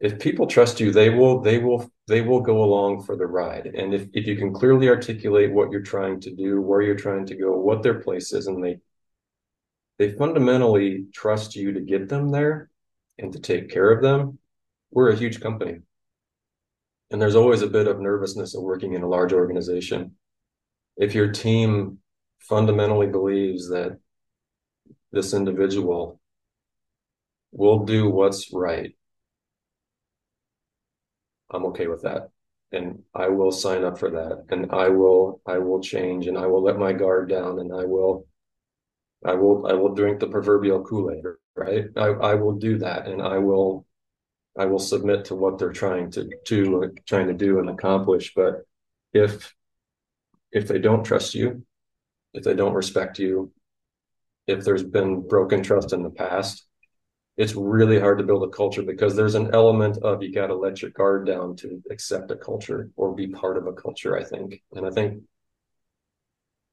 If 0.00 0.18
people 0.18 0.46
trust 0.46 0.80
you 0.80 0.90
they 0.90 1.08
will 1.08 1.40
they 1.40 1.58
will 1.58 1.90
they 2.08 2.20
will 2.20 2.40
go 2.40 2.62
along 2.62 3.04
for 3.04 3.16
the 3.16 3.26
ride. 3.26 3.66
And 3.66 3.94
if, 3.94 4.08
if 4.12 4.26
you 4.26 4.36
can 4.36 4.52
clearly 4.52 4.88
articulate 4.88 5.52
what 5.52 5.70
you're 5.70 5.82
trying 5.82 6.20
to 6.20 6.34
do 6.34 6.60
where 6.60 6.82
you're 6.82 6.96
trying 6.96 7.26
to 7.26 7.36
go 7.36 7.56
what 7.56 7.82
their 7.82 8.00
place 8.00 8.32
is 8.32 8.46
and 8.46 8.62
they 8.62 8.78
they 9.98 10.10
fundamentally 10.10 11.06
trust 11.14 11.54
you 11.54 11.72
to 11.72 11.80
get 11.80 12.08
them 12.08 12.30
there 12.30 12.70
and 13.18 13.32
to 13.32 13.38
take 13.38 13.70
care 13.70 13.90
of 13.90 14.02
them 14.02 14.38
we're 14.94 15.10
a 15.10 15.16
huge 15.16 15.40
company. 15.40 15.80
And 17.10 17.20
there's 17.20 17.34
always 17.34 17.62
a 17.62 17.66
bit 17.66 17.88
of 17.88 18.00
nervousness 18.00 18.54
of 18.54 18.62
working 18.62 18.94
in 18.94 19.02
a 19.02 19.08
large 19.08 19.32
organization. 19.32 20.12
If 20.96 21.14
your 21.14 21.32
team 21.32 21.98
fundamentally 22.38 23.08
believes 23.08 23.68
that 23.68 23.98
this 25.12 25.34
individual 25.34 26.20
we'll 27.54 27.84
do 27.84 28.10
what's 28.10 28.52
right. 28.52 28.94
I'm 31.50 31.66
okay 31.66 31.86
with 31.86 32.02
that. 32.02 32.30
And 32.72 33.04
I 33.14 33.28
will 33.28 33.52
sign 33.52 33.84
up 33.84 33.98
for 33.98 34.10
that. 34.10 34.46
And 34.50 34.72
I 34.72 34.88
will, 34.88 35.40
I 35.46 35.58
will 35.58 35.80
change 35.80 36.26
and 36.26 36.36
I 36.36 36.46
will 36.46 36.62
let 36.62 36.76
my 36.78 36.92
guard 36.92 37.28
down 37.28 37.60
and 37.60 37.72
I 37.72 37.84
will, 37.84 38.26
I 39.24 39.34
will, 39.34 39.66
I 39.66 39.74
will 39.74 39.94
drink 39.94 40.18
the 40.18 40.26
proverbial 40.26 40.82
Kool-Aid, 40.84 41.24
right? 41.54 41.84
I, 41.96 42.06
I 42.06 42.34
will 42.34 42.56
do 42.56 42.78
that 42.78 43.06
and 43.06 43.22
I 43.22 43.38
will, 43.38 43.86
I 44.58 44.66
will 44.66 44.80
submit 44.80 45.26
to 45.26 45.34
what 45.34 45.58
they're 45.58 45.72
trying 45.72 46.10
to 46.12 46.28
to 46.46 46.92
trying 47.06 47.26
to 47.26 47.34
do 47.34 47.58
and 47.58 47.68
accomplish. 47.68 48.34
But 48.34 48.62
if 49.12 49.52
if 50.52 50.68
they 50.68 50.78
don't 50.78 51.02
trust 51.02 51.34
you, 51.34 51.64
if 52.32 52.44
they 52.44 52.54
don't 52.54 52.74
respect 52.74 53.18
you, 53.18 53.52
if 54.46 54.64
there's 54.64 54.84
been 54.84 55.26
broken 55.26 55.62
trust 55.62 55.92
in 55.92 56.04
the 56.04 56.10
past, 56.10 56.64
it's 57.36 57.54
really 57.54 57.98
hard 57.98 58.18
to 58.18 58.24
build 58.24 58.44
a 58.44 58.56
culture 58.56 58.82
because 58.82 59.16
there's 59.16 59.34
an 59.34 59.52
element 59.54 59.98
of 60.02 60.22
you 60.22 60.32
got 60.32 60.46
to 60.48 60.54
let 60.54 60.80
your 60.80 60.90
guard 60.92 61.26
down 61.26 61.56
to 61.56 61.82
accept 61.90 62.30
a 62.30 62.36
culture 62.36 62.90
or 62.96 63.14
be 63.14 63.26
part 63.26 63.56
of 63.56 63.66
a 63.66 63.72
culture 63.72 64.16
i 64.16 64.24
think. 64.24 64.62
And 64.72 64.86
i 64.86 64.90
think 64.90 65.22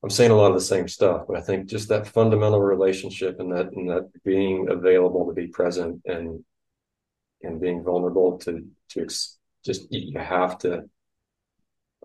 i'm 0.03 0.09
saying 0.09 0.31
a 0.31 0.35
lot 0.35 0.51
of 0.51 0.55
the 0.55 0.61
same 0.61 0.87
stuff 0.87 1.25
but 1.27 1.37
i 1.37 1.41
think 1.41 1.67
just 1.67 1.89
that 1.89 2.07
fundamental 2.07 2.61
relationship 2.61 3.39
and 3.39 3.51
that 3.51 3.71
and 3.73 3.89
that 3.89 4.09
being 4.23 4.69
available 4.69 5.27
to 5.27 5.33
be 5.33 5.47
present 5.47 6.01
and 6.05 6.43
and 7.43 7.59
being 7.59 7.83
vulnerable 7.83 8.37
to 8.39 8.67
to 8.89 9.01
ex- 9.01 9.37
just 9.65 9.91
you 9.91 10.19
have 10.19 10.57
to 10.59 10.83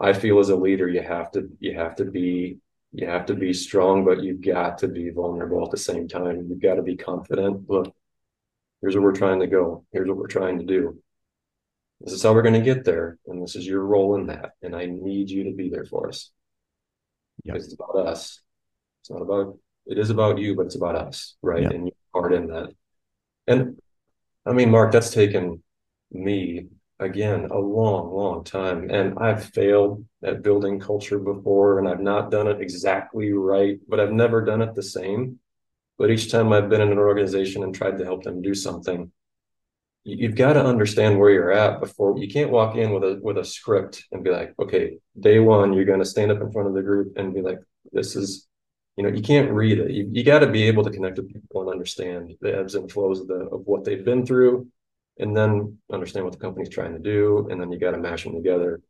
i 0.01 0.13
feel 0.13 0.39
as 0.39 0.49
a 0.49 0.57
leader 0.57 0.89
you 0.89 1.03
have 1.03 1.31
to 1.31 1.49
you 1.61 1.75
have 1.75 1.95
to 1.95 2.05
be 2.05 2.59
you 2.93 3.07
have 3.07 3.27
to 3.27 3.35
be 3.35 3.53
strong 3.53 4.05
but 4.05 4.23
you've 4.23 4.41
got 4.41 4.79
to 4.79 4.89
be 4.89 5.11
vulnerable 5.11 5.63
at 5.63 5.71
the 5.71 5.77
same 5.77 6.09
time. 6.09 6.47
You've 6.49 6.63
got 6.63 6.77
to 6.77 6.83
be 6.83 6.97
confident. 6.97 7.69
Look 7.69 7.95
here's 8.81 8.95
where 8.95 9.03
we're 9.03 9.13
trying 9.13 9.41
to 9.41 9.47
go. 9.47 9.85
Here's 9.93 10.09
what 10.09 10.17
we're 10.17 10.27
trying 10.27 10.59
to 10.59 10.65
do. 10.65 11.01
This 12.01 12.13
is 12.13 12.23
how 12.23 12.35
we're 12.35 12.43
going 12.43 12.55
to 12.55 12.61
get 12.61 12.85
there. 12.85 13.19
And 13.27 13.43
this 13.43 13.57
is 13.57 13.67
your 13.67 13.85
role 13.85 14.17
in 14.17 14.27
that. 14.27 14.53
And 14.63 14.77
I 14.77 14.87
need 14.87 15.31
you 15.31 15.45
to 15.45 15.53
be 15.53 15.71
there 15.71 15.87
for 15.87 16.09
us. 16.09 16.31
Yep. 17.45 17.55
Because 17.55 17.65
it's 17.67 17.75
about 17.75 18.07
us. 18.07 18.41
It's 19.01 19.11
not 19.11 19.23
about, 19.23 19.59
it 19.87 19.99
is 19.99 20.11
about 20.11 20.39
you, 20.39 20.55
but 20.57 20.67
it's 20.67 20.77
about 20.77 20.97
us. 20.97 21.37
Right. 21.43 21.63
Yep. 21.63 21.73
And 21.73 21.87
you're 21.87 21.93
part 22.13 22.33
in 22.35 22.49
that. 22.49 22.69
And 23.47 23.81
I 24.45 24.53
mean, 24.53 24.71
Mark, 24.71 24.93
that's 24.93 25.11
taken 25.11 25.63
me 26.13 26.67
again 26.99 27.49
a 27.51 27.59
long, 27.59 28.13
long 28.13 28.45
time. 28.45 28.91
And 28.91 29.19
I've 29.19 29.45
failed 29.45 30.05
at 30.23 30.43
building 30.43 30.81
culture 30.81 31.19
before 31.19 31.79
and 31.79 31.89
I've 31.89 32.01
not 32.01 32.31
done 32.31 32.47
it 32.47 32.61
exactly 32.61 33.33
right, 33.33 33.79
but 33.89 34.01
I've 34.01 34.13
never 34.13 34.45
done 34.45 34.63
it 34.63 34.75
the 34.75 34.83
same. 34.83 35.39
But 35.99 36.11
each 36.11 36.31
time 36.31 36.53
I've 36.53 36.69
been 36.69 36.81
in 36.81 36.93
an 36.93 36.99
organization 36.99 37.63
and 37.63 37.75
tried 37.75 37.99
to 37.99 38.05
help 38.05 38.23
them 38.23 38.43
do 38.43 38.55
something, 38.55 39.11
you've 40.05 40.37
got 40.37 40.53
to 40.53 40.65
understand 40.65 41.19
where 41.19 41.31
you're 41.31 41.53
at 41.53 41.81
before 41.81 42.17
you 42.17 42.29
can't 42.29 42.51
walk 42.51 42.77
in 42.77 42.93
with 42.93 43.03
a 43.03 43.19
with 43.23 43.39
a 43.39 43.45
script 43.45 44.05
and 44.13 44.23
be 44.23 44.31
like, 44.31 44.55
okay, 44.59 44.99
day 45.19 45.39
one, 45.41 45.73
you're 45.73 45.85
going 45.85 45.99
to 45.99 46.05
stand 46.05 46.31
up 46.31 46.41
in 46.41 46.53
front 46.53 46.69
of 46.69 46.75
the 46.75 46.83
group 46.83 47.17
and 47.17 47.35
be 47.35 47.43
like, 47.43 47.59
this 47.93 48.15
is, 48.15 48.47
you 48.97 49.03
know, 49.03 49.11
you 49.11 49.23
can't 49.23 49.51
read 49.51 49.79
it. 49.79 49.91
You, 49.91 50.09
you 50.13 50.23
got 50.23 50.41
to 50.41 50.47
be 50.47 50.65
able 50.65 50.85
to 50.85 50.91
connect 50.91 51.17
with 51.17 51.33
people 51.33 51.63
and 51.63 51.71
understand 51.71 52.35
the 52.41 52.57
ebbs 52.57 52.75
and 52.75 52.91
flows 52.91 53.21
of 53.21 53.29
the 53.29 53.49
of 53.51 53.63
what 53.65 53.85
they've 53.85 54.05
been 54.05 54.27
through, 54.27 54.69
and 55.19 55.37
then 55.37 55.79
understand 55.93 56.25
what 56.25 56.33
the 56.33 56.41
company's 56.41 56.69
trying 56.69 56.93
to 56.93 56.99
do, 56.99 57.49
and 57.51 57.61
then 57.61 57.73
you 57.73 57.79
got 57.79 57.93
to 57.93 57.99
mash 57.99 58.25
them 58.25 58.35
together. 58.35 58.81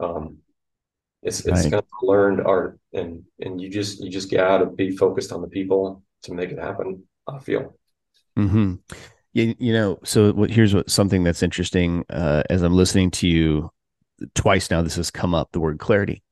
Um, 0.00 0.38
it's 1.22 1.40
it's 1.40 1.62
right. 1.62 1.70
kind 1.70 1.74
of 1.74 1.86
learned 2.02 2.40
art, 2.40 2.78
and 2.92 3.22
and 3.40 3.60
you 3.60 3.70
just 3.70 4.02
you 4.02 4.10
just 4.10 4.30
got 4.30 4.58
to 4.58 4.66
be 4.66 4.96
focused 4.96 5.30
on 5.30 5.40
the 5.40 5.48
people 5.48 6.03
to 6.24 6.34
make 6.34 6.50
it 6.50 6.58
happen. 6.58 7.04
I 7.26 7.38
feel. 7.38 7.76
Hmm. 8.36 8.74
You, 9.32 9.54
you 9.58 9.72
know. 9.72 9.98
So 10.04 10.32
what, 10.32 10.50
here's 10.50 10.74
what 10.74 10.90
something 10.90 11.24
that's 11.24 11.42
interesting. 11.42 12.04
Uh, 12.10 12.42
as 12.50 12.62
I'm 12.62 12.74
listening 12.74 13.10
to 13.12 13.28
you, 13.28 13.70
twice 14.34 14.70
now 14.70 14.82
this 14.82 14.96
has 14.96 15.10
come 15.10 15.34
up. 15.34 15.52
The 15.52 15.60
word 15.60 15.78
clarity. 15.78 16.22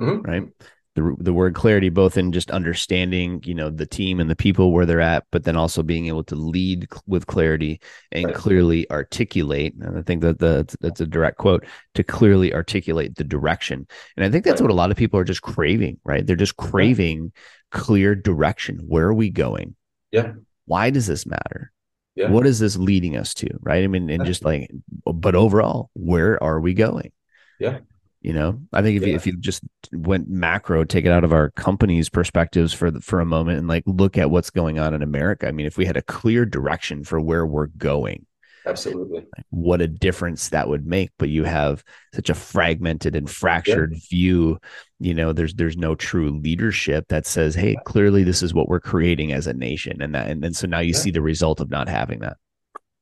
Mm-hmm. 0.00 0.22
Right. 0.22 0.48
The, 0.96 1.16
the 1.18 1.32
word 1.32 1.56
clarity, 1.56 1.88
both 1.88 2.16
in 2.16 2.30
just 2.30 2.52
understanding, 2.52 3.42
you 3.44 3.54
know, 3.54 3.68
the 3.68 3.86
team 3.86 4.20
and 4.20 4.30
the 4.30 4.36
people 4.36 4.70
where 4.70 4.86
they're 4.86 5.00
at, 5.00 5.24
but 5.32 5.42
then 5.42 5.56
also 5.56 5.82
being 5.82 6.06
able 6.06 6.22
to 6.24 6.36
lead 6.36 6.86
with 7.08 7.26
clarity 7.26 7.80
and 8.12 8.26
right. 8.26 8.34
clearly 8.34 8.88
articulate. 8.92 9.74
And 9.80 9.98
I 9.98 10.02
think 10.02 10.22
that 10.22 10.38
the, 10.38 10.72
that's 10.80 11.00
a 11.00 11.06
direct 11.06 11.38
quote 11.38 11.66
to 11.94 12.04
clearly 12.04 12.54
articulate 12.54 13.16
the 13.16 13.24
direction. 13.24 13.88
And 14.16 14.24
I 14.24 14.30
think 14.30 14.44
that's 14.44 14.60
right. 14.60 14.66
what 14.66 14.72
a 14.72 14.76
lot 14.76 14.92
of 14.92 14.96
people 14.96 15.18
are 15.18 15.24
just 15.24 15.42
craving, 15.42 15.98
right? 16.04 16.24
They're 16.24 16.36
just 16.36 16.56
craving 16.56 17.32
clear 17.74 18.14
direction. 18.14 18.84
Where 18.88 19.08
are 19.08 19.14
we 19.14 19.28
going? 19.28 19.74
Yeah. 20.10 20.32
Why 20.64 20.88
does 20.88 21.06
this 21.06 21.26
matter? 21.26 21.72
Yeah. 22.14 22.30
What 22.30 22.46
is 22.46 22.58
this 22.60 22.76
leading 22.76 23.16
us 23.16 23.34
to? 23.34 23.48
Right. 23.60 23.84
I 23.84 23.88
mean, 23.88 24.08
and 24.08 24.24
just 24.24 24.44
like, 24.44 24.70
but 25.04 25.34
overall, 25.34 25.90
where 25.94 26.42
are 26.42 26.60
we 26.60 26.72
going? 26.72 27.12
Yeah. 27.58 27.80
You 28.22 28.32
know, 28.32 28.60
I 28.72 28.80
think 28.80 28.96
if 28.96 29.02
yeah. 29.02 29.08
you, 29.08 29.14
if 29.16 29.26
you 29.26 29.36
just 29.36 29.62
went 29.92 30.30
macro, 30.30 30.84
take 30.84 31.04
it 31.04 31.10
out 31.10 31.24
of 31.24 31.34
our 31.34 31.50
company's 31.50 32.08
perspectives 32.08 32.72
for 32.72 32.90
the, 32.90 33.02
for 33.02 33.20
a 33.20 33.26
moment, 33.26 33.58
and 33.58 33.68
like 33.68 33.82
look 33.84 34.16
at 34.16 34.30
what's 34.30 34.48
going 34.48 34.78
on 34.78 34.94
in 34.94 35.02
America. 35.02 35.46
I 35.46 35.52
mean, 35.52 35.66
if 35.66 35.76
we 35.76 35.84
had 35.84 35.98
a 35.98 36.02
clear 36.02 36.46
direction 36.46 37.04
for 37.04 37.20
where 37.20 37.44
we're 37.44 37.66
going, 37.66 38.24
absolutely, 38.64 39.26
like 39.36 39.44
what 39.50 39.82
a 39.82 39.86
difference 39.86 40.48
that 40.48 40.70
would 40.70 40.86
make. 40.86 41.10
But 41.18 41.28
you 41.28 41.44
have 41.44 41.84
such 42.14 42.30
a 42.30 42.34
fragmented 42.34 43.14
and 43.14 43.28
fractured 43.28 43.92
yeah. 43.92 44.00
view. 44.08 44.58
You 45.04 45.12
know, 45.12 45.34
there's 45.34 45.54
there's 45.54 45.76
no 45.76 45.94
true 45.94 46.30
leadership 46.30 47.08
that 47.08 47.26
says, 47.26 47.54
"Hey, 47.54 47.76
clearly 47.84 48.24
this 48.24 48.42
is 48.42 48.54
what 48.54 48.68
we're 48.68 48.80
creating 48.80 49.32
as 49.32 49.46
a 49.46 49.52
nation," 49.52 50.00
and 50.00 50.14
that 50.14 50.30
and, 50.30 50.42
and 50.42 50.56
so 50.56 50.66
now 50.66 50.80
you 50.80 50.94
yeah. 50.94 50.98
see 50.98 51.10
the 51.10 51.20
result 51.20 51.60
of 51.60 51.70
not 51.70 51.88
having 51.88 52.20
that. 52.20 52.38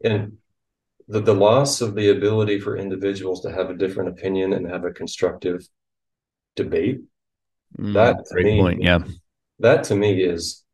And 0.02 0.38
the, 1.08 1.20
the 1.20 1.34
loss 1.34 1.80
of 1.80 1.94
the 1.94 2.10
ability 2.10 2.58
for 2.58 2.76
individuals 2.76 3.42
to 3.42 3.52
have 3.52 3.70
a 3.70 3.76
different 3.76 4.10
opinion 4.10 4.52
and 4.52 4.68
have 4.68 4.84
a 4.84 4.90
constructive 4.90 5.66
debate 6.56 7.02
mm, 7.78 7.94
that 7.94 8.16
great 8.30 8.44
me, 8.44 8.60
point 8.60 8.82
yeah 8.82 8.98
that 9.58 9.84
to 9.84 9.96
me 9.96 10.22
is 10.22 10.64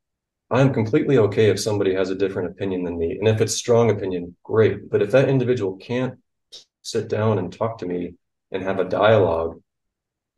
i'm 0.50 0.72
completely 0.72 1.18
okay 1.18 1.50
if 1.50 1.60
somebody 1.60 1.94
has 1.94 2.10
a 2.10 2.14
different 2.14 2.50
opinion 2.50 2.82
than 2.82 2.98
me 2.98 3.16
and 3.18 3.28
if 3.28 3.40
it's 3.40 3.54
strong 3.54 3.90
opinion 3.90 4.34
great 4.42 4.90
but 4.90 5.02
if 5.02 5.10
that 5.10 5.28
individual 5.28 5.76
can't 5.76 6.14
sit 6.82 7.08
down 7.08 7.38
and 7.38 7.52
talk 7.52 7.78
to 7.78 7.86
me 7.86 8.14
and 8.50 8.62
have 8.62 8.80
a 8.80 8.84
dialogue 8.84 9.60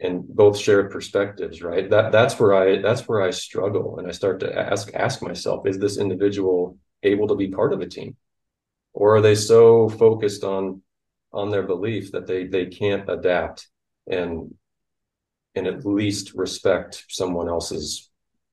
and 0.01 0.27
both 0.27 0.59
share 0.59 0.89
perspectives 0.89 1.63
right? 1.63 1.89
That 1.91 2.13
that's 2.13 2.39
where 2.39 2.55
i 2.55 2.81
that's 2.81 3.07
where 3.07 3.23
i 3.23 3.31
struggle 3.31 3.99
and 3.99 4.09
i 4.09 4.13
start 4.13 4.41
to 4.41 4.59
ask 4.59 4.93
ask 4.95 5.23
myself 5.23 5.67
is 5.67 5.79
this 5.79 5.99
individual 5.99 6.79
able 7.03 7.29
to 7.29 7.35
be 7.35 7.49
part 7.49 7.73
of 7.73 7.81
a 7.81 7.87
team? 7.87 8.17
Or 8.93 9.17
are 9.17 9.21
they 9.21 9.35
so 9.35 9.89
focused 9.89 10.45
on 10.45 10.83
on 11.33 11.51
their 11.51 11.63
belief 11.63 12.13
that 12.13 12.27
they 12.27 12.47
they 12.47 12.67
can't 12.67 13.09
adapt 13.09 13.69
and 14.11 14.55
and 15.55 15.67
at 15.67 15.85
least 15.85 16.35
respect 16.35 17.05
someone 17.09 17.49
else's 17.49 18.11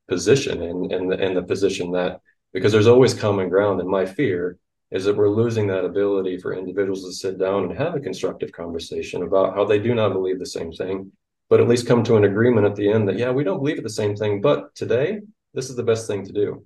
position 0.07 0.61
and 0.61 0.91
and 0.91 1.11
the, 1.11 1.17
and 1.17 1.37
the 1.37 1.43
position 1.43 1.91
that 1.91 2.21
because 2.53 2.71
there's 2.71 2.87
always 2.87 3.13
common 3.13 3.49
ground 3.49 3.79
and 3.79 3.89
my 3.89 4.05
fear 4.05 4.57
is 4.89 5.03
that 5.03 5.17
we're 5.17 5.29
losing 5.29 5.67
that 5.67 5.83
ability 5.83 6.37
for 6.37 6.53
individuals 6.53 7.03
to 7.03 7.11
sit 7.11 7.37
down 7.37 7.65
and 7.65 7.77
have 7.77 7.93
a 7.93 7.99
constructive 7.99 8.51
conversation 8.53 9.23
about 9.23 9.53
how 9.53 9.65
they 9.65 9.79
do 9.79 9.93
not 9.93 10.13
believe 10.13 10.39
the 10.39 10.45
same 10.45 10.71
thing 10.71 11.11
but 11.49 11.61
at 11.61 11.67
least 11.67 11.87
come 11.87 12.03
to 12.03 12.17
an 12.17 12.25
agreement 12.25 12.65
at 12.65 12.75
the 12.75 12.89
end 12.89 13.07
that 13.07 13.17
yeah 13.17 13.31
we 13.31 13.43
don't 13.43 13.59
believe 13.59 13.77
it 13.77 13.83
the 13.83 13.89
same 13.89 14.15
thing 14.15 14.41
but 14.41 14.73
today 14.75 15.19
this 15.53 15.69
is 15.69 15.75
the 15.75 15.83
best 15.83 16.07
thing 16.07 16.25
to 16.25 16.33
do 16.33 16.65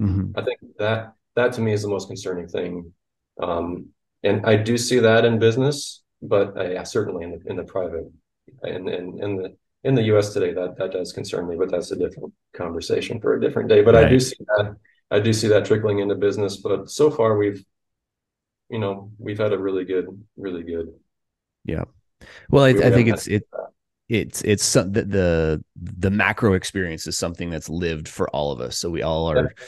mm-hmm. 0.00 0.30
i 0.36 0.42
think 0.42 0.58
that 0.78 1.12
that 1.34 1.52
to 1.52 1.60
me 1.60 1.72
is 1.72 1.82
the 1.82 1.88
most 1.88 2.08
concerning 2.08 2.46
thing 2.46 2.92
um, 3.40 3.92
and 4.22 4.44
I 4.46 4.56
do 4.56 4.78
see 4.78 4.98
that 5.00 5.24
in 5.24 5.38
business, 5.38 6.02
but 6.20 6.56
uh, 6.56 6.68
yeah, 6.68 6.82
certainly 6.84 7.24
in 7.24 7.30
the 7.32 7.50
in 7.50 7.56
the 7.56 7.64
private 7.64 8.10
and 8.62 8.88
in, 8.88 8.94
in, 8.94 9.22
in, 9.22 9.36
the 9.36 9.56
in 9.84 9.94
the 9.94 10.02
U.S. 10.04 10.32
today, 10.32 10.52
that 10.52 10.76
that 10.78 10.92
does 10.92 11.12
concern 11.12 11.48
me. 11.48 11.56
But 11.56 11.70
that's 11.70 11.90
a 11.90 11.96
different 11.96 12.32
conversation 12.54 13.20
for 13.20 13.34
a 13.34 13.40
different 13.40 13.68
day. 13.68 13.82
But 13.82 13.94
right. 13.94 14.06
I 14.06 14.08
do 14.08 14.20
see 14.20 14.36
that 14.38 14.76
I 15.10 15.20
do 15.20 15.32
see 15.32 15.48
that 15.48 15.64
trickling 15.64 15.98
into 15.98 16.14
business. 16.14 16.58
But 16.58 16.90
so 16.90 17.10
far, 17.10 17.36
we've 17.36 17.64
you 18.68 18.78
know 18.78 19.10
we've 19.18 19.38
had 19.38 19.52
a 19.52 19.58
really 19.58 19.84
good, 19.84 20.06
really 20.36 20.62
good. 20.62 20.94
Yeah. 21.64 21.84
Well, 22.48 22.64
I, 22.64 22.68
I 22.68 22.90
think 22.90 23.08
it's 23.08 23.26
it. 23.26 23.44
It's 24.08 24.42
it's 24.42 24.64
some, 24.64 24.92
the, 24.92 25.04
the 25.04 25.64
the 25.76 26.10
macro 26.10 26.54
experience 26.54 27.06
is 27.06 27.16
something 27.16 27.50
that's 27.50 27.68
lived 27.68 28.08
for 28.08 28.28
all 28.30 28.52
of 28.52 28.60
us. 28.60 28.78
So 28.78 28.90
we 28.90 29.02
all 29.02 29.30
are. 29.30 29.52
Yeah 29.56 29.64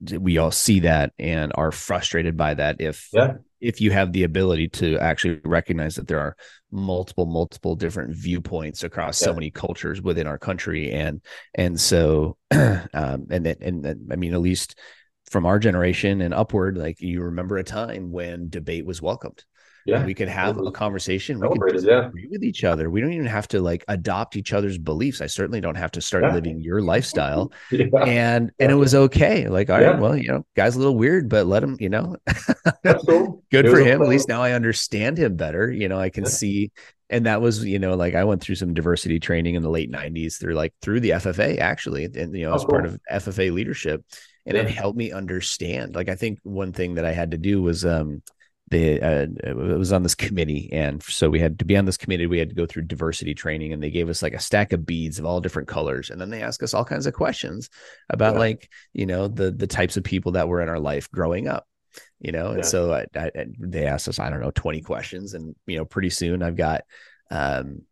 we 0.00 0.38
all 0.38 0.50
see 0.50 0.80
that 0.80 1.12
and 1.18 1.52
are 1.56 1.72
frustrated 1.72 2.36
by 2.36 2.54
that 2.54 2.76
if 2.78 3.08
yeah. 3.12 3.34
if 3.60 3.80
you 3.80 3.90
have 3.90 4.12
the 4.12 4.22
ability 4.22 4.68
to 4.68 4.96
actually 4.98 5.40
recognize 5.44 5.96
that 5.96 6.06
there 6.06 6.20
are 6.20 6.36
multiple 6.70 7.26
multiple 7.26 7.74
different 7.74 8.14
viewpoints 8.14 8.84
across 8.84 9.20
yeah. 9.20 9.26
so 9.26 9.34
many 9.34 9.50
cultures 9.50 10.00
within 10.00 10.26
our 10.26 10.38
country 10.38 10.92
and 10.92 11.20
and 11.54 11.80
so 11.80 12.36
um 12.52 13.26
and 13.30 13.46
that 13.46 13.60
and 13.60 13.84
that, 13.84 13.96
i 14.12 14.16
mean 14.16 14.34
at 14.34 14.40
least 14.40 14.78
from 15.30 15.44
our 15.46 15.58
generation 15.58 16.20
and 16.20 16.32
upward 16.32 16.76
like 16.76 17.00
you 17.00 17.20
remember 17.22 17.56
a 17.56 17.64
time 17.64 18.12
when 18.12 18.48
debate 18.48 18.86
was 18.86 19.02
welcomed 19.02 19.44
yeah 19.88 20.04
we 20.04 20.14
could 20.14 20.28
have 20.28 20.58
a 20.58 20.70
conversation 20.70 21.40
we 21.40 21.48
could 21.58 21.82
yeah. 21.82 22.06
agree 22.06 22.28
with 22.30 22.44
each 22.44 22.62
other 22.62 22.90
we 22.90 23.00
don't 23.00 23.12
even 23.12 23.26
have 23.26 23.48
to 23.48 23.60
like 23.60 23.84
adopt 23.88 24.36
each 24.36 24.52
other's 24.52 24.76
beliefs 24.76 25.20
i 25.20 25.26
certainly 25.26 25.60
don't 25.60 25.76
have 25.76 25.90
to 25.90 26.00
start 26.00 26.24
yeah. 26.24 26.34
living 26.34 26.60
your 26.60 26.82
lifestyle 26.82 27.50
yeah. 27.70 27.86
and 28.04 28.50
and 28.58 28.70
it 28.70 28.74
was 28.74 28.94
okay 28.94 29.48
like 29.48 29.70
all 29.70 29.80
right 29.80 29.98
well 29.98 30.16
you 30.16 30.28
know 30.28 30.44
guy's 30.54 30.76
a 30.76 30.78
little 30.78 30.96
weird 30.96 31.28
but 31.28 31.46
let 31.46 31.62
him 31.62 31.76
you 31.80 31.88
know 31.88 32.16
That's 32.82 33.04
cool. 33.08 33.42
good 33.50 33.68
for 33.68 33.78
him 33.78 34.02
at 34.02 34.08
least 34.08 34.28
now 34.28 34.42
i 34.42 34.52
understand 34.52 35.18
him 35.18 35.36
better 35.36 35.70
you 35.70 35.88
know 35.88 35.98
i 35.98 36.10
can 36.10 36.26
see 36.26 36.70
and 37.10 37.26
that 37.26 37.40
was 37.40 37.64
you 37.64 37.78
know 37.78 37.94
like 37.94 38.14
i 38.14 38.24
went 38.24 38.42
through 38.42 38.56
some 38.56 38.74
diversity 38.74 39.18
training 39.18 39.54
in 39.54 39.62
the 39.62 39.70
late 39.70 39.90
90s 39.90 40.38
through 40.38 40.54
like 40.54 40.74
through 40.82 41.00
the 41.00 41.10
ffa 41.10 41.58
actually 41.58 42.04
and 42.04 42.36
you 42.36 42.44
know 42.44 42.52
oh, 42.52 42.56
as 42.56 42.60
cool. 42.62 42.70
part 42.70 42.86
of 42.86 43.00
ffa 43.10 43.52
leadership 43.52 44.04
and 44.44 44.56
it 44.56 44.70
helped 44.70 44.96
me 44.96 45.12
understand 45.12 45.94
like 45.94 46.08
i 46.08 46.14
think 46.14 46.38
one 46.42 46.72
thing 46.72 46.94
that 46.94 47.04
i 47.04 47.12
had 47.12 47.30
to 47.30 47.38
do 47.38 47.62
was 47.62 47.84
um 47.84 48.22
they 48.70 49.00
uh, 49.00 49.26
it 49.44 49.56
was 49.56 49.92
on 49.92 50.02
this 50.02 50.14
committee 50.14 50.68
and 50.72 51.02
so 51.02 51.30
we 51.30 51.40
had 51.40 51.58
to 51.58 51.64
be 51.64 51.76
on 51.76 51.84
this 51.84 51.96
committee 51.96 52.26
we 52.26 52.38
had 52.38 52.50
to 52.50 52.54
go 52.54 52.66
through 52.66 52.82
diversity 52.82 53.34
training 53.34 53.72
and 53.72 53.82
they 53.82 53.90
gave 53.90 54.08
us 54.08 54.22
like 54.22 54.34
a 54.34 54.40
stack 54.40 54.72
of 54.72 54.84
beads 54.84 55.18
of 55.18 55.24
all 55.24 55.40
different 55.40 55.68
colors 55.68 56.10
and 56.10 56.20
then 56.20 56.30
they 56.30 56.42
asked 56.42 56.62
us 56.62 56.74
all 56.74 56.84
kinds 56.84 57.06
of 57.06 57.14
questions 57.14 57.70
about 58.10 58.34
yeah. 58.34 58.40
like 58.40 58.70
you 58.92 59.06
know 59.06 59.28
the 59.28 59.50
the 59.50 59.66
types 59.66 59.96
of 59.96 60.04
people 60.04 60.32
that 60.32 60.48
were 60.48 60.60
in 60.60 60.68
our 60.68 60.80
life 60.80 61.10
growing 61.10 61.48
up 61.48 61.66
you 62.20 62.32
know 62.32 62.48
and 62.48 62.58
yeah. 62.58 62.64
so 62.64 62.92
I, 62.92 63.06
I, 63.16 63.30
they 63.58 63.86
asked 63.86 64.08
us 64.08 64.18
i 64.18 64.28
don't 64.28 64.40
know 64.40 64.50
20 64.50 64.82
questions 64.82 65.34
and 65.34 65.54
you 65.66 65.76
know 65.76 65.84
pretty 65.84 66.10
soon 66.10 66.42
i've 66.42 66.56
got 66.56 66.82
um 67.30 67.82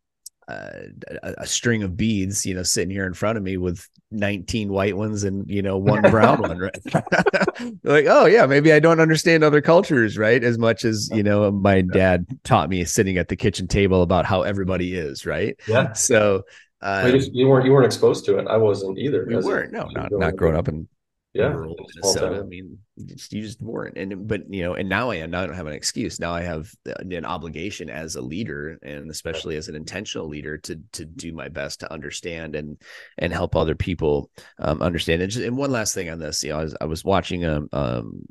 a, 0.47 1.33
a, 1.39 1.45
string 1.45 1.83
of 1.83 1.97
beads, 1.97 2.45
you 2.45 2.53
know, 2.53 2.63
sitting 2.63 2.89
here 2.89 3.05
in 3.05 3.13
front 3.13 3.37
of 3.37 3.43
me 3.43 3.57
with 3.57 3.87
19 4.11 4.69
white 4.69 4.95
ones 4.95 5.23
and, 5.23 5.49
you 5.49 5.61
know, 5.61 5.77
one 5.77 6.01
brown 6.11 6.41
one, 6.41 6.57
right? 6.57 6.79
like, 7.83 8.05
oh, 8.07 8.25
yeah, 8.25 8.45
maybe 8.45 8.71
I 8.71 8.79
don't 8.79 8.99
understand 8.99 9.43
other 9.43 9.61
cultures, 9.61 10.17
right? 10.17 10.43
As 10.43 10.57
much 10.57 10.85
as, 10.85 11.09
you 11.13 11.23
know, 11.23 11.51
my 11.51 11.81
dad 11.81 12.25
taught 12.43 12.69
me 12.69 12.85
sitting 12.85 13.17
at 13.17 13.27
the 13.27 13.35
kitchen 13.35 13.67
table 13.67 14.01
about 14.01 14.25
how 14.25 14.43
everybody 14.43 14.95
is, 14.95 15.25
right? 15.25 15.59
Yeah. 15.67 15.93
So, 15.93 16.43
um, 16.81 17.07
you, 17.07 17.11
just, 17.13 17.33
you, 17.33 17.47
weren't 17.47 17.65
you 17.65 17.71
weren't 17.71 17.87
exposed 17.87 18.25
to 18.25 18.37
it. 18.37 18.47
I 18.47 18.57
wasn't 18.57 18.99
either. 18.99 19.25
We 19.27 19.35
weren't. 19.37 19.73
No, 19.73 19.87
not 19.91 20.11
not 20.11 20.35
growing 20.35 20.55
up 20.55 20.67
in 20.67 20.87
yeah, 21.33 21.49
Minnesota. 21.49 22.39
I 22.39 22.43
mean, 22.43 22.79
you 22.95 23.05
just, 23.05 23.31
you 23.33 23.41
just 23.41 23.61
weren't. 23.61 23.97
And 23.97 24.27
but 24.27 24.51
you 24.51 24.63
know, 24.63 24.73
and 24.73 24.89
now 24.89 25.11
I 25.11 25.17
am. 25.17 25.29
Now 25.29 25.43
I 25.43 25.45
don't 25.45 25.55
have 25.55 25.67
an 25.67 25.73
excuse. 25.73 26.19
Now 26.19 26.33
I 26.33 26.41
have 26.41 26.71
an 26.85 27.25
obligation 27.25 27.89
as 27.89 28.15
a 28.15 28.21
leader, 28.21 28.79
and 28.81 29.11
especially 29.11 29.55
as 29.55 29.67
an 29.67 29.75
intentional 29.75 30.27
leader, 30.27 30.57
to 30.59 30.79
to 30.93 31.05
do 31.05 31.33
my 31.33 31.49
best 31.49 31.81
to 31.81 31.91
understand 31.91 32.55
and 32.55 32.81
and 33.17 33.33
help 33.33 33.55
other 33.55 33.75
people 33.75 34.31
um, 34.57 34.81
understand. 34.81 35.21
And, 35.21 35.31
just, 35.31 35.45
and 35.45 35.57
one 35.57 35.71
last 35.71 35.93
thing 35.93 36.09
on 36.09 36.19
this, 36.19 36.43
you 36.43 36.49
know, 36.49 36.59
I 36.59 36.63
was, 36.63 36.75
I 36.81 36.85
was 36.85 37.03
watching 37.03 37.43
a 37.45 37.57
um, 37.57 37.69
um 37.71 38.25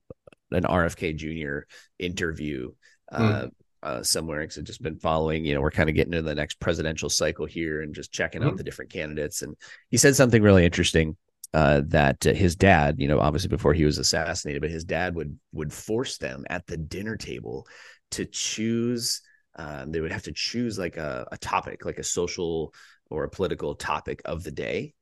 an 0.50 0.64
RFK 0.64 1.16
Jr. 1.16 1.66
interview. 1.98 2.72
Uh, 3.10 3.42
mm. 3.42 3.50
Uh, 3.82 4.02
somewhere 4.02 4.40
because 4.40 4.58
I've 4.58 4.64
just 4.64 4.82
been 4.82 4.98
following. 4.98 5.44
You 5.44 5.54
know, 5.54 5.60
we're 5.60 5.70
kind 5.70 5.88
of 5.88 5.94
getting 5.94 6.12
into 6.12 6.26
the 6.26 6.34
next 6.34 6.58
presidential 6.58 7.08
cycle 7.08 7.46
here 7.46 7.82
and 7.82 7.94
just 7.94 8.10
checking 8.10 8.40
mm-hmm. 8.40 8.50
out 8.50 8.56
the 8.56 8.64
different 8.64 8.90
candidates. 8.90 9.42
And 9.42 9.54
he 9.90 9.96
said 9.96 10.16
something 10.16 10.42
really 10.42 10.64
interesting 10.64 11.16
uh, 11.56 11.80
that 11.86 12.26
uh, 12.26 12.34
his 12.34 12.54
dad, 12.54 12.96
you 12.98 13.08
know, 13.08 13.18
obviously 13.18 13.48
before 13.48 13.72
he 13.72 13.86
was 13.86 13.96
assassinated, 13.96 14.60
but 14.60 14.70
his 14.70 14.84
dad 14.84 15.14
would 15.14 15.38
would 15.52 15.72
force 15.72 16.18
them 16.18 16.44
at 16.50 16.66
the 16.66 16.76
dinner 16.76 17.16
table 17.16 17.66
to 18.10 18.26
choose. 18.26 19.22
Um, 19.54 19.90
they 19.90 20.02
would 20.02 20.12
have 20.12 20.24
to 20.24 20.32
choose 20.32 20.78
like 20.78 20.98
a, 20.98 21.26
a 21.32 21.38
topic, 21.38 21.86
like 21.86 21.98
a 21.98 22.04
social 22.04 22.74
or 23.08 23.24
a 23.24 23.30
political 23.30 23.74
topic 23.74 24.20
of 24.26 24.44
the 24.44 24.50
day, 24.50 24.92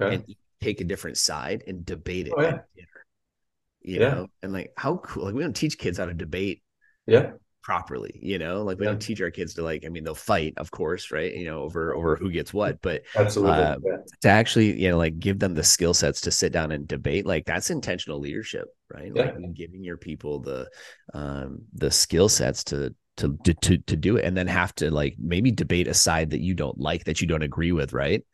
okay. 0.00 0.14
and 0.14 0.36
take 0.60 0.80
a 0.80 0.84
different 0.84 1.16
side 1.16 1.64
and 1.66 1.84
debate 1.84 2.28
it 2.28 2.34
oh, 2.36 2.40
yeah. 2.40 2.48
at 2.48 2.66
dinner. 2.76 3.06
You 3.80 4.00
yeah. 4.00 4.10
know, 4.10 4.26
and 4.44 4.52
like 4.52 4.74
how 4.76 4.98
cool! 4.98 5.24
Like 5.24 5.34
we 5.34 5.42
don't 5.42 5.56
teach 5.56 5.76
kids 5.76 5.98
how 5.98 6.06
to 6.06 6.14
debate. 6.14 6.62
Yeah 7.08 7.32
properly 7.66 8.16
you 8.22 8.38
know 8.38 8.62
like 8.62 8.78
we 8.78 8.86
yeah. 8.86 8.92
don't 8.92 9.00
teach 9.00 9.20
our 9.20 9.30
kids 9.32 9.52
to 9.52 9.60
like 9.60 9.84
i 9.84 9.88
mean 9.88 10.04
they'll 10.04 10.14
fight 10.14 10.54
of 10.56 10.70
course 10.70 11.10
right 11.10 11.34
you 11.34 11.44
know 11.44 11.62
over 11.62 11.96
over 11.96 12.14
who 12.14 12.30
gets 12.30 12.54
what 12.54 12.80
but 12.80 13.02
absolutely 13.16 13.56
uh, 13.56 13.76
yeah. 13.84 13.96
to 14.22 14.28
actually 14.28 14.80
you 14.80 14.88
know 14.88 14.96
like 14.96 15.18
give 15.18 15.40
them 15.40 15.52
the 15.52 15.64
skill 15.64 15.92
sets 15.92 16.20
to 16.20 16.30
sit 16.30 16.52
down 16.52 16.70
and 16.70 16.86
debate 16.86 17.26
like 17.26 17.44
that's 17.44 17.68
intentional 17.70 18.20
leadership 18.20 18.68
right 18.94 19.10
yeah. 19.12 19.24
like 19.24 19.52
giving 19.52 19.82
your 19.82 19.96
people 19.96 20.38
the 20.38 20.68
um 21.12 21.58
the 21.74 21.90
skill 21.90 22.28
sets 22.28 22.62
to 22.62 22.94
to 23.16 23.36
to 23.60 23.78
to 23.78 23.96
do 23.96 24.16
it 24.16 24.24
and 24.24 24.36
then 24.36 24.46
have 24.46 24.72
to 24.72 24.88
like 24.88 25.16
maybe 25.18 25.50
debate 25.50 25.88
a 25.88 25.94
side 25.94 26.30
that 26.30 26.40
you 26.40 26.54
don't 26.54 26.78
like 26.78 27.02
that 27.06 27.20
you 27.20 27.26
don't 27.26 27.42
agree 27.42 27.72
with 27.72 27.92
right 27.92 28.24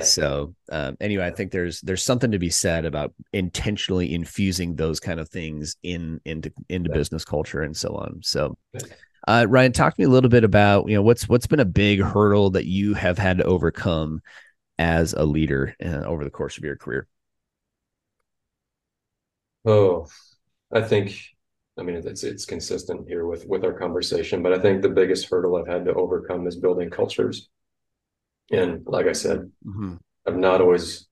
so 0.00 0.54
um, 0.70 0.96
anyway, 1.00 1.26
I 1.26 1.30
think 1.30 1.52
there's 1.52 1.80
there's 1.82 2.02
something 2.02 2.30
to 2.30 2.38
be 2.38 2.50
said 2.50 2.84
about 2.84 3.12
intentionally 3.32 4.14
infusing 4.14 4.76
those 4.76 5.00
kind 5.00 5.20
of 5.20 5.28
things 5.28 5.76
in 5.82 6.20
into 6.24 6.52
into 6.68 6.90
yeah. 6.90 6.96
business 6.96 7.24
culture 7.24 7.62
and 7.62 7.76
so 7.76 7.94
on. 7.94 8.20
So, 8.22 8.56
uh, 9.28 9.46
Ryan, 9.48 9.72
talk 9.72 9.94
to 9.94 10.00
me 10.00 10.06
a 10.06 10.10
little 10.10 10.30
bit 10.30 10.44
about 10.44 10.88
you 10.88 10.94
know 10.94 11.02
what's 11.02 11.28
what's 11.28 11.46
been 11.46 11.60
a 11.60 11.64
big 11.64 12.00
hurdle 12.00 12.50
that 12.50 12.66
you 12.66 12.94
have 12.94 13.18
had 13.18 13.38
to 13.38 13.44
overcome 13.44 14.20
as 14.78 15.12
a 15.12 15.24
leader 15.24 15.76
uh, 15.84 16.02
over 16.04 16.24
the 16.24 16.30
course 16.30 16.56
of 16.56 16.64
your 16.64 16.76
career. 16.76 17.06
Oh, 19.64 20.06
I 20.72 20.80
think 20.80 21.18
I 21.78 21.82
mean, 21.82 21.96
it's 21.96 22.22
it's 22.22 22.44
consistent 22.44 23.08
here 23.08 23.26
with 23.26 23.46
with 23.46 23.64
our 23.64 23.72
conversation, 23.72 24.42
but 24.42 24.52
I 24.52 24.58
think 24.58 24.82
the 24.82 24.88
biggest 24.88 25.28
hurdle 25.30 25.56
I've 25.56 25.66
had 25.66 25.84
to 25.86 25.94
overcome 25.94 26.46
is 26.46 26.56
building 26.56 26.90
cultures. 26.90 27.48
And 28.52 28.86
like 28.86 29.06
I 29.06 29.12
said, 29.12 29.50
mm-hmm. 29.66 29.94
I've 30.26 30.36
not 30.36 30.60
always 30.60 31.08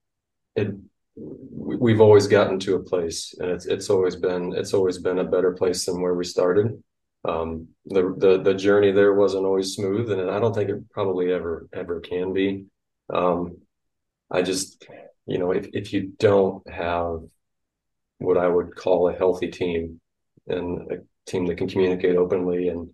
it 0.55 0.75
we've 1.17 2.01
always 2.01 2.27
gotten 2.27 2.59
to 2.59 2.77
a 2.77 2.83
place 2.83 3.35
and 3.39 3.51
it's 3.51 3.67
it's 3.67 3.91
always 3.91 4.17
been 4.17 4.53
it's 4.55 4.75
always 4.75 4.99
been 4.99 5.19
a 5.19 5.25
better 5.25 5.53
place 5.53 5.85
than 5.85 6.01
where 6.01 6.15
we 6.15 6.25
started 6.25 6.83
um, 7.25 7.69
the 7.87 8.15
the 8.17 8.43
the 8.43 8.55
journey 8.55 8.93
there 8.93 9.15
wasn't 9.15 9.45
always 9.45 9.75
smooth 9.75 10.11
and 10.11 10.31
i 10.31 10.39
don't 10.39 10.55
think 10.55 10.71
it 10.71 10.91
probably 10.91 11.33
ever 11.33 11.69
ever 11.73 12.01
can 12.01 12.33
be 12.33 12.65
um, 13.13 13.57
i 14.31 14.41
just 14.41 14.87
you 15.27 15.39
know 15.39 15.51
if, 15.51 15.69
if 15.73 15.93
you 15.93 16.13
don't 16.19 16.69
have 16.71 17.21
what 18.19 18.39
i 18.39 18.47
would 18.47 18.75
call 18.75 19.09
a 19.09 19.17
healthy 19.17 19.49
team 19.49 20.01
and 20.47 20.91
a 20.93 20.97
team 21.27 21.47
that 21.47 21.59
can 21.59 21.69
communicate 21.69 22.17
openly 22.17 22.69
and 22.69 22.89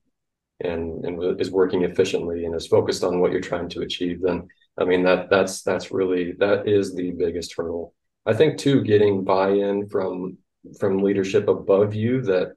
and 0.61 1.05
and 1.05 1.40
is 1.40 1.51
working 1.51 1.83
efficiently 1.85 2.45
and 2.45 2.55
is 2.55 2.66
focused 2.66 3.05
on 3.05 3.21
what 3.21 3.33
you're 3.33 3.40
trying 3.40 3.69
to 3.69 3.83
achieve 3.83 4.21
then 4.23 4.47
i 4.79 4.85
mean 4.85 5.03
that 5.03 5.29
that's 5.29 5.62
that's 5.62 5.90
really 5.90 6.33
that 6.33 6.66
is 6.66 6.95
the 6.95 7.11
biggest 7.12 7.55
hurdle 7.57 7.92
I 8.27 8.35
think 8.35 8.59
too, 8.59 8.83
getting 8.83 9.25
buy-in 9.25 9.88
from 9.88 10.38
from 10.81 10.99
leadership 10.99 11.47
above 11.47 11.95
you 11.95 12.23
that 12.23 12.55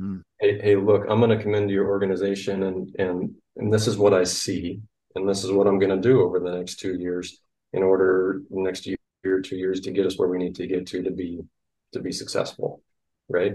mm. 0.00 0.20
hey, 0.40 0.60
hey, 0.60 0.74
look, 0.74 1.04
I'm 1.08 1.20
going 1.20 1.36
to 1.36 1.42
come 1.42 1.54
into 1.54 1.72
your 1.72 1.86
organization 1.86 2.64
and 2.64 2.94
and 2.98 3.34
and 3.56 3.72
this 3.72 3.86
is 3.86 3.96
what 3.96 4.12
I 4.12 4.24
see, 4.24 4.80
and 5.14 5.28
this 5.28 5.44
is 5.44 5.52
what 5.52 5.68
I'm 5.68 5.78
going 5.78 5.94
to 5.94 6.08
do 6.08 6.22
over 6.22 6.40
the 6.40 6.50
next 6.50 6.80
two 6.80 6.96
years 6.96 7.40
in 7.72 7.84
order 7.84 8.42
next 8.50 8.86
year 8.86 8.96
two 9.42 9.56
years 9.56 9.80
to 9.80 9.90
get 9.90 10.06
us 10.06 10.18
where 10.18 10.28
we 10.28 10.38
need 10.38 10.54
to 10.56 10.66
get 10.66 10.86
to 10.88 11.02
to 11.02 11.10
be 11.10 11.40
to 11.92 12.00
be 12.00 12.10
successful, 12.10 12.82
right? 13.28 13.54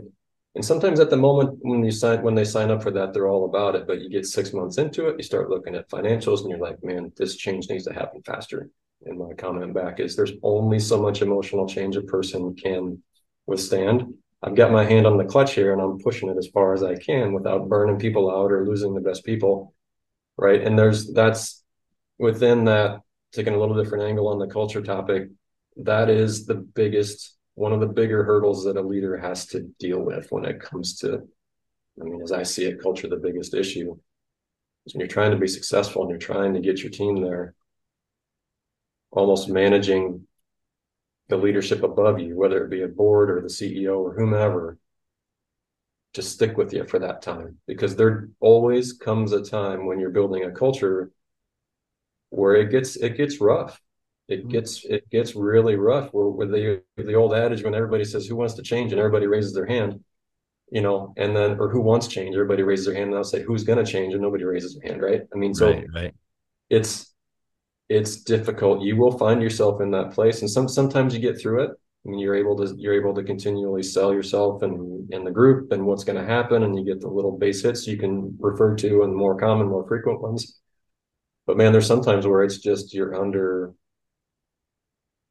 And 0.56 0.66
sometimes 0.66 1.00
at 1.00 1.10
the 1.10 1.18
moment 1.18 1.60
when 1.62 1.84
you 1.84 1.92
sign 1.92 2.22
when 2.24 2.36
they 2.36 2.44
sign 2.44 2.72
up 2.72 2.84
for 2.84 2.92
that, 2.92 3.14
they're 3.14 3.30
all 3.30 3.46
about 3.46 3.76
it. 3.76 3.88
But 3.88 4.02
you 4.02 4.10
get 4.10 4.26
six 4.26 4.54
months 4.54 4.78
into 4.78 5.08
it, 5.08 5.16
you 5.18 5.24
start 5.24 5.50
looking 5.50 5.76
at 5.76 5.90
financials, 5.90 6.42
and 6.42 6.50
you're 6.50 6.60
like, 6.60 6.84
man, 6.84 7.12
this 7.16 7.36
change 7.38 7.70
needs 7.70 7.86
to 7.86 7.94
happen 7.94 8.22
faster 8.24 8.70
and 9.06 9.18
my 9.18 9.34
comment 9.34 9.74
back 9.74 10.00
is 10.00 10.16
there's 10.16 10.34
only 10.44 10.80
so 10.80 11.02
much 11.02 11.22
emotional 11.22 11.68
change 11.68 11.96
a 11.96 12.02
person 12.02 12.56
can 12.56 13.02
withstand. 13.48 14.14
I've 14.44 14.56
got 14.56 14.72
my 14.72 14.84
hand 14.84 15.06
on 15.08 15.18
the 15.18 15.26
clutch 15.26 15.54
here 15.54 15.74
and 15.74 15.82
I'm 15.82 16.00
pushing 16.00 16.30
it 16.30 16.38
as 16.38 16.48
far 16.48 16.74
as 16.74 16.84
I 16.84 16.96
can 16.96 17.34
without 17.34 17.70
burning 17.70 18.00
people 18.00 18.32
out 18.32 18.52
or 18.52 18.66
losing 18.66 18.94
the 18.94 19.02
best 19.02 19.24
people. 19.24 19.74
Right. 20.38 20.62
And 20.62 20.78
there's 20.78 21.12
that's 21.12 21.64
within 22.18 22.66
that, 22.66 23.02
taking 23.32 23.54
a 23.54 23.60
little 23.60 23.82
different 23.82 24.06
angle 24.06 24.28
on 24.28 24.40
the 24.40 24.48
culture 24.48 24.82
topic, 24.82 25.30
that 25.78 26.10
is 26.10 26.46
the 26.46 26.56
biggest, 26.56 27.38
one 27.62 27.74
of 27.74 27.80
the 27.80 27.86
bigger 27.86 28.24
hurdles 28.24 28.64
that 28.64 28.76
a 28.76 28.82
leader 28.82 29.16
has 29.16 29.46
to 29.46 29.60
deal 29.80 30.00
with 30.00 30.32
when 30.32 30.46
it 30.46 30.60
comes 30.60 30.98
to, 30.98 31.22
I 32.02 32.04
mean, 32.04 32.20
as 32.24 32.32
I 32.32 32.42
see 32.42 32.66
it, 32.66 32.82
culture, 32.82 33.08
the 33.08 33.18
biggest 33.18 33.54
issue 33.54 33.96
is 34.88 34.96
when 34.96 35.02
you're 35.02 35.08
trying 35.08 35.30
to 35.30 35.38
be 35.38 35.48
successful 35.48 36.02
and 36.02 36.10
you're 36.10 36.18
trying 36.18 36.56
to 36.56 36.60
get 36.60 36.82
your 36.82 36.90
team 36.90 37.22
there 37.22 37.54
almost 39.12 39.48
managing 39.48 40.26
the 41.30 41.38
leadership 41.38 41.84
above 41.84 42.20
you, 42.20 42.36
whether 42.36 42.66
it 42.66 42.72
be 42.72 42.82
a 42.82 42.88
board 42.88 43.30
or 43.30 43.42
the 43.42 43.48
CEO 43.48 44.00
or 44.00 44.16
whomever, 44.16 44.80
to 46.14 46.24
stick 46.24 46.58
with 46.58 46.74
you 46.74 46.84
for 46.86 46.98
that 46.98 47.22
time. 47.22 47.60
Because 47.68 47.96
there 47.96 48.30
always 48.40 48.92
comes 48.94 49.34
a 49.34 49.44
time 49.44 49.86
when 49.86 50.00
you're 50.00 50.10
building 50.10 50.46
a 50.46 50.52
culture 50.52 51.12
where 52.32 52.56
it 52.56 52.72
gets 52.72 52.96
it 52.96 53.18
gets 53.18 53.40
rough. 53.40 53.80
It 54.28 54.42
mm-hmm. 54.42 54.50
gets 54.50 54.86
it 54.86 55.10
gets 55.10 55.36
really 55.36 55.76
rough. 55.76 56.10
With 56.14 56.52
the 56.52 56.82
the 56.98 57.16
old 57.16 57.34
adage 57.34 57.64
when 57.64 57.76
everybody 57.76 58.06
says 58.06 58.26
who 58.26 58.36
wants 58.36 58.54
to 58.56 58.64
change 58.64 58.92
and 58.92 59.00
everybody 59.00 59.28
raises 59.28 59.54
their 59.54 59.66
hand, 59.66 60.04
you 60.72 60.82
know, 60.82 61.14
and 61.18 61.36
then 61.36 61.58
or 61.60 61.70
who 61.70 61.82
wants 61.82 62.08
change, 62.08 62.34
everybody 62.36 62.64
raises 62.64 62.86
their 62.86 62.96
hand 62.96 63.10
and 63.10 63.16
I'll 63.16 63.24
say 63.24 63.42
who's 63.42 63.64
gonna 63.64 63.86
change 63.86 64.14
and 64.14 64.22
nobody 64.22 64.44
raises 64.44 64.76
their 64.76 64.90
hand, 64.90 65.02
right? 65.02 65.22
I 65.34 65.38
mean, 65.38 65.54
so 65.54 65.72
right, 65.72 65.86
right. 65.94 66.16
it's 66.70 67.14
it's 67.90 68.24
difficult. 68.24 68.82
You 68.82 68.96
will 68.96 69.18
find 69.18 69.42
yourself 69.42 69.82
in 69.82 69.92
that 69.92 70.12
place, 70.12 70.42
and 70.42 70.50
some 70.50 70.70
sometimes 70.70 71.14
you 71.14 71.20
get 71.20 71.40
through 71.40 71.64
it. 71.64 71.72
I 72.06 72.10
mean, 72.10 72.20
you're 72.20 72.36
able 72.36 72.56
to 72.58 72.74
you're 72.78 73.00
able 73.00 73.14
to 73.16 73.24
continually 73.24 73.84
sell 73.84 74.14
yourself 74.14 74.64
and 74.64 75.12
in 75.14 75.24
the 75.24 75.32
group 75.32 75.72
and 75.72 75.86
what's 75.86 76.04
going 76.06 76.18
to 76.18 76.26
happen, 76.26 76.64
and 76.64 76.78
you 76.78 76.86
get 76.86 77.02
the 77.02 77.10
little 77.10 77.38
base 77.38 77.62
hits 77.62 77.86
you 77.86 77.98
can 77.98 78.36
refer 78.40 78.76
to 78.78 79.04
and 79.04 79.14
more 79.14 79.38
common, 79.38 79.68
more 79.68 79.86
frequent 79.88 80.22
ones. 80.22 80.60
But 81.46 81.58
man, 81.58 81.74
there's 81.74 81.86
sometimes 81.86 82.26
where 82.26 82.44
it's 82.44 82.60
just 82.60 82.94
you're 82.94 83.14
under 83.14 83.74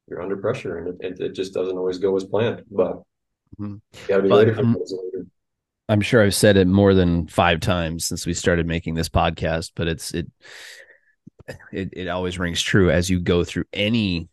you're 0.07 0.21
under 0.21 0.37
pressure, 0.37 0.77
and 0.77 1.01
it, 1.01 1.19
it, 1.19 1.33
just 1.33 1.53
doesn't 1.53 1.77
always 1.77 1.97
go 1.97 2.15
as 2.15 2.23
planned. 2.23 2.63
But 2.69 2.97
mm-hmm. 3.59 3.75
you 3.93 4.07
got 4.07 4.17
to 4.17 4.23
be 4.23 4.29
ready 4.29 4.53
for 4.53 4.61
it 4.61 5.27
I'm 5.91 5.99
sure 5.99 6.23
I've 6.23 6.33
said 6.33 6.55
it 6.55 6.67
more 6.67 6.93
than 6.93 7.27
five 7.27 7.59
times 7.59 8.05
since 8.05 8.25
we 8.25 8.33
started 8.33 8.65
making 8.65 8.95
this 8.95 9.09
podcast, 9.09 9.71
but 9.75 9.89
it's 9.89 10.13
it 10.13 10.31
it, 11.73 11.89
it 11.91 12.07
always 12.07 12.39
rings 12.39 12.61
true 12.61 12.89
as 12.89 13.09
you 13.09 13.19
go 13.19 13.43
through 13.43 13.65
any 13.73 14.29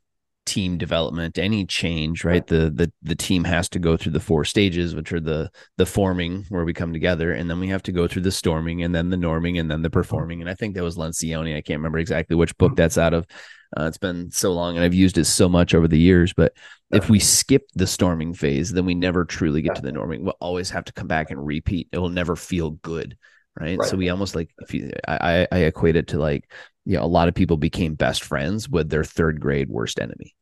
team 0.47 0.79
development 0.79 1.37
any 1.37 1.67
change 1.67 2.25
right 2.25 2.47
the 2.47 2.71
the 2.71 2.91
the 3.03 3.15
team 3.15 3.45
has 3.45 3.69
to 3.69 3.79
go 3.79 3.99
through 3.99 4.13
the 4.13 4.21
four 4.21 4.47
stages 4.47 4.95
which 4.95 5.13
are 5.13 5.21
the 5.21 5.51
the 5.77 5.85
forming 5.85 6.47
where 6.49 6.65
we 6.65 6.73
come 6.73 6.91
together 6.91 7.33
and 7.33 7.51
then 7.51 7.61
we 7.61 7.69
have 7.69 7.83
to 7.83 7.93
go 7.93 8.09
through 8.09 8.23
the 8.23 8.33
storming 8.33 8.83
and 8.83 8.95
then 8.95 9.11
the 9.11 9.17
norming 9.17 9.61
and 9.61 9.71
then 9.71 9.83
the 9.83 9.91
performing 9.91 10.41
and 10.41 10.49
i 10.49 10.55
think 10.55 10.75
that 10.75 10.83
was 10.83 10.97
lencioni 10.97 11.55
i 11.55 11.61
can't 11.61 11.81
remember 11.81 11.99
exactly 11.99 12.35
which 12.35 12.57
book 12.57 12.75
that's 12.77 12.97
out 12.97 13.13
of 13.13 13.27
uh, 13.77 13.85
it's 13.85 13.99
been 13.99 14.31
so 14.31 14.53
long 14.53 14.77
and 14.77 14.85
i've 14.85 14.95
used 14.95 15.19
it 15.19 15.25
so 15.25 15.49
much 15.49 15.75
over 15.75 15.89
the 15.89 15.99
years 15.99 16.33
but 16.33 16.53
if 16.91 17.11
we 17.11 17.19
skip 17.19 17.69
the 17.75 17.87
storming 17.87 18.33
phase 18.33 18.73
then 18.73 18.87
we 18.87 18.95
never 18.95 19.25
truly 19.25 19.61
get 19.61 19.75
to 19.75 19.83
the 19.83 19.93
norming 19.93 20.23
we'll 20.23 20.35
always 20.41 20.71
have 20.71 20.85
to 20.85 20.93
come 20.93 21.07
back 21.07 21.31
and 21.31 21.47
repeat 21.47 21.89
it 21.93 21.99
will 21.99 22.09
never 22.09 22.35
feel 22.35 22.71
good 22.71 23.17
right, 23.61 23.79
right. 23.79 23.89
so 23.89 23.97
we 23.97 24.09
almost 24.09 24.35
like 24.35 24.51
if 24.61 24.73
you 24.73 24.91
i 25.07 25.47
i 25.53 25.59
equate 25.59 25.97
it 25.97 26.09
to 26.09 26.19
like 26.19 26.49
you 26.89 26.97
know, 26.97 27.05
a 27.05 27.07
lot 27.07 27.29
of 27.29 27.35
people 27.35 27.59
became 27.59 27.95
best 27.95 28.25
friends 28.25 28.67
with 28.67 28.89
their 28.89 29.05
third 29.05 29.41
grade 29.41 29.69
worst 29.69 30.01
enemy. 30.01 30.35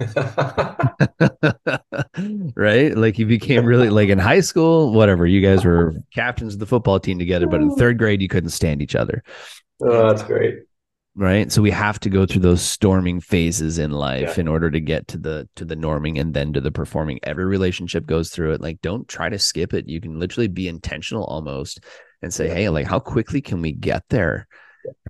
right? 2.56 2.96
Like 2.96 3.20
you 3.20 3.26
became 3.26 3.64
really 3.64 3.88
like 3.88 4.08
in 4.08 4.18
high 4.18 4.40
school, 4.40 4.92
whatever. 4.92 5.24
You 5.24 5.40
guys 5.40 5.64
were 5.64 5.94
captains 6.12 6.54
of 6.54 6.58
the 6.58 6.66
football 6.66 6.98
team 6.98 7.20
together, 7.20 7.46
but 7.46 7.62
in 7.62 7.70
third 7.76 7.96
grade, 7.96 8.20
you 8.20 8.28
couldn't 8.28 8.50
stand 8.50 8.82
each 8.82 8.96
other. 8.96 9.22
Oh, 9.80 10.08
that's 10.08 10.24
great. 10.24 10.64
Right. 11.18 11.50
So 11.50 11.62
we 11.62 11.70
have 11.70 11.98
to 12.00 12.10
go 12.10 12.26
through 12.26 12.42
those 12.42 12.60
storming 12.60 13.20
phases 13.20 13.78
in 13.78 13.90
life 13.90 14.36
yeah. 14.36 14.40
in 14.40 14.48
order 14.48 14.70
to 14.70 14.80
get 14.80 15.08
to 15.08 15.18
the 15.18 15.48
to 15.56 15.64
the 15.64 15.74
norming 15.74 16.20
and 16.20 16.34
then 16.34 16.52
to 16.52 16.60
the 16.60 16.70
performing. 16.70 17.20
Every 17.22 17.46
relationship 17.46 18.04
goes 18.04 18.28
through 18.30 18.52
it. 18.52 18.60
Like 18.60 18.82
don't 18.82 19.08
try 19.08 19.30
to 19.30 19.38
skip 19.38 19.72
it. 19.72 19.88
You 19.88 19.98
can 19.98 20.18
literally 20.18 20.48
be 20.48 20.68
intentional 20.68 21.24
almost 21.24 21.82
and 22.20 22.34
say, 22.34 22.48
yeah. 22.48 22.54
Hey, 22.54 22.68
like 22.68 22.86
how 22.86 22.98
quickly 22.98 23.40
can 23.40 23.62
we 23.62 23.72
get 23.72 24.04
there? 24.10 24.46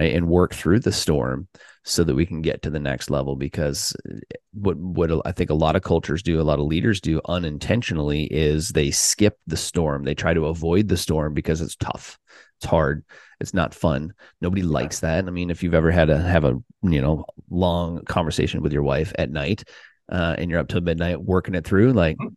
right, 0.01 0.15
and 0.15 0.29
work 0.29 0.55
through 0.55 0.81
the 0.81 0.93
storm 0.93 1.49
so 1.85 2.03
that 2.03 2.15
we 2.15 2.27
can 2.27 2.43
get 2.43 2.63
to 2.63 2.71
the 2.71 2.81
next 2.81 3.11
level 3.11 3.37
because 3.37 3.95
eh, 4.11 4.37
what 4.53 4.77
what 4.77 5.11
I 5.25 5.33
think 5.33 5.51
a 5.51 5.55
lot 5.55 5.77
of 5.77 5.83
cultures 5.83 6.23
do 6.23 6.41
a 6.41 6.43
lot 6.43 6.59
of 6.59 6.67
leaders 6.67 7.01
do 7.01 7.21
unintentionally 7.27 8.25
is 8.25 8.71
they 8.71 8.91
skip 8.91 9.39
the 9.47 9.57
storm 9.57 10.05
they 10.05 10.15
try 10.15 10.35
to 10.35 10.47
avoid 10.47 10.89
the 10.89 10.97
storm 10.97 11.35
because 11.35 11.61
it's 11.61 11.77
tough 11.77 12.19
it's 12.59 12.67
hard 12.67 13.05
it's 13.41 13.55
not 13.55 13.75
fun 13.75 14.13
nobody 14.41 14.63
likes 14.63 15.01
that 15.01 15.27
i 15.27 15.31
mean 15.31 15.51
if 15.51 15.63
you've 15.63 15.75
ever 15.75 15.91
had 15.91 16.09
to 16.09 16.19
have 16.19 16.45
a 16.45 16.57
you 16.83 17.01
know 17.01 17.25
long 17.51 18.03
conversation 18.05 18.63
with 18.63 18.73
your 18.73 18.83
wife 18.83 19.13
at 19.19 19.31
night 19.31 19.65
uh, 20.11 20.37
and 20.39 20.51
you're 20.51 20.61
up 20.61 20.69
till 20.69 20.81
midnight 20.81 21.21
working 21.21 21.55
it 21.55 21.67
through 21.67 21.93
like 21.93 22.17
mm-hmm. 22.17 22.35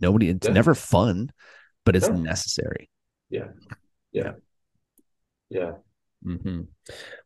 nobody 0.00 0.28
it's 0.28 0.46
yeah. 0.46 0.52
never 0.52 0.74
fun 0.74 1.30
but 1.84 1.94
it's 1.94 2.08
necessary 2.08 2.88
yeah 3.30 3.48
yeah 4.12 4.32
yeah 5.50 5.72
Mm-hmm. 6.24 6.62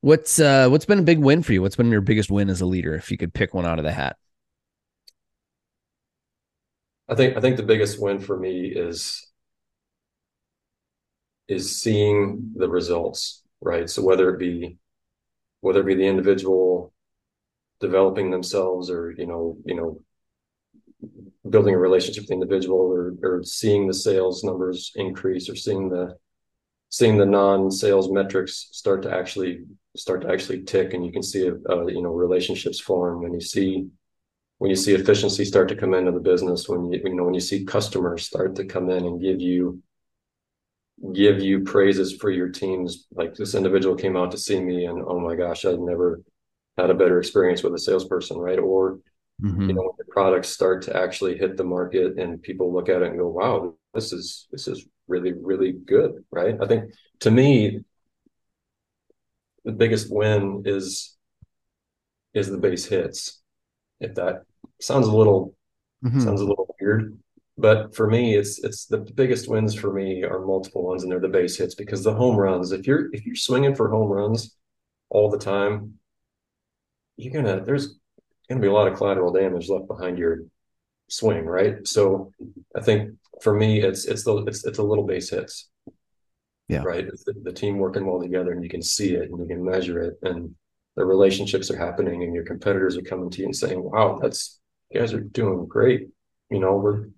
What's 0.03 0.38
uh 0.38 0.69
what's 0.69 0.85
been 0.85 0.99
a 0.99 1.03
big 1.03 1.19
win 1.19 1.43
for 1.43 1.53
you? 1.53 1.62
What's 1.62 1.77
been 1.77 1.90
your 1.90 2.03
biggest 2.03 2.31
win 2.31 2.51
as 2.51 2.61
a 2.61 2.66
leader? 2.66 2.95
If 2.95 3.11
you 3.11 3.16
could 3.16 3.33
pick 3.33 3.55
one 3.55 3.64
out 3.64 3.79
of 3.79 3.85
the 3.85 3.93
hat. 3.93 4.16
I 7.09 7.14
think 7.14 7.37
I 7.37 7.40
think 7.40 7.57
the 7.57 7.62
biggest 7.62 8.01
win 8.01 8.21
for 8.21 8.38
me 8.38 8.66
is 8.66 9.27
is 11.50 11.76
seeing 11.76 12.52
the 12.54 12.68
results, 12.68 13.42
right? 13.60 13.90
So 13.90 14.02
whether 14.02 14.32
it 14.32 14.38
be 14.38 14.78
whether 15.60 15.80
it 15.80 15.86
be 15.86 15.96
the 15.96 16.06
individual 16.06 16.94
developing 17.80 18.30
themselves 18.30 18.88
or 18.88 19.12
you 19.18 19.26
know 19.26 19.56
you 19.64 19.74
know 19.74 20.00
building 21.48 21.74
a 21.74 21.78
relationship 21.78 22.22
with 22.22 22.28
the 22.28 22.34
individual 22.34 22.78
or 22.78 23.14
or 23.22 23.42
seeing 23.42 23.86
the 23.88 23.94
sales 23.94 24.44
numbers 24.44 24.92
increase 24.94 25.50
or 25.50 25.56
seeing 25.56 25.88
the 25.88 26.14
seeing 26.88 27.16
the 27.16 27.26
non-sales 27.26 28.10
metrics 28.10 28.68
start 28.72 29.02
to 29.02 29.12
actually 29.12 29.64
start 29.96 30.20
to 30.22 30.30
actually 30.30 30.62
tick 30.62 30.94
and 30.94 31.04
you 31.04 31.10
can 31.10 31.22
see 31.22 31.48
uh, 31.48 31.86
you 31.86 32.02
know 32.02 32.12
relationships 32.12 32.78
form 32.78 33.22
when 33.22 33.32
you 33.32 33.40
see 33.40 33.88
when 34.58 34.70
you 34.70 34.76
see 34.76 34.92
efficiency 34.92 35.44
start 35.44 35.68
to 35.68 35.74
come 35.74 35.94
into 35.94 36.12
the 36.12 36.20
business 36.20 36.68
when 36.68 36.92
you 36.92 37.00
you 37.02 37.14
know 37.14 37.24
when 37.24 37.34
you 37.34 37.40
see 37.40 37.64
customers 37.64 38.26
start 38.26 38.54
to 38.54 38.64
come 38.64 38.88
in 38.90 39.04
and 39.04 39.20
give 39.20 39.40
you 39.40 39.82
give 41.14 41.40
you 41.40 41.60
praises 41.60 42.16
for 42.16 42.30
your 42.30 42.48
teams 42.48 43.06
like 43.12 43.34
this 43.34 43.54
individual 43.54 43.96
came 43.96 44.16
out 44.16 44.30
to 44.30 44.38
see 44.38 44.60
me 44.60 44.84
and 44.84 45.02
oh 45.06 45.18
my 45.18 45.34
gosh 45.34 45.64
i've 45.64 45.78
never 45.78 46.20
had 46.76 46.90
a 46.90 46.94
better 46.94 47.18
experience 47.18 47.62
with 47.62 47.74
a 47.74 47.78
salesperson 47.78 48.36
right 48.36 48.58
or 48.58 48.98
mm-hmm. 49.42 49.68
you 49.68 49.72
know 49.72 49.82
when 49.82 49.96
the 49.98 50.04
products 50.10 50.50
start 50.50 50.82
to 50.82 50.94
actually 50.94 51.38
hit 51.38 51.56
the 51.56 51.64
market 51.64 52.18
and 52.18 52.42
people 52.42 52.72
look 52.72 52.90
at 52.90 53.00
it 53.00 53.08
and 53.08 53.18
go 53.18 53.28
wow 53.28 53.74
this 53.94 54.12
is 54.12 54.46
this 54.52 54.68
is 54.68 54.86
really 55.08 55.32
really 55.32 55.72
good, 55.72 56.24
right? 56.30 56.56
I 56.60 56.66
think 56.66 56.92
to 57.20 57.30
me, 57.30 57.80
the 59.64 59.72
biggest 59.72 60.06
win 60.10 60.62
is 60.64 61.16
is 62.32 62.48
the 62.48 62.58
base 62.58 62.86
hits. 62.86 63.42
If 63.98 64.14
that 64.14 64.44
sounds 64.80 65.08
a 65.08 65.14
little 65.14 65.54
mm-hmm. 66.04 66.20
sounds 66.20 66.40
a 66.40 66.46
little 66.46 66.74
weird, 66.80 67.18
but 67.61 67.94
for 67.94 68.07
me, 68.07 68.37
it's 68.37 68.62
it's 68.64 68.87
the 68.87 68.99
biggest 68.99 69.49
wins 69.49 69.75
for 69.75 69.92
me 69.92 70.23
are 70.25 70.44
multiple 70.44 70.85
ones, 70.85 71.03
and 71.03 71.12
they're 71.12 71.20
the 71.20 71.29
base 71.29 71.57
hits 71.57 71.75
because 71.75 72.03
the 72.03 72.14
home 72.14 72.37
runs. 72.37 72.73
If 72.73 72.87
you're 72.87 73.12
if 73.14 73.25
you're 73.27 73.37
swinging 73.37 73.75
for 73.75 73.90
home 73.90 74.09
runs 74.09 74.57
all 75.11 75.31
the 75.31 75.38
time, 75.38 75.94
you're 77.16 77.33
gonna 77.33 77.64
there's 77.64 77.99
gonna 78.49 78.61
be 78.61 78.68
a 78.68 78.73
lot 78.73 78.88
of 78.88 78.96
collateral 78.96 79.33
damage 79.33 79.68
left 79.68 79.87
behind 79.88 80.18
your 80.18 80.40
swing, 81.09 81.44
right? 81.44 81.87
So 81.87 82.33
I 82.75 82.81
think 82.81 83.16
for 83.42 83.55
me, 83.55 83.83
it's 83.83 84.07
it's 84.07 84.25
the 84.25 84.37
it's 84.46 84.64
it's 84.64 84.79
a 84.79 84.83
little 84.83 85.07
base 85.07 85.31
hits. 85.31 85.68
Yeah. 86.68 86.83
Right. 86.85 87.09
The, 87.27 87.35
the 87.42 87.53
team 87.53 87.79
working 87.79 88.07
well 88.07 88.20
together, 88.20 88.53
and 88.53 88.62
you 88.62 88.70
can 88.70 88.83
see 88.83 89.14
it, 89.14 89.29
and 89.29 89.40
you 89.40 89.46
can 89.46 89.64
measure 89.64 90.01
it, 90.03 90.18
and 90.23 90.55
the 90.96 91.05
relationships 91.05 91.68
are 91.70 91.77
happening, 91.77 92.23
and 92.23 92.33
your 92.33 92.44
competitors 92.44 92.96
are 92.96 93.03
coming 93.03 93.29
to 93.31 93.38
you 93.40 93.46
and 93.46 93.57
saying, 93.57 93.83
"Wow, 93.83 94.20
that's 94.23 94.61
you 94.90 95.01
guys 95.01 95.12
are 95.12 95.20
doing 95.20 95.66
great." 95.66 96.09
You 96.49 96.61
know, 96.61 96.77
we're 96.77 97.09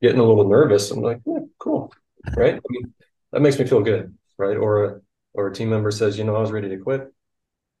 getting 0.00 0.20
a 0.20 0.24
little 0.24 0.48
nervous. 0.48 0.90
I'm 0.90 1.00
like, 1.00 1.20
yeah, 1.26 1.40
cool, 1.58 1.92
right? 2.36 2.54
I 2.54 2.60
mean, 2.70 2.94
that 3.32 3.42
makes 3.42 3.58
me 3.58 3.66
feel 3.66 3.82
good, 3.82 4.16
right? 4.36 4.56
Or 4.56 4.84
a 4.84 5.00
or 5.34 5.48
a 5.48 5.54
team 5.54 5.70
member 5.70 5.90
says, 5.90 6.18
you 6.18 6.24
know, 6.24 6.36
I 6.36 6.40
was 6.40 6.52
ready 6.52 6.68
to 6.68 6.78
quit 6.78 7.12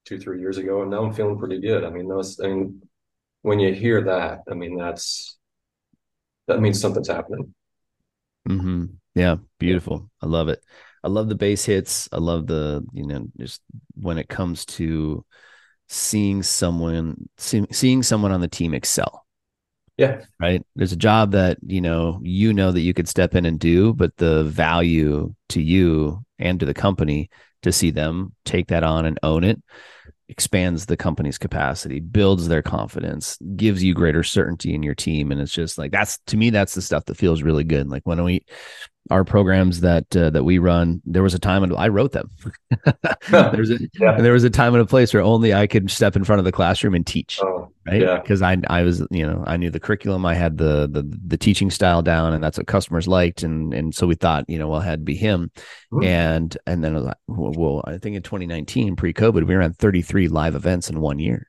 two, 0.04 0.18
three 0.18 0.40
years 0.40 0.58
ago, 0.58 0.82
and 0.82 0.90
now 0.90 1.04
I'm 1.04 1.12
feeling 1.12 1.38
pretty 1.38 1.60
good. 1.60 1.84
I 1.84 1.90
mean, 1.90 2.08
those, 2.08 2.40
I 2.40 2.48
mean, 2.48 2.82
when 3.42 3.58
you 3.58 3.72
hear 3.74 4.02
that, 4.04 4.42
I 4.50 4.54
mean, 4.54 4.76
that's 4.76 5.38
that 6.46 6.60
means 6.60 6.80
something's 6.80 7.08
happening. 7.08 7.54
Mm-hmm. 8.48 8.86
Yeah, 9.14 9.36
beautiful. 9.58 10.10
I 10.22 10.26
love 10.26 10.48
it. 10.48 10.62
I 11.02 11.08
love 11.08 11.28
the 11.28 11.34
base 11.34 11.64
hits. 11.64 12.08
I 12.12 12.18
love 12.18 12.46
the 12.46 12.84
you 12.92 13.06
know 13.06 13.26
just 13.38 13.62
when 13.94 14.18
it 14.18 14.28
comes 14.28 14.64
to 14.66 15.24
seeing 15.88 16.42
someone 16.42 17.28
see, 17.38 17.64
seeing 17.70 18.02
someone 18.02 18.32
on 18.32 18.40
the 18.40 18.48
team 18.48 18.74
excel. 18.74 19.26
Yeah. 19.98 20.22
Right. 20.40 20.64
There's 20.76 20.92
a 20.92 20.96
job 20.96 21.32
that, 21.32 21.58
you 21.66 21.80
know, 21.80 22.20
you 22.22 22.52
know 22.52 22.70
that 22.70 22.80
you 22.80 22.94
could 22.94 23.08
step 23.08 23.34
in 23.34 23.44
and 23.44 23.58
do, 23.58 23.92
but 23.92 24.16
the 24.16 24.44
value 24.44 25.34
to 25.50 25.60
you 25.60 26.24
and 26.38 26.60
to 26.60 26.66
the 26.66 26.74
company 26.74 27.30
to 27.62 27.72
see 27.72 27.90
them 27.90 28.32
take 28.44 28.68
that 28.68 28.84
on 28.84 29.04
and 29.04 29.18
own 29.24 29.42
it 29.42 29.60
expands 30.28 30.86
the 30.86 30.96
company's 30.96 31.38
capacity, 31.38 32.00
builds 32.00 32.48
their 32.48 32.62
confidence, 32.62 33.38
gives 33.56 33.82
you 33.82 33.94
greater 33.94 34.22
certainty 34.22 34.74
in 34.74 34.82
your 34.82 34.94
team. 34.94 35.32
And 35.32 35.40
it's 35.40 35.52
just 35.52 35.78
like 35.78 35.90
that's 35.90 36.18
to 36.26 36.36
me, 36.36 36.50
that's 36.50 36.74
the 36.74 36.82
stuff 36.82 37.06
that 37.06 37.16
feels 37.16 37.42
really 37.42 37.64
good. 37.64 37.88
Like 37.88 38.02
when 38.04 38.22
we 38.22 38.44
our 39.10 39.24
programs 39.24 39.80
that 39.80 40.14
uh, 40.16 40.30
that 40.30 40.44
we 40.44 40.58
run, 40.58 41.00
there 41.04 41.22
was 41.22 41.34
a 41.34 41.38
time 41.38 41.62
and 41.62 41.74
I 41.74 41.88
wrote 41.88 42.12
them. 42.12 42.30
There's 43.30 43.70
a 43.70 43.78
yeah. 43.98 44.20
there 44.20 44.32
was 44.32 44.44
a 44.44 44.50
time 44.50 44.74
and 44.74 44.82
a 44.82 44.86
place 44.86 45.12
where 45.14 45.22
only 45.22 45.54
I 45.54 45.66
could 45.66 45.90
step 45.90 46.16
in 46.16 46.24
front 46.24 46.38
of 46.38 46.44
the 46.44 46.52
classroom 46.52 46.94
and 46.94 47.06
teach. 47.06 47.40
Oh, 47.42 47.72
right? 47.86 48.00
Yeah. 48.00 48.18
Because 48.18 48.42
I 48.42 48.56
I 48.68 48.82
was, 48.82 49.06
you 49.10 49.26
know, 49.26 49.42
I 49.46 49.56
knew 49.56 49.70
the 49.70 49.80
curriculum, 49.80 50.26
I 50.26 50.34
had 50.34 50.58
the 50.58 50.88
the 50.90 51.04
the 51.26 51.36
teaching 51.36 51.70
style 51.70 52.02
down 52.02 52.34
and 52.34 52.42
that's 52.42 52.58
what 52.58 52.66
customers 52.66 53.08
liked. 53.08 53.42
And 53.42 53.72
and 53.72 53.94
so 53.94 54.06
we 54.06 54.14
thought, 54.14 54.44
you 54.48 54.58
know, 54.58 54.68
well, 54.68 54.80
it 54.80 54.84
had 54.84 55.00
to 55.00 55.04
be 55.04 55.16
him. 55.16 55.50
Ooh. 55.94 56.02
And 56.02 56.56
and 56.66 56.84
then 56.84 56.94
I 56.94 56.98
was 56.98 57.06
like, 57.06 57.16
well, 57.26 57.52
well, 57.56 57.84
I 57.86 57.98
think 57.98 58.16
in 58.16 58.22
2019, 58.22 58.96
pre-COVID, 58.96 59.46
we 59.46 59.54
ran 59.54 59.72
33 59.72 60.28
live 60.28 60.54
events 60.54 60.90
in 60.90 61.00
one 61.00 61.18
year. 61.18 61.48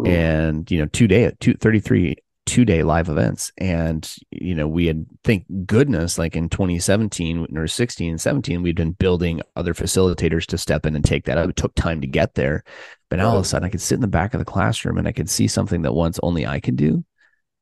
Ooh. 0.00 0.06
And 0.06 0.70
you 0.70 0.78
know, 0.80 0.86
two 0.86 1.06
day 1.06 1.32
two 1.40 1.54
33 1.54 2.16
two 2.46 2.64
day 2.64 2.82
live 2.82 3.08
events. 3.08 3.52
And, 3.58 4.10
you 4.30 4.54
know, 4.54 4.68
we 4.68 4.86
had, 4.86 5.06
thank 5.24 5.46
goodness, 5.66 6.18
like 6.18 6.36
in 6.36 6.48
2017 6.48 7.56
or 7.56 7.66
16 7.66 8.10
and 8.10 8.20
17, 8.20 8.62
we'd 8.62 8.76
been 8.76 8.92
building 8.92 9.40
other 9.56 9.74
facilitators 9.74 10.46
to 10.46 10.58
step 10.58 10.86
in 10.86 10.94
and 10.94 11.04
take 11.04 11.24
that 11.24 11.38
up. 11.38 11.48
It 11.48 11.56
took 11.56 11.74
time 11.74 12.00
to 12.02 12.06
get 12.06 12.34
there. 12.34 12.64
But 13.08 13.16
now 13.16 13.30
all 13.30 13.38
of 13.38 13.44
a 13.44 13.46
sudden 13.46 13.66
I 13.66 13.70
could 13.70 13.80
sit 13.80 13.94
in 13.94 14.00
the 14.00 14.08
back 14.08 14.34
of 14.34 14.38
the 14.38 14.44
classroom 14.44 14.98
and 14.98 15.08
I 15.08 15.12
could 15.12 15.30
see 15.30 15.48
something 15.48 15.82
that 15.82 15.94
once 15.94 16.20
only 16.22 16.46
I 16.46 16.60
could 16.60 16.76
do. 16.76 17.04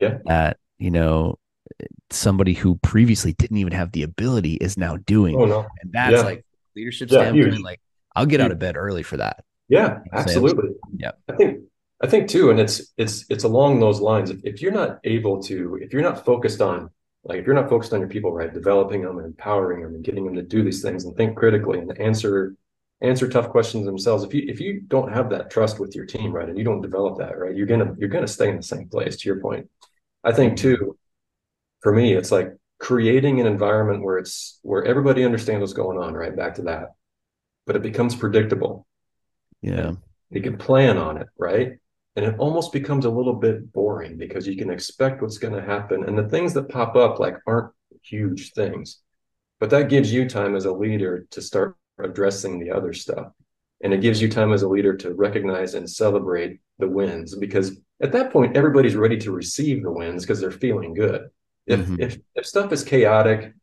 Yeah. 0.00 0.18
That, 0.24 0.56
you 0.78 0.90
know, 0.90 1.38
somebody 2.10 2.54
who 2.54 2.76
previously 2.76 3.32
didn't 3.34 3.58
even 3.58 3.72
have 3.72 3.92
the 3.92 4.02
ability 4.02 4.54
is 4.54 4.76
now 4.76 4.96
doing. 4.96 5.36
Oh, 5.36 5.44
no. 5.44 5.66
And 5.80 5.92
that's 5.92 6.14
yeah. 6.14 6.22
like 6.22 6.44
leadership 6.74 7.10
yeah, 7.10 7.20
standpoint. 7.20 7.54
Huge. 7.54 7.62
Like 7.62 7.80
I'll 8.16 8.26
get 8.26 8.40
huge. 8.40 8.46
out 8.46 8.52
of 8.52 8.58
bed 8.58 8.76
early 8.76 9.02
for 9.02 9.18
that. 9.18 9.44
Yeah, 9.68 10.00
absolutely. 10.12 10.70
Yeah. 10.96 11.12
I 11.28 11.36
think 11.36 11.60
I 12.02 12.08
think 12.08 12.28
too, 12.28 12.50
and 12.50 12.58
it's 12.58 12.92
it's 12.96 13.24
it's 13.30 13.44
along 13.44 13.78
those 13.78 14.00
lines. 14.00 14.30
If, 14.30 14.40
if 14.42 14.60
you're 14.60 14.72
not 14.72 14.98
able 15.04 15.40
to, 15.44 15.78
if 15.80 15.92
you're 15.92 16.02
not 16.02 16.24
focused 16.24 16.60
on, 16.60 16.90
like 17.22 17.38
if 17.38 17.46
you're 17.46 17.54
not 17.54 17.68
focused 17.68 17.92
on 17.92 18.00
your 18.00 18.08
people, 18.08 18.32
right, 18.32 18.52
developing 18.52 19.02
them 19.02 19.18
and 19.18 19.26
empowering 19.26 19.82
them 19.82 19.94
and 19.94 20.04
getting 20.04 20.24
them 20.24 20.34
to 20.34 20.42
do 20.42 20.64
these 20.64 20.82
things 20.82 21.04
and 21.04 21.16
think 21.16 21.36
critically 21.36 21.78
and 21.78 21.96
answer 22.00 22.56
answer 23.02 23.28
tough 23.28 23.50
questions 23.50 23.86
themselves. 23.86 24.24
If 24.24 24.34
you 24.34 24.44
if 24.48 24.58
you 24.60 24.80
don't 24.80 25.12
have 25.12 25.30
that 25.30 25.50
trust 25.50 25.78
with 25.78 25.94
your 25.94 26.04
team, 26.04 26.32
right, 26.32 26.48
and 26.48 26.58
you 26.58 26.64
don't 26.64 26.82
develop 26.82 27.18
that, 27.18 27.38
right, 27.38 27.54
you're 27.54 27.66
gonna 27.66 27.94
you're 27.96 28.08
gonna 28.08 28.26
stay 28.26 28.48
in 28.48 28.56
the 28.56 28.62
same 28.64 28.88
place. 28.88 29.16
To 29.18 29.28
your 29.28 29.40
point, 29.40 29.70
I 30.24 30.32
think 30.32 30.58
too. 30.58 30.98
For 31.82 31.92
me, 31.92 32.14
it's 32.14 32.32
like 32.32 32.52
creating 32.78 33.40
an 33.40 33.46
environment 33.46 34.02
where 34.02 34.18
it's 34.18 34.58
where 34.62 34.84
everybody 34.84 35.24
understands 35.24 35.60
what's 35.60 35.72
going 35.72 35.98
on. 35.98 36.14
Right, 36.14 36.34
back 36.34 36.54
to 36.54 36.62
that, 36.62 36.94
but 37.64 37.76
it 37.76 37.82
becomes 37.82 38.16
predictable. 38.16 38.88
Yeah, 39.60 39.92
you 40.30 40.42
can 40.42 40.58
plan 40.58 40.98
on 40.98 41.18
it, 41.18 41.28
right? 41.38 41.78
And 42.16 42.26
it 42.26 42.34
almost 42.38 42.72
becomes 42.72 43.04
a 43.04 43.10
little 43.10 43.34
bit 43.34 43.72
boring 43.72 44.16
because 44.16 44.46
you 44.46 44.56
can 44.56 44.70
expect 44.70 45.22
what's 45.22 45.38
going 45.38 45.54
to 45.54 45.62
happen 45.62 46.04
and 46.04 46.18
the 46.18 46.28
things 46.28 46.52
that 46.54 46.68
pop 46.68 46.96
up 46.96 47.18
like 47.18 47.36
aren't 47.46 47.72
huge 48.02 48.52
things 48.52 49.00
but 49.60 49.70
that 49.70 49.88
gives 49.88 50.12
you 50.12 50.28
time 50.28 50.56
as 50.56 50.64
a 50.64 50.72
leader 50.72 51.26
to 51.30 51.40
start 51.40 51.76
addressing 51.98 52.58
the 52.58 52.70
other 52.70 52.92
stuff 52.92 53.28
and 53.82 53.92
it 53.92 54.00
gives 54.00 54.20
you 54.20 54.28
time 54.28 54.52
as 54.52 54.62
a 54.62 54.68
leader 54.68 54.96
to 54.96 55.14
recognize 55.14 55.74
and 55.74 55.88
celebrate 55.88 56.60
the 56.78 56.88
wins 56.88 57.36
because 57.36 57.78
at 58.02 58.12
that 58.12 58.32
point 58.32 58.56
everybody's 58.56 58.96
ready 58.96 59.16
to 59.16 59.30
receive 59.30 59.82
the 59.82 59.92
wins 59.92 60.24
because 60.24 60.40
they're 60.40 60.50
feeling 60.50 60.94
good 60.94 61.28
if 61.66 61.80
mm-hmm. 61.80 62.00
if 62.00 62.18
if 62.34 62.46
stuff 62.46 62.72
is 62.72 62.82
chaotic 62.82 63.54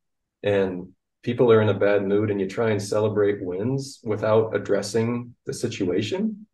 and 0.44 0.88
people 1.22 1.52
are 1.52 1.62
in 1.62 1.70
a 1.70 1.74
bad 1.74 2.06
mood 2.06 2.32
and 2.32 2.40
you 2.40 2.48
try 2.48 2.70
and 2.70 2.82
celebrate 2.82 3.44
wins 3.44 4.00
without 4.04 4.56
addressing 4.56 5.36
the 5.46 5.54
situation 5.54 6.48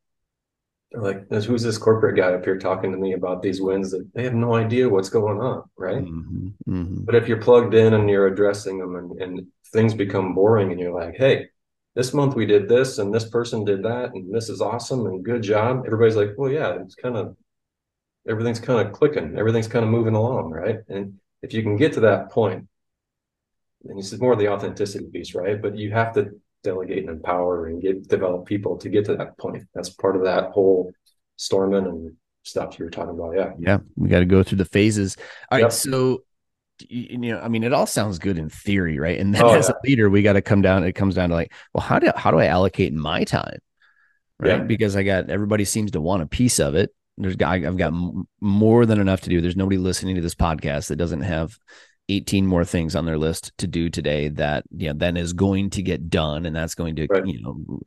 like 0.94 1.30
who's 1.30 1.64
this 1.64 1.78
corporate 1.78 2.16
guy 2.16 2.34
up 2.34 2.46
here 2.46 2.58
talking 2.58 2.92
to 2.92 2.98
me 2.98 3.14
about 3.14 3.42
these 3.42 3.62
wins 3.62 3.92
that 3.92 4.08
they 4.14 4.24
have 4.24 4.34
no 4.34 4.56
idea 4.56 4.88
what's 4.88 5.10
going 5.10 5.40
on 5.40 5.64
right? 5.78 6.04
Mm-hmm, 6.04 6.48
mm-hmm. 6.68 7.04
but 7.04 7.16
if 7.16 7.28
you're 7.28 7.42
plugged 7.42 7.74
in 7.74 7.94
and 7.94 8.10
you're 8.10 8.28
addressing 8.28 8.80
them 8.80 8.96
and, 8.96 9.22
and 9.22 9.48
things 9.74 9.94
become 9.94 10.34
boring 10.34 10.72
and 10.72 10.80
you're 10.80 10.94
like 10.94 11.16
hey 11.16 11.48
this 11.96 12.14
month 12.14 12.36
we 12.36 12.46
did 12.46 12.70
this 12.70 12.98
and 12.98 13.14
this 13.14 13.28
person 13.28 13.66
did 13.66 13.84
that 13.84 14.12
and 14.14 14.34
this 14.34 14.50
is 14.50 14.62
awesome 14.62 15.06
and 15.06 15.26
good 15.26 15.42
job 15.42 15.84
everybody's 15.86 16.16
like 16.16 16.32
well 16.38 16.52
yeah 16.52 16.78
it's 16.80 16.96
kind 16.96 17.18
of 17.18 17.36
everything's 18.28 18.60
kind 18.60 18.86
of 18.86 18.94
clicking. 18.94 19.38
Everything's 19.38 19.68
kind 19.68 19.86
of 19.86 19.92
moving 19.92 20.16
along 20.16 20.52
right? 20.52 20.80
And 20.90 21.20
if 21.42 21.54
you 21.54 21.62
can 21.62 21.78
get 21.78 21.94
to 21.94 22.02
that 22.02 22.32
point 22.32 22.68
and 23.88 23.98
this 24.00 24.12
is 24.12 24.20
more 24.20 24.36
the 24.36 24.50
authenticity 24.50 25.06
piece 25.06 25.36
right? 25.36 25.62
But 25.62 25.78
you 25.78 25.92
have 25.92 26.14
to 26.16 26.40
delegate 26.66 26.98
and 27.00 27.10
empower 27.10 27.68
and 27.68 27.82
get 27.82 28.08
develop 28.08 28.46
people 28.46 28.78
to 28.80 28.90
get 28.90 29.06
to 29.06 29.16
that 29.16 29.38
point. 29.38 29.64
That's 29.74 29.90
part 29.90 30.16
of 30.16 30.24
that 30.24 30.52
whole 30.52 30.92
storming 31.38 31.86
and 31.86 32.14
stuff 32.44 32.78
you 32.78 32.86
were 32.86 32.92
talking 32.92 33.14
about. 33.14 33.36
Yeah. 33.36 33.52
Yeah. 33.60 33.78
We 33.96 34.10
got 34.10 34.20
to 34.20 34.26
go 34.26 34.44
through 34.44 34.58
the 34.58 34.66
phases. 34.66 35.16
All 35.52 35.60
yep. 35.60 35.66
right. 35.66 35.74
So 35.74 36.24
you 36.90 37.18
know, 37.18 37.40
I 37.40 37.48
mean, 37.48 37.64
it 37.64 37.72
all 37.72 37.86
sounds 37.86 38.20
good 38.20 38.38
in 38.38 38.50
theory, 38.50 39.00
right? 39.00 39.18
And 39.18 39.34
then 39.34 39.44
oh, 39.44 39.54
as 39.54 39.70
yeah. 39.70 39.76
a 39.76 39.88
leader, 39.88 40.10
we 40.10 40.22
got 40.22 40.34
to 40.34 40.42
come 40.42 40.62
down. 40.62 40.84
It 40.84 40.92
comes 40.92 41.16
down 41.16 41.30
to 41.30 41.36
like, 41.36 41.54
well, 41.74 41.82
how 41.82 42.00
do 42.00 42.12
how 42.18 42.32
do 42.32 42.40
I 42.40 42.48
allocate 42.48 42.94
my 42.94 43.24
time, 43.24 43.60
right? 44.40 44.58
Yeah. 44.58 44.64
Because 44.64 44.98
I 44.98 45.04
got 45.04 45.30
everybody 45.30 45.64
seems 45.64 45.92
to 45.92 46.02
want 46.02 46.24
a 46.24 46.28
piece 46.28 46.60
of 46.60 46.76
it. 46.76 46.94
There's 47.18 47.38
I've 47.42 47.78
got 47.78 47.94
more 48.42 48.86
than 48.86 49.00
enough 49.00 49.22
to 49.22 49.30
do. 49.30 49.40
There's 49.40 49.56
nobody 49.56 49.78
listening 49.78 50.16
to 50.16 50.22
this 50.22 50.36
podcast 50.36 50.88
that 50.88 50.98
doesn't 50.98 51.22
have 51.22 51.58
18 52.10 52.46
more 52.46 52.64
things 52.64 52.96
on 52.96 53.06
their 53.06 53.18
list 53.18 53.52
to 53.58 53.68
do 53.68 53.90
today 53.90 54.30
that 54.30 54.64
you 54.76 54.88
know 54.88 54.94
then 54.94 55.18
is 55.18 55.34
going 55.34 55.70
to 55.72 55.82
get 55.82 56.10
done 56.10 56.46
and 56.46 56.56
that's 56.56 56.76
going 56.76 56.96
to 56.96 57.08
right. 57.10 57.26
you 57.26 57.42
know 57.42 57.80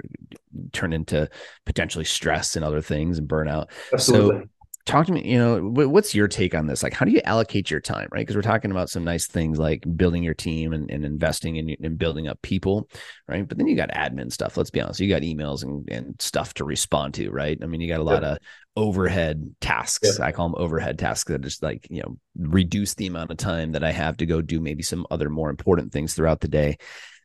turn 0.72 0.92
into 0.92 1.28
potentially 1.66 2.04
stress 2.04 2.56
and 2.56 2.64
other 2.64 2.80
things 2.80 3.18
and 3.18 3.28
burnout. 3.28 3.70
Absolutely. 3.92 4.40
so 4.40 4.48
talk 4.86 5.04
to 5.04 5.12
me 5.12 5.22
you 5.30 5.38
know 5.38 5.60
what's 5.88 6.14
your 6.14 6.26
take 6.26 6.54
on 6.54 6.66
this? 6.66 6.82
Like 6.82 6.94
how 6.94 7.04
do 7.04 7.12
you 7.12 7.20
allocate 7.24 7.70
your 7.70 7.80
time 7.80 8.08
right? 8.10 8.20
Because 8.20 8.34
we're 8.34 8.42
talking 8.42 8.72
about 8.72 8.90
some 8.90 9.04
nice 9.04 9.26
things 9.26 9.58
like 9.58 9.84
building 9.96 10.24
your 10.24 10.34
team 10.34 10.72
and, 10.72 10.90
and 10.90 11.04
investing 11.04 11.56
in 11.56 11.76
and 11.82 11.96
building 11.96 12.26
up 12.26 12.42
people 12.42 12.88
right? 13.28 13.46
But 13.46 13.56
then 13.58 13.68
you 13.68 13.76
got 13.76 13.90
admin 13.90 14.32
stuff 14.32 14.56
let's 14.56 14.70
be 14.70 14.80
honest. 14.80 14.98
You 14.98 15.08
got 15.08 15.22
emails 15.22 15.62
and, 15.62 15.88
and 15.90 16.16
stuff 16.20 16.54
to 16.54 16.64
respond 16.64 17.14
to 17.14 17.30
right? 17.30 17.58
I 17.62 17.66
mean 17.66 17.80
you 17.80 17.88
got 17.88 18.00
a 18.00 18.04
lot 18.04 18.24
of 18.24 18.38
overhead 18.78 19.54
tasks 19.60 20.20
i 20.20 20.30
call 20.30 20.48
them 20.48 20.62
overhead 20.62 20.98
tasks 20.98 21.30
that 21.30 21.40
just 21.40 21.62
like 21.62 21.86
you 21.90 22.00
know 22.02 22.16
reduce 22.36 22.94
the 22.94 23.06
amount 23.06 23.30
of 23.30 23.36
time 23.36 23.72
that 23.72 23.82
i 23.82 23.90
have 23.90 24.16
to 24.16 24.26
go 24.26 24.40
do 24.40 24.60
maybe 24.60 24.82
some 24.82 25.06
other 25.10 25.28
more 25.28 25.50
important 25.50 25.92
things 25.92 26.14
throughout 26.14 26.40
the 26.40 26.48
day 26.48 26.76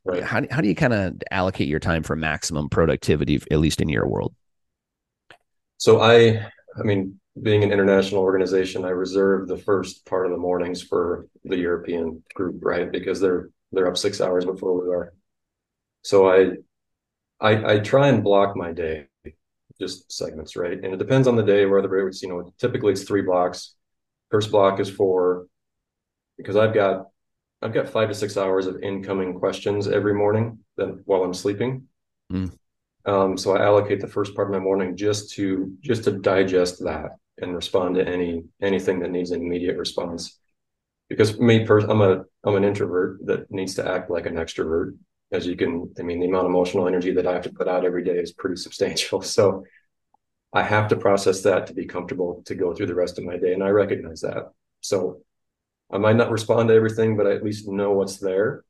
right. 0.04 0.24
how, 0.24 0.42
how 0.50 0.62
do 0.62 0.68
you 0.68 0.76
kind 0.76 0.94
of 0.94 1.14
allocate 1.32 1.68
your 1.68 1.80
time 1.80 2.04
for 2.04 2.16
maximum 2.16 2.70
productivity 2.70 3.42
at 3.52 3.60
least 3.60 3.82
in 3.82 3.90
your 3.90 4.08
world 4.08 4.34
so 5.78 6.02
i 6.02 6.46
I 6.78 6.84
mean, 6.84 7.20
being 7.42 7.64
an 7.64 7.72
international 7.72 8.22
organization, 8.22 8.86
I 8.86 8.90
reserve 8.90 9.48
the 9.48 9.58
first 9.58 10.06
part 10.06 10.26
of 10.26 10.32
the 10.32 10.38
mornings 10.38 10.82
for 10.82 11.28
the 11.44 11.58
European 11.58 12.24
group, 12.34 12.60
right? 12.62 12.92
Because 12.92 13.20
they're 13.20 13.50
they're 13.72 13.88
up 13.88 13.98
six 13.98 14.22
hours 14.22 14.46
before 14.46 14.82
we 14.82 14.94
are. 14.94 15.14
So 16.04 16.30
I 16.30 16.52
I 17.40 17.74
I 17.74 17.80
try 17.80 18.08
and 18.08 18.24
block 18.24 18.56
my 18.56 18.72
day, 18.72 19.08
just 19.80 20.12
segments, 20.12 20.56
right? 20.56 20.74
And 20.74 20.94
it 20.94 21.00
depends 21.00 21.28
on 21.28 21.36
the 21.36 21.44
day 21.44 21.66
whether 21.66 22.08
it's, 22.08 22.22
you 22.22 22.30
know, 22.30 22.54
typically 22.60 22.94
it's 22.94 23.04
three 23.04 23.22
blocks. 23.22 23.76
First 24.32 24.52
block 24.52 24.80
is 24.80 24.90
for 24.90 25.48
because 26.38 26.56
I've 26.56 26.74
got 26.74 27.08
I've 27.62 27.74
got 27.74 27.88
five 27.88 28.10
to 28.10 28.16
six 28.16 28.36
hours 28.36 28.68
of 28.68 28.82
incoming 28.84 29.40
questions 29.40 29.88
every 29.88 30.14
morning 30.14 30.60
that 30.76 31.02
while 31.06 31.24
I'm 31.24 31.34
sleeping. 31.34 31.88
Mm. 32.32 32.52
Um, 33.06 33.38
so 33.38 33.56
I 33.56 33.64
allocate 33.64 34.02
the 34.02 34.08
first 34.08 34.36
part 34.36 34.48
of 34.48 34.54
my 34.54 34.60
morning 34.60 34.98
just 34.98 35.32
to 35.34 35.76
just 35.82 36.04
to 36.06 36.12
digest 36.12 36.84
that 36.84 37.12
and 37.40 37.56
respond 37.56 37.96
to 37.96 38.08
any 38.08 38.44
anything 38.62 39.00
that 39.00 39.12
needs 39.12 39.32
an 39.32 39.42
immediate 39.42 39.78
response. 39.78 40.40
Because 41.10 41.40
me 41.40 41.66
first, 41.66 41.88
I'm 41.90 42.02
a 42.02 42.24
I'm 42.44 42.56
an 42.56 42.64
introvert 42.64 43.26
that 43.26 43.52
needs 43.52 43.76
to 43.76 43.90
act 43.90 44.10
like 44.10 44.26
an 44.26 44.36
extrovert. 44.36 44.98
As 45.34 45.46
you 45.46 45.58
can, 45.58 45.94
I 46.00 46.04
mean, 46.04 46.20
the 46.20 46.28
amount 46.28 46.46
of 46.46 46.52
emotional 46.52 46.88
energy 46.88 47.12
that 47.14 47.28
I 47.28 47.34
have 47.34 47.44
to 47.44 47.54
put 47.54 47.68
out 47.68 47.86
every 47.86 48.04
day 48.04 48.18
is 48.18 48.32
pretty 48.32 48.56
substantial. 48.56 49.22
So 49.38 49.66
I 50.54 50.62
have 50.62 50.88
to 50.90 50.96
process 50.96 51.42
that 51.42 51.68
to 51.68 51.74
be 51.74 51.86
comfortable 51.86 52.44
to 52.46 52.54
go 52.56 52.74
through 52.74 52.86
the 52.86 52.96
rest 52.96 53.18
of 53.18 53.26
my 53.26 53.38
day, 53.38 53.54
and 53.54 53.64
I 53.64 53.70
recognize 53.70 54.22
that. 54.22 54.52
So 54.82 55.22
I 55.92 55.98
might 55.98 56.16
not 56.16 56.32
respond 56.32 56.70
to 56.70 56.76
everything, 56.76 57.18
but 57.18 57.26
I 57.28 57.32
at 57.34 57.44
least 57.44 57.68
know 57.68 57.92
what's 57.94 58.20
there 58.20 58.64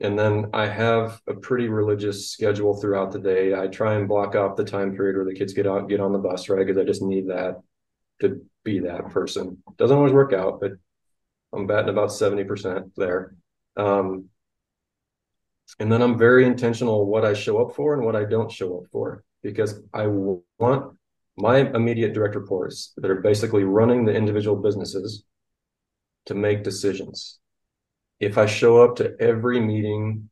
and 0.00 0.18
then 0.18 0.50
I 0.52 0.66
have 0.66 1.20
a 1.28 1.34
pretty 1.34 1.68
religious 1.68 2.30
schedule 2.30 2.74
throughout 2.74 3.12
the 3.12 3.20
day. 3.20 3.54
I 3.54 3.68
try 3.68 3.94
and 3.94 4.08
block 4.08 4.34
off 4.34 4.56
the 4.56 4.64
time 4.64 4.96
period 4.96 5.16
where 5.16 5.24
the 5.24 5.34
kids 5.34 5.52
get 5.52 5.66
out, 5.66 5.88
get 5.88 6.00
on 6.00 6.12
the 6.12 6.18
bus, 6.18 6.48
right? 6.48 6.66
Because 6.66 6.78
I 6.80 6.84
just 6.84 7.02
need 7.02 7.28
that 7.28 7.60
to 8.20 8.44
be 8.64 8.80
that 8.80 9.10
person. 9.10 9.62
Doesn't 9.76 9.96
always 9.96 10.12
work 10.12 10.32
out, 10.32 10.60
but 10.60 10.72
I'm 11.52 11.68
batting 11.68 11.90
about 11.90 12.10
70% 12.10 12.90
there. 12.96 13.36
Um, 13.76 14.30
and 15.78 15.90
then 15.90 16.02
I'm 16.02 16.18
very 16.18 16.44
intentional 16.44 17.06
what 17.06 17.24
I 17.24 17.34
show 17.34 17.64
up 17.64 17.74
for 17.74 17.94
and 17.94 18.04
what 18.04 18.16
I 18.16 18.24
don't 18.24 18.50
show 18.50 18.78
up 18.78 18.84
for 18.92 19.24
because 19.42 19.82
I 19.92 20.06
want 20.06 20.96
my 21.36 21.58
immediate 21.58 22.14
direct 22.14 22.36
reports 22.36 22.92
that 22.96 23.10
are 23.10 23.20
basically 23.20 23.64
running 23.64 24.04
the 24.04 24.14
individual 24.14 24.56
businesses 24.56 25.24
to 26.26 26.34
make 26.34 26.62
decisions 26.62 27.38
if 28.20 28.38
I 28.38 28.46
show 28.46 28.82
up 28.82 28.96
to 28.96 29.14
every 29.20 29.60
meeting 29.60 30.30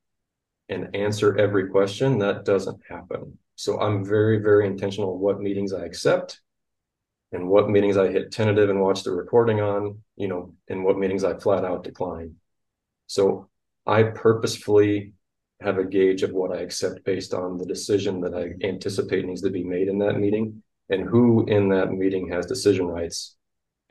and 0.69 0.95
answer 0.95 1.37
every 1.37 1.69
question, 1.69 2.19
that 2.19 2.45
doesn't 2.45 2.81
happen. 2.89 3.39
So 3.57 3.81
I'm 3.81 4.05
very, 4.05 4.39
very 4.39 4.67
intentional 4.67 5.19
what 5.19 5.41
meetings 5.41 5.73
I 5.73 5.85
accept 5.85 6.41
and 7.33 7.49
what 7.49 7.69
meetings 7.69 7.97
I 7.97 8.11
hit 8.11 8.33
tentative 8.33 8.71
and 8.71 8.81
watch 8.81 9.03
the 9.03 9.13
recording 9.13 9.61
on, 9.61 9.99
you 10.17 10.29
know, 10.29 10.55
and 10.69 10.85
what 10.85 10.99
meetings 10.99 11.25
I 11.25 11.39
flat 11.39 11.65
out 11.65 11.85
decline. 11.85 12.37
So 13.07 13.49
I 13.87 14.05
purposefully 14.05 15.13
have 15.63 15.79
a 15.79 15.85
gauge 15.85 16.23
of 16.23 16.33
what 16.33 16.53
I 16.53 16.61
accept 16.61 17.05
based 17.05 17.35
on 17.35 17.59
the 17.59 17.67
decision 17.67 18.21
that 18.21 18.35
I 18.35 18.67
anticipate 18.67 19.25
needs 19.25 19.43
to 19.43 19.51
be 19.51 19.65
made 19.65 19.89
in 19.89 19.99
that 19.99 20.19
meeting 20.19 20.63
and 20.91 21.09
who 21.09 21.47
in 21.47 21.69
that 21.71 21.93
meeting 21.93 22.29
has 22.29 22.47
decision 22.47 22.87
rights 22.87 23.37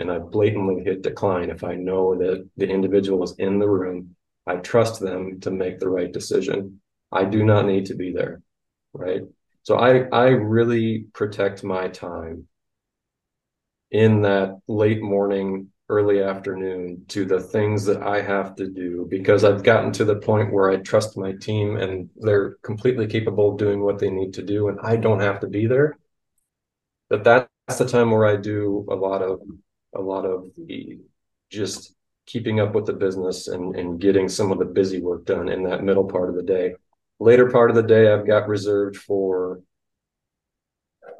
and 0.01 0.11
I 0.11 0.17
blatantly 0.17 0.83
hit 0.83 1.03
decline 1.03 1.49
if 1.49 1.63
I 1.63 1.75
know 1.75 2.17
that 2.17 2.49
the 2.57 2.67
individual 2.67 3.23
is 3.23 3.35
in 3.37 3.59
the 3.59 3.69
room. 3.69 4.15
I 4.47 4.55
trust 4.55 4.99
them 4.99 5.39
to 5.41 5.51
make 5.51 5.79
the 5.79 5.89
right 5.89 6.11
decision. 6.11 6.81
I 7.11 7.25
do 7.25 7.43
not 7.43 7.67
need 7.67 7.85
to 7.85 7.95
be 7.95 8.11
there. 8.11 8.41
Right. 8.93 9.21
So 9.63 9.77
I, 9.77 10.07
I 10.11 10.29
really 10.29 11.05
protect 11.13 11.63
my 11.63 11.87
time 11.87 12.47
in 13.91 14.23
that 14.23 14.59
late 14.67 15.01
morning, 15.01 15.67
early 15.91 16.23
afternoon 16.23 17.03
to 17.09 17.25
the 17.25 17.39
things 17.39 17.83
that 17.83 18.01
I 18.01 18.21
have 18.21 18.55
to 18.55 18.69
do 18.69 19.05
because 19.09 19.43
I've 19.43 19.61
gotten 19.61 19.91
to 19.93 20.05
the 20.05 20.15
point 20.15 20.53
where 20.53 20.69
I 20.71 20.77
trust 20.77 21.17
my 21.17 21.33
team 21.33 21.75
and 21.75 22.09
they're 22.15 22.55
completely 22.63 23.07
capable 23.07 23.51
of 23.51 23.57
doing 23.57 23.81
what 23.81 23.99
they 23.99 24.09
need 24.09 24.33
to 24.35 24.41
do 24.41 24.69
and 24.69 24.79
I 24.81 24.95
don't 24.95 25.19
have 25.19 25.41
to 25.41 25.47
be 25.47 25.67
there. 25.67 25.97
But 27.09 27.25
that's 27.25 27.77
the 27.77 27.85
time 27.85 28.09
where 28.11 28.25
I 28.25 28.37
do 28.37 28.87
a 28.89 28.95
lot 28.95 29.21
of 29.21 29.41
a 29.93 30.01
lot 30.01 30.25
of 30.25 30.49
the 30.57 30.99
just 31.49 31.93
keeping 32.25 32.61
up 32.61 32.73
with 32.73 32.85
the 32.85 32.93
business 32.93 33.49
and, 33.49 33.75
and 33.75 33.99
getting 33.99 34.29
some 34.29 34.53
of 34.53 34.59
the 34.59 34.65
busy 34.65 35.01
work 35.01 35.25
done 35.25 35.49
in 35.49 35.63
that 35.63 35.83
middle 35.83 36.05
part 36.05 36.29
of 36.29 36.35
the 36.35 36.43
day. 36.43 36.73
Later 37.19 37.51
part 37.51 37.69
of 37.69 37.75
the 37.75 37.83
day, 37.83 38.11
I've 38.11 38.25
got 38.25 38.47
reserved 38.47 38.95
for 38.95 39.61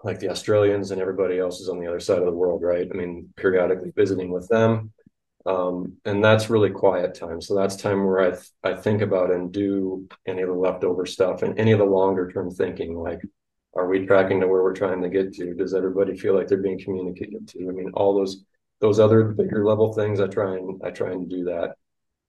like 0.03 0.19
the 0.19 0.29
Australians 0.29 0.91
and 0.91 1.01
everybody 1.01 1.39
else 1.39 1.59
is 1.59 1.69
on 1.69 1.79
the 1.79 1.87
other 1.87 1.99
side 1.99 2.19
of 2.19 2.25
the 2.25 2.31
world, 2.31 2.61
right? 2.63 2.87
I 2.91 2.95
mean, 2.95 3.33
periodically 3.35 3.91
visiting 3.95 4.31
with 4.31 4.47
them. 4.47 4.91
Um, 5.45 5.97
and 6.05 6.23
that's 6.23 6.49
really 6.49 6.69
quiet 6.69 7.15
time. 7.15 7.41
So 7.41 7.55
that's 7.55 7.75
time 7.75 8.05
where 8.05 8.19
I, 8.19 8.29
th- 8.31 8.49
I 8.63 8.73
think 8.75 9.01
about 9.01 9.31
and 9.31 9.51
do 9.51 10.07
any 10.27 10.41
of 10.41 10.49
the 10.49 10.55
leftover 10.55 11.05
stuff 11.05 11.41
and 11.41 11.59
any 11.59 11.71
of 11.71 11.79
the 11.79 11.85
longer 11.85 12.31
term 12.31 12.51
thinking, 12.51 12.95
like, 12.95 13.21
are 13.75 13.87
we 13.87 14.05
tracking 14.05 14.41
to 14.41 14.47
where 14.47 14.61
we're 14.61 14.73
trying 14.75 15.01
to 15.01 15.09
get 15.09 15.33
to? 15.35 15.53
Does 15.53 15.73
everybody 15.73 16.17
feel 16.17 16.35
like 16.35 16.47
they're 16.47 16.61
being 16.61 16.79
communicated 16.79 17.47
to? 17.49 17.69
I 17.69 17.71
mean, 17.71 17.91
all 17.93 18.15
those 18.15 18.43
those 18.81 18.99
other 18.99 19.23
bigger 19.25 19.63
level 19.63 19.93
things, 19.93 20.19
I 20.19 20.27
try 20.27 20.55
and 20.55 20.81
I 20.83 20.89
try 20.89 21.11
and 21.11 21.29
do 21.29 21.45
that. 21.45 21.75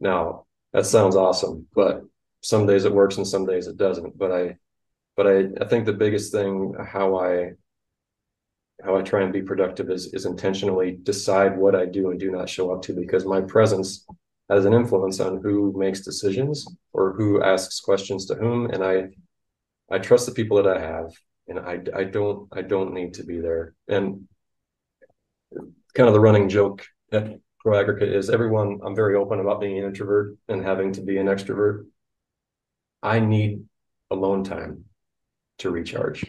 Now 0.00 0.46
that 0.72 0.86
sounds 0.86 1.16
awesome, 1.16 1.66
but 1.74 2.02
some 2.42 2.66
days 2.66 2.84
it 2.84 2.94
works 2.94 3.16
and 3.16 3.26
some 3.26 3.46
days 3.46 3.66
it 3.66 3.76
doesn't. 3.76 4.16
But 4.16 4.32
I, 4.32 4.56
but 5.16 5.26
I, 5.26 5.48
I 5.60 5.66
think 5.66 5.84
the 5.84 5.92
biggest 5.92 6.32
thing 6.32 6.74
how 6.78 7.16
I 7.18 7.52
how 8.85 8.97
I 8.97 9.03
try 9.03 9.22
and 9.22 9.33
be 9.33 9.43
productive 9.43 9.91
is 9.91 10.12
is 10.14 10.26
intentionally 10.26 10.99
decide 11.03 11.57
what 11.57 11.74
I 11.74 11.87
do 11.87 12.11
and 12.11 12.20
do 12.20 12.30
not 12.30 12.49
show 12.49 12.72
up 12.72 12.83
to 12.83 12.93
because 12.93 13.24
my 13.24 13.41
presence 13.41 14.07
has 14.49 14.64
an 14.64 14.74
influence 14.74 15.20
on 15.20 15.41
who 15.43 15.72
makes 15.76 16.01
decisions 16.01 16.66
or 16.93 17.12
who 17.12 17.43
asks 17.43 17.80
questions 17.80 18.26
to 18.26 18.35
whom 18.35 18.66
and 18.66 18.85
I 18.85 19.09
I 19.91 19.99
trust 19.99 20.26
the 20.26 20.33
people 20.33 20.62
that 20.62 20.76
I 20.76 20.80
have 20.80 21.12
and 21.49 21.59
I 21.59 21.80
I 21.95 22.05
don't 22.05 22.49
I 22.53 22.62
don't 22.62 22.95
need 22.95 23.14
to 23.14 23.24
be 23.24 23.41
there 23.41 23.74
and 23.89 24.28
kind 25.95 26.09
of 26.09 26.14
the 26.14 26.20
running 26.20 26.49
joke 26.49 26.87
at 27.12 27.39
ProAgrica 27.64 28.03
is 28.03 28.28
everyone, 28.28 28.80
I'm 28.85 28.97
very 28.97 29.14
open 29.14 29.39
about 29.39 29.61
being 29.61 29.78
an 29.78 29.85
introvert 29.85 30.37
and 30.49 30.64
having 30.64 30.93
to 30.95 31.01
be 31.01 31.18
an 31.18 31.26
extrovert. 31.26 31.87
I 33.03 33.20
need 33.20 33.64
alone 34.11 34.43
time 34.43 34.87
to 35.59 35.70
recharge. 35.70 36.24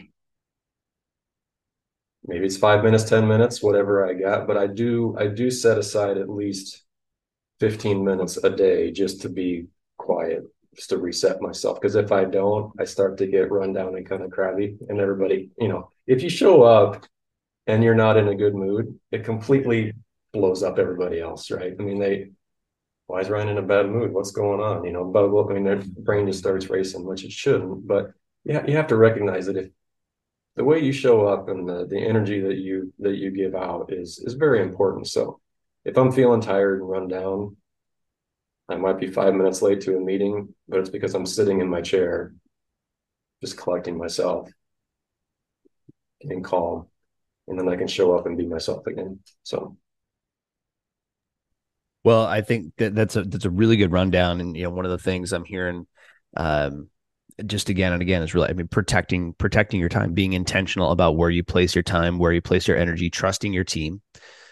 Maybe 2.26 2.46
it's 2.46 2.56
five 2.56 2.82
minutes, 2.82 3.04
10 3.04 3.28
minutes, 3.28 3.62
whatever 3.62 4.06
I 4.08 4.14
got, 4.14 4.46
but 4.46 4.56
I 4.56 4.66
do, 4.66 5.14
I 5.18 5.26
do 5.26 5.50
set 5.50 5.76
aside 5.78 6.16
at 6.16 6.30
least 6.30 6.82
15 7.60 8.04
minutes 8.04 8.38
a 8.38 8.50
day 8.50 8.90
just 8.90 9.22
to 9.22 9.28
be 9.28 9.66
quiet, 9.98 10.42
just 10.74 10.90
to 10.90 10.98
reset 10.98 11.42
myself. 11.42 11.80
Because 11.80 11.96
if 11.96 12.12
I 12.12 12.24
don't, 12.24 12.72
I 12.80 12.84
start 12.84 13.18
to 13.18 13.26
get 13.26 13.50
run 13.50 13.72
down 13.74 13.94
and 13.96 14.08
kind 14.08 14.22
of 14.22 14.30
crabby. 14.30 14.76
And 14.88 15.00
everybody, 15.00 15.50
you 15.58 15.68
know, 15.68 15.90
if 16.06 16.22
you 16.22 16.30
show 16.30 16.62
up 16.62 17.04
and 17.66 17.84
you're 17.84 17.94
not 17.94 18.16
in 18.16 18.28
a 18.28 18.34
good 18.34 18.54
mood, 18.54 18.98
it 19.12 19.24
completely 19.24 19.92
blows 20.32 20.62
up 20.62 20.78
everybody 20.78 21.20
else, 21.20 21.50
right? 21.50 21.74
I 21.78 21.82
mean, 21.82 21.98
they, 21.98 22.30
why 23.06 23.20
is 23.20 23.28
Ryan 23.28 23.48
in 23.50 23.58
a 23.58 23.62
bad 23.62 23.88
mood? 23.88 24.12
What's 24.12 24.30
going 24.30 24.60
on? 24.60 24.84
You 24.84 24.92
know, 24.92 25.04
but 25.04 25.28
I 25.28 25.54
mean, 25.54 25.64
their 25.64 25.82
brain 25.98 26.26
just 26.26 26.38
starts 26.38 26.70
racing, 26.70 27.04
which 27.04 27.24
it 27.24 27.32
shouldn't. 27.32 27.86
But 27.86 28.12
yeah, 28.44 28.66
you 28.66 28.76
have 28.76 28.86
to 28.88 28.96
recognize 28.96 29.46
that 29.46 29.56
if 29.56 29.68
the 30.56 30.64
way 30.64 30.80
you 30.80 30.92
show 30.92 31.26
up 31.26 31.48
and 31.48 31.68
the, 31.68 31.86
the 31.86 31.98
energy 31.98 32.40
that 32.40 32.56
you 32.56 32.92
that 33.00 33.16
you 33.16 33.30
give 33.30 33.54
out 33.54 33.92
is 33.92 34.18
is 34.24 34.34
very 34.34 34.62
important. 34.62 35.08
So 35.08 35.40
if 35.84 35.96
I'm 35.96 36.12
feeling 36.12 36.40
tired 36.40 36.80
and 36.80 36.88
run 36.88 37.08
down, 37.08 37.56
I 38.68 38.76
might 38.76 38.98
be 38.98 39.08
five 39.08 39.34
minutes 39.34 39.62
late 39.62 39.80
to 39.82 39.96
a 39.96 40.00
meeting, 40.00 40.54
but 40.68 40.80
it's 40.80 40.90
because 40.90 41.14
I'm 41.14 41.26
sitting 41.26 41.60
in 41.60 41.68
my 41.68 41.80
chair, 41.80 42.34
just 43.42 43.58
collecting 43.58 43.98
myself, 43.98 44.48
getting 46.20 46.42
calm 46.42 46.86
and 47.48 47.58
then 47.58 47.68
I 47.68 47.76
can 47.76 47.88
show 47.88 48.16
up 48.16 48.26
and 48.26 48.36
be 48.36 48.46
myself 48.46 48.86
again. 48.86 49.20
So. 49.42 49.76
Well, 52.02 52.24
I 52.24 52.42
think 52.42 52.74
that 52.76 52.94
that's 52.94 53.16
a 53.16 53.22
that's 53.22 53.46
a 53.46 53.50
really 53.50 53.76
good 53.76 53.92
rundown, 53.92 54.40
and 54.40 54.56
you 54.56 54.64
know 54.64 54.70
one 54.70 54.84
of 54.84 54.90
the 54.90 54.98
things 54.98 55.32
I'm 55.32 55.44
hearing, 55.44 55.86
um, 56.36 56.90
just 57.46 57.68
again 57.68 57.92
and 57.92 58.02
again 58.02 58.22
is 58.22 58.34
really 58.34 58.48
I 58.48 58.52
mean 58.52 58.68
protecting 58.68 59.32
protecting 59.34 59.80
your 59.80 59.88
time, 59.88 60.12
being 60.12 60.32
intentional 60.32 60.90
about 60.90 61.16
where 61.16 61.30
you 61.30 61.42
place 61.42 61.74
your 61.74 61.82
time, 61.82 62.18
where 62.18 62.32
you 62.32 62.40
place 62.40 62.68
your 62.68 62.76
energy, 62.76 63.10
trusting 63.10 63.52
your 63.52 63.64
team, 63.64 64.00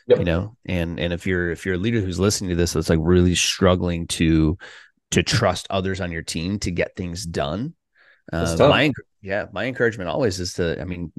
yep. 0.06 0.18
you 0.18 0.24
know, 0.24 0.56
and 0.66 0.98
and 0.98 1.12
if 1.12 1.26
you're 1.26 1.50
if 1.50 1.64
you're 1.64 1.76
a 1.76 1.78
leader 1.78 2.00
who's 2.00 2.20
listening 2.20 2.50
to 2.50 2.56
this, 2.56 2.72
that's 2.72 2.90
like 2.90 2.98
really 3.00 3.34
struggling 3.34 4.06
to 4.08 4.58
to 5.12 5.22
trust 5.22 5.66
others 5.70 6.00
on 6.00 6.10
your 6.10 6.22
team 6.22 6.58
to 6.60 6.70
get 6.70 6.96
things 6.96 7.24
done. 7.24 7.74
Uh, 8.32 8.56
my 8.58 8.92
yeah, 9.20 9.46
my 9.52 9.66
encouragement 9.66 10.08
always 10.08 10.40
is 10.40 10.54
to 10.54 10.80
I 10.80 10.84
mean 10.84 11.12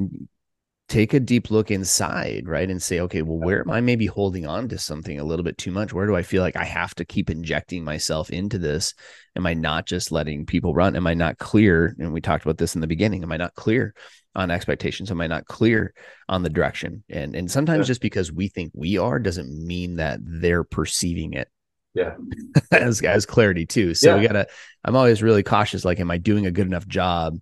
take 0.94 1.14
a 1.16 1.20
deep 1.20 1.50
look 1.50 1.72
inside, 1.72 2.48
right? 2.48 2.70
And 2.70 2.82
say, 2.82 3.00
okay, 3.00 3.24
well, 3.24 3.40
where 3.40 3.62
am 3.62 3.72
I 3.72 3.82
maybe 3.82 4.06
holding 4.06 4.46
on 4.46 4.70
to 4.70 4.78
something 4.78 5.20
a 5.20 5.24
little 5.24 5.44
bit 5.44 5.58
too 5.58 5.72
much? 5.72 5.92
Where 5.92 6.06
do 6.06 6.16
I 6.16 6.22
feel 6.22 6.44
like 6.44 6.56
I 6.56 6.66
have 6.66 6.94
to 6.96 7.06
keep 7.06 7.32
injecting 7.32 7.84
myself 7.84 8.30
into 8.30 8.60
this? 8.60 8.94
Am 9.36 9.48
I 9.48 9.56
not 9.56 9.88
just 9.88 10.12
letting 10.12 10.46
people 10.46 10.76
run? 10.76 10.96
Am 10.96 11.08
I 11.08 11.16
not 11.16 11.40
clear? 11.40 11.96
And 11.98 12.14
we 12.14 12.22
talked 12.22 12.46
about 12.46 12.60
this 12.60 12.76
in 12.76 12.82
the 12.82 12.88
beginning. 12.88 13.24
Am 13.24 13.32
I 13.32 13.38
not 13.38 13.56
clear 13.56 13.96
on 14.36 14.50
expectations 14.50 15.12
am 15.12 15.22
i 15.22 15.28
not 15.28 15.46
clear 15.46 15.94
on 16.28 16.42
the 16.42 16.50
direction 16.50 17.04
and 17.08 17.36
and 17.36 17.52
sometimes 17.52 17.86
yeah. 17.86 17.92
just 17.92 18.02
because 18.02 18.32
we 18.32 18.48
think 18.48 18.72
we 18.74 18.98
are 18.98 19.20
doesn't 19.20 19.64
mean 19.64 19.98
that 19.98 20.20
they're 20.24 20.64
perceiving 20.64 21.34
it 21.34 21.50
yeah. 21.94 22.16
As 22.72 23.02
as 23.02 23.26
clarity 23.26 23.66
too. 23.66 23.94
So 23.94 24.10
yeah. 24.10 24.22
we 24.22 24.28
gotta 24.28 24.48
i'm 24.84 24.96
always 24.96 25.22
really 25.22 25.44
cautious 25.44 25.86
like 25.86 26.00
am 26.00 26.12
i 26.12 26.18
doing 26.18 26.46
a 26.46 26.52
good 26.52 26.68
enough 26.68 26.88
job 26.88 27.38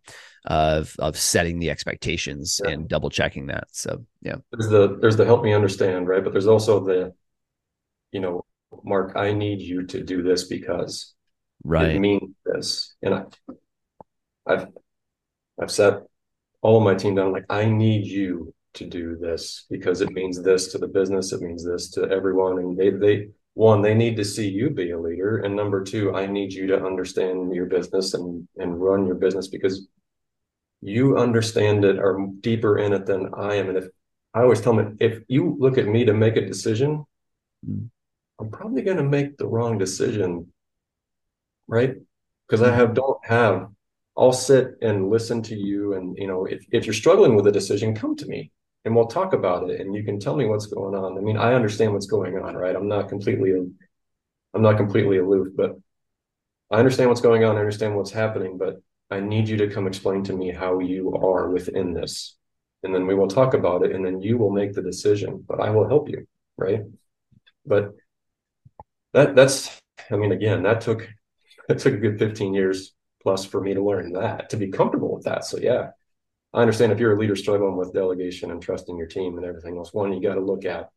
of 0.45 0.95
of 0.99 1.18
setting 1.18 1.60
the 1.60 1.70
expectations 1.70 2.60
yeah. 2.64 2.72
and 2.72 2.88
double 2.88 3.10
checking 3.10 3.47
that? 3.47 3.68
So 3.72 4.06
yeah. 4.22 4.36
There's 4.52 4.70
the 4.70 4.97
there's 4.99 5.18
the 5.18 5.26
help 5.26 5.43
me 5.43 5.54
understand 5.54 6.08
right? 6.08 6.24
But 6.24 6.34
there's 6.34 6.47
also 6.47 6.84
the 6.84 7.14
you 8.12 8.20
know 8.20 8.45
mark 8.84 9.18
i 9.18 9.34
need 9.34 9.60
you 9.60 9.86
to 9.86 10.02
do 10.02 10.24
this 10.24 10.45
because 10.45 11.14
right. 11.64 11.95
it 11.95 11.99
means 11.99 12.32
this. 12.45 12.95
And 13.02 13.14
i 13.14 13.24
i've 14.47 14.68
i've 15.62 15.72
set 15.72 16.02
all 16.62 16.78
of 16.78 16.84
my 16.84 16.95
team 16.95 17.14
down 17.16 17.32
like 17.32 17.45
i 17.49 17.64
need 17.66 18.06
you 18.08 18.54
to 18.74 18.86
do 18.88 19.18
this 19.18 19.66
because 19.70 20.02
it 20.02 20.12
means 20.12 20.41
this 20.41 20.72
to 20.72 20.78
the 20.78 20.88
business 20.88 21.32
it 21.32 21.41
means 21.41 21.66
this 21.66 21.89
to 21.91 22.10
everyone. 22.10 22.60
And 22.60 22.78
they 22.78 22.89
they 22.89 23.28
one 23.54 23.82
they 23.82 23.93
need 23.93 24.16
to 24.16 24.26
see 24.26 24.47
you 24.47 24.70
be 24.70 24.91
a 24.91 24.99
leader 24.99 25.39
and 25.39 25.56
number 25.56 25.84
two 25.84 26.16
i 26.16 26.26
need 26.26 26.54
you 26.54 26.68
to 26.68 26.86
understand 26.86 27.54
your 27.54 27.66
business 27.66 28.14
and 28.14 28.47
and 28.58 28.82
run 28.82 29.06
your 29.06 29.16
business 29.16 29.47
because 29.47 29.88
you 30.82 31.18
understand 31.18 31.86
it 31.86 31.99
or 31.99 32.28
deeper 32.39 32.80
in 32.80 32.93
it 32.93 33.06
than 33.06 33.30
i 33.36 33.56
am. 33.56 33.70
And 33.70 33.78
if 33.78 33.86
i 34.34 34.41
always 34.41 34.62
tell 34.62 34.76
them 34.76 34.97
if 34.99 35.22
you 35.28 35.56
look 35.60 35.78
at 35.78 35.88
me 35.88 36.06
to 36.06 36.14
make 36.14 36.38
a 36.38 36.45
decision 36.45 37.06
mm. 37.68 37.89
i'm 38.39 38.49
probably 38.49 38.82
going 38.82 38.97
to 38.97 39.04
make 39.04 39.38
the 39.38 39.47
wrong 39.47 39.78
decision 39.78 40.52
right? 41.68 41.95
Because 42.47 42.62
i 42.62 42.74
have 42.74 42.93
don't 42.93 43.26
have 43.26 43.68
i'll 44.18 44.34
sit 44.34 44.78
and 44.82 45.10
listen 45.10 45.41
to 45.41 45.56
you 45.56 45.93
and 45.93 46.18
you 46.18 46.28
know 46.28 46.45
if, 46.45 46.66
if 46.72 46.86
you're 46.86 46.93
struggling 46.93 47.36
with 47.36 47.47
a 47.47 47.52
decision 47.52 47.95
come 47.95 48.16
to 48.16 48.26
me 48.26 48.52
and 48.86 48.95
we'll 48.95 49.07
talk 49.07 49.34
about 49.34 49.69
it 49.69 49.82
and 49.82 49.95
you 49.95 50.03
can 50.03 50.19
tell 50.19 50.36
me 50.36 50.45
what's 50.45 50.65
going 50.65 50.95
on. 50.95 51.17
I 51.17 51.21
mean 51.21 51.38
i 51.38 51.53
understand 51.53 51.93
what's 51.93 52.07
going 52.07 52.38
on 52.38 52.55
right? 52.55 52.75
I'm 52.75 52.88
not 52.88 53.09
completely 53.09 53.51
i'm 54.53 54.61
not 54.61 54.77
completely 54.77 55.17
aloof 55.17 55.49
but 55.55 55.77
i 56.71 56.77
understand 56.77 57.09
what's 57.09 57.21
going 57.21 57.43
on 57.43 57.55
i 57.55 57.59
understand 57.59 57.95
what's 57.95 58.11
happening 58.11 58.57
but 58.57 58.82
i 59.09 59.19
need 59.19 59.47
you 59.47 59.57
to 59.57 59.69
come 59.69 59.88
explain 59.88 60.23
to 60.23 60.34
me 60.34 60.51
how 60.51 60.79
you 60.79 61.13
are 61.15 61.49
within 61.49 61.93
this. 61.93 62.36
And 62.84 62.95
then 62.95 63.05
we 63.05 63.13
will 63.13 63.27
talk 63.27 63.53
about 63.53 63.84
it 63.84 63.91
and 63.91 64.03
then 64.03 64.21
you 64.21 64.38
will 64.38 64.51
make 64.51 64.73
the 64.73 64.82
decision 64.82 65.43
but 65.47 65.59
i 65.61 65.69
will 65.69 65.88
help 65.88 66.09
you 66.09 66.27
right? 66.57 66.82
But 67.65 67.95
that 69.13 69.36
that's 69.36 69.79
i 70.09 70.15
mean 70.15 70.32
again 70.32 70.63
that 70.63 70.82
took 70.82 71.07
that 71.67 71.79
took 71.79 71.93
a 71.93 71.97
good 71.97 72.17
15 72.19 72.53
years 72.53 72.93
plus 73.21 73.45
for 73.45 73.61
me 73.61 73.73
to 73.73 73.84
learn 73.84 74.13
that 74.13 74.49
to 74.49 74.57
be 74.57 74.69
comfortable 74.69 75.13
with 75.15 75.25
that. 75.25 75.45
So 75.45 75.57
yeah 75.59 75.91
I 76.54 76.62
understand 76.62 76.91
if 76.91 76.99
you're 76.99 77.16
a 77.16 77.20
leader 77.20 77.36
struggling 77.36 77.78
with 77.78 77.93
delegation 77.93 78.52
and 78.52 78.62
trusting 78.62 78.97
your 78.97 79.08
team 79.08 79.38
and 79.38 79.45
everything 79.45 79.78
else, 79.78 79.93
one, 79.93 80.12
you 80.12 80.22
got 80.22 80.36
to 80.36 80.41
look 80.41 80.66
at 80.66 80.89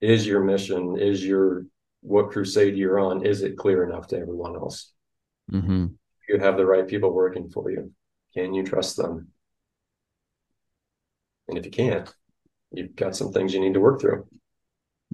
is 0.00 0.26
your 0.26 0.42
mission, 0.42 0.98
is 0.98 1.24
your 1.24 1.66
what 2.02 2.30
crusade 2.30 2.76
you're 2.76 2.98
on, 2.98 3.24
is 3.24 3.42
it 3.42 3.56
clear 3.56 3.84
enough 3.84 4.08
to 4.08 4.18
everyone 4.18 4.56
else? 4.56 4.92
Mm-hmm. 5.50 5.86
You 6.28 6.38
have 6.38 6.56
the 6.56 6.66
right 6.66 6.86
people 6.86 7.12
working 7.12 7.48
for 7.48 7.70
you. 7.70 7.92
Can 8.34 8.52
you 8.54 8.64
trust 8.64 8.96
them? 8.96 9.28
And 11.48 11.56
if 11.56 11.64
you 11.64 11.70
can't, 11.70 12.12
you've 12.72 12.96
got 12.96 13.16
some 13.16 13.32
things 13.32 13.54
you 13.54 13.60
need 13.60 13.74
to 13.74 13.80
work 13.80 14.00
through. 14.00 14.26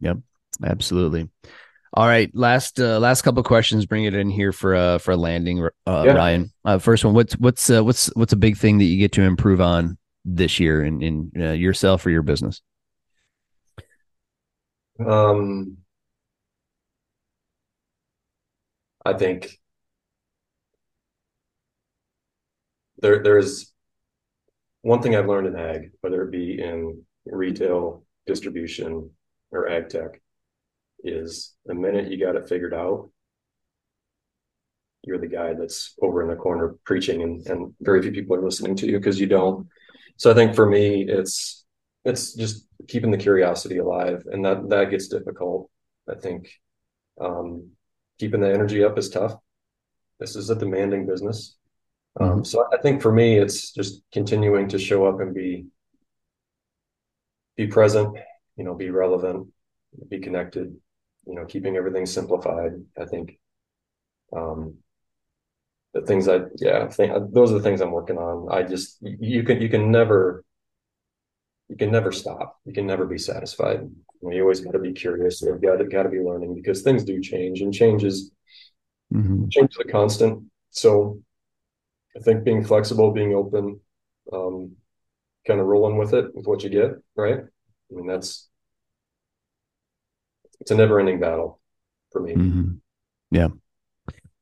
Yep, 0.01 0.19
absolutely. 0.65 1.29
All 1.95 2.07
right, 2.07 2.31
last 2.35 2.81
uh, 2.81 2.99
last 2.99 3.21
couple 3.21 3.43
questions. 3.43 3.85
Bring 3.85 4.05
it 4.05 4.15
in 4.15 4.31
here 4.31 4.53
for 4.53 4.75
uh 4.75 4.97
for 4.97 5.13
a 5.13 5.17
landing, 5.17 5.63
uh, 5.87 6.05
yeah. 6.07 6.13
Ryan. 6.13 6.51
Uh, 6.65 6.79
first 6.79 7.05
one, 7.05 7.13
what's 7.13 7.35
what's 7.35 7.69
uh, 7.69 7.85
what's 7.85 8.07
what's 8.15 8.33
a 8.33 8.37
big 8.37 8.57
thing 8.57 8.79
that 8.79 8.85
you 8.85 8.99
get 8.99 9.13
to 9.13 9.23
improve 9.23 9.61
on 9.61 9.99
this 10.25 10.59
year 10.59 10.83
in 10.83 11.03
in 11.03 11.31
uh, 11.39 11.53
yourself 11.53 12.07
or 12.07 12.11
your 12.11 12.23
business? 12.23 12.63
Um, 15.05 15.77
I 19.05 19.13
think 19.13 19.61
there 23.01 23.23
there 23.23 23.37
is 23.37 23.71
one 24.81 25.03
thing 25.03 25.15
I've 25.15 25.29
learned 25.29 25.49
in 25.49 25.57
ag, 25.57 25.91
whether 26.01 26.23
it 26.23 26.31
be 26.31 26.59
in 26.59 27.05
retail, 27.27 28.07
distribution, 28.27 29.11
or 29.51 29.69
ag 29.69 29.91
tech, 29.91 30.22
is 31.03 31.55
the 31.67 31.75
minute 31.75 32.11
you 32.11 32.19
got 32.19 32.37
it 32.37 32.49
figured 32.49 32.75
out, 32.75 33.11
you're 35.05 35.19
the 35.19 35.27
guy 35.27 35.55
that's 35.55 35.95
over 36.01 36.23
in 36.23 36.29
the 36.29 36.37
corner 36.37 36.77
preaching 36.85 37.23
and, 37.23 37.47
and 37.47 37.75
very 37.81 38.03
few 38.03 38.13
people 38.13 38.37
are 38.37 38.45
listening 38.45 38.77
to 38.77 38.87
you 38.87 38.99
because 38.99 39.19
you 39.19 39.27
don't. 39.27 39.67
So 40.17 40.31
I 40.31 40.35
think 40.35 40.55
for 40.55 40.67
me, 40.67 41.05
it's 41.09 41.65
it's 42.05 42.35
just 42.35 42.67
keeping 42.89 43.11
the 43.11 43.19
curiosity 43.19 43.79
alive 43.79 44.25
and 44.31 44.45
that 44.45 44.69
that 44.71 44.91
gets 44.91 45.09
difficult. 45.09 45.71
I 46.09 46.15
think 46.15 46.51
um, 47.21 47.71
keeping 48.19 48.41
the 48.41 48.53
energy 48.53 48.85
up 48.85 48.99
is 48.99 49.11
tough. 49.11 49.35
This 50.21 50.37
is 50.37 50.51
a 50.51 50.57
demanding 50.57 51.07
business. 51.07 51.57
Um, 52.21 52.29
mm-hmm. 52.29 52.43
so 52.45 52.69
I 52.73 52.79
think 52.79 53.03
for 53.03 53.13
me, 53.13 53.39
it's 53.39 53.73
just 53.73 54.03
continuing 54.13 54.69
to 54.69 54.79
show 54.79 55.07
up 55.07 55.21
and 55.21 55.35
be 55.35 55.67
be 57.57 57.67
present, 57.67 58.17
you 58.57 58.65
know, 58.65 58.75
be 58.75 58.91
relevant, 58.91 59.49
be 60.09 60.21
connected, 60.21 60.75
you 61.27 61.35
know, 61.35 61.45
keeping 61.45 61.77
everything 61.77 62.07
simplified. 62.07 62.73
I 62.99 63.05
think 63.05 63.39
um, 64.35 64.77
the 65.95 66.03
things 66.03 66.29
I 66.29 66.41
yeah, 66.57 66.85
I 66.85 66.89
think 66.89 67.13
those 67.33 67.51
are 67.51 67.59
the 67.59 67.63
things 67.63 67.81
I'm 67.81 67.93
working 67.93 68.19
on. 68.19 68.49
I 68.51 68.63
just 68.63 68.99
you 69.01 69.43
can 69.43 69.61
you 69.61 69.69
can 69.69 69.91
never 69.91 70.45
you 71.69 71.77
can 71.77 71.91
never 71.91 72.13
stop. 72.13 72.59
You 72.65 72.73
can 72.73 72.87
never 72.87 73.07
be 73.07 73.19
satisfied. 73.19 73.81
You, 73.81 74.29
know, 74.29 74.35
you 74.35 74.43
always 74.43 74.61
got 74.61 74.73
to 74.73 74.79
be 74.79 74.93
curious. 74.93 75.43
You've 75.43 75.63
got 75.63 75.77
to 75.77 75.85
got 75.85 76.05
to 76.05 76.09
be 76.09 76.21
learning 76.21 76.55
because 76.55 76.83
things 76.83 77.05
do 77.05 77.21
change 77.21 77.61
and 77.61 77.73
changes 77.73 78.31
mm-hmm. 79.13 79.49
change 79.49 79.75
the 79.77 79.85
constant. 79.85 80.45
So 80.71 81.21
I 82.17 82.21
think 82.21 82.45
being 82.45 82.65
flexible, 82.65 83.13
being 83.13 83.35
open, 83.35 83.81
um, 84.33 84.77
kind 85.47 85.61
of 85.61 85.67
rolling 85.67 85.97
with 85.97 86.15
it 86.15 86.35
with 86.35 86.47
what 86.47 86.63
you 86.63 86.71
get, 86.71 86.93
right? 87.17 87.41
I 87.41 87.95
mean 87.95 88.07
that's 88.07 88.49
it's 90.63 90.71
a 90.71 90.77
never 90.77 91.01
ending 91.01 91.19
battle 91.19 91.61
for 92.13 92.21
me. 92.21 92.35
Mm-hmm. 92.35 92.75
Yeah. 93.33 93.49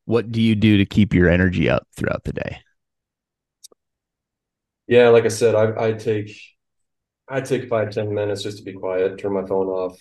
What 0.04 0.30
do 0.30 0.42
you 0.42 0.54
do 0.54 0.76
to 0.76 0.84
keep 0.84 1.14
your 1.14 1.30
energy 1.30 1.70
up 1.70 1.86
throughout 1.96 2.24
the 2.24 2.34
day? 2.34 2.58
Yeah, 4.86 5.08
like 5.08 5.24
I 5.24 5.28
said, 5.28 5.54
I, 5.54 5.86
I 5.86 5.92
take 5.92 6.38
I 7.26 7.40
take 7.40 7.70
five 7.70 7.90
ten 7.90 8.12
minutes 8.12 8.42
just 8.42 8.58
to 8.58 8.64
be 8.64 8.74
quiet, 8.74 9.16
turn 9.16 9.32
my 9.32 9.46
phone 9.46 9.68
off, 9.68 9.96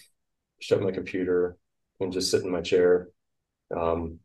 shut 0.60 0.82
my 0.82 0.92
computer, 0.92 1.56
and 2.02 2.12
just 2.12 2.32
sit 2.32 2.44
in 2.44 2.52
my 2.52 2.62
chair, 2.62 3.08
um, 3.74 4.20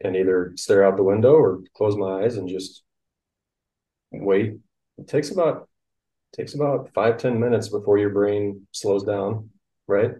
and 0.00 0.16
either 0.16 0.52
stare 0.56 0.84
out 0.84 0.96
the 0.96 1.04
window 1.04 1.34
or 1.34 1.60
close 1.76 1.96
my 1.96 2.24
eyes 2.24 2.38
and 2.38 2.48
just 2.48 2.82
wait. 4.10 4.56
It 4.98 5.06
takes 5.06 5.30
about 5.30 5.68
takes 6.34 6.54
about 6.54 6.90
five 6.92 7.18
ten 7.18 7.38
minutes 7.38 7.68
before 7.68 7.98
your 7.98 8.10
brain 8.10 8.66
slows 8.72 9.04
down 9.04 9.50
right? 9.86 10.12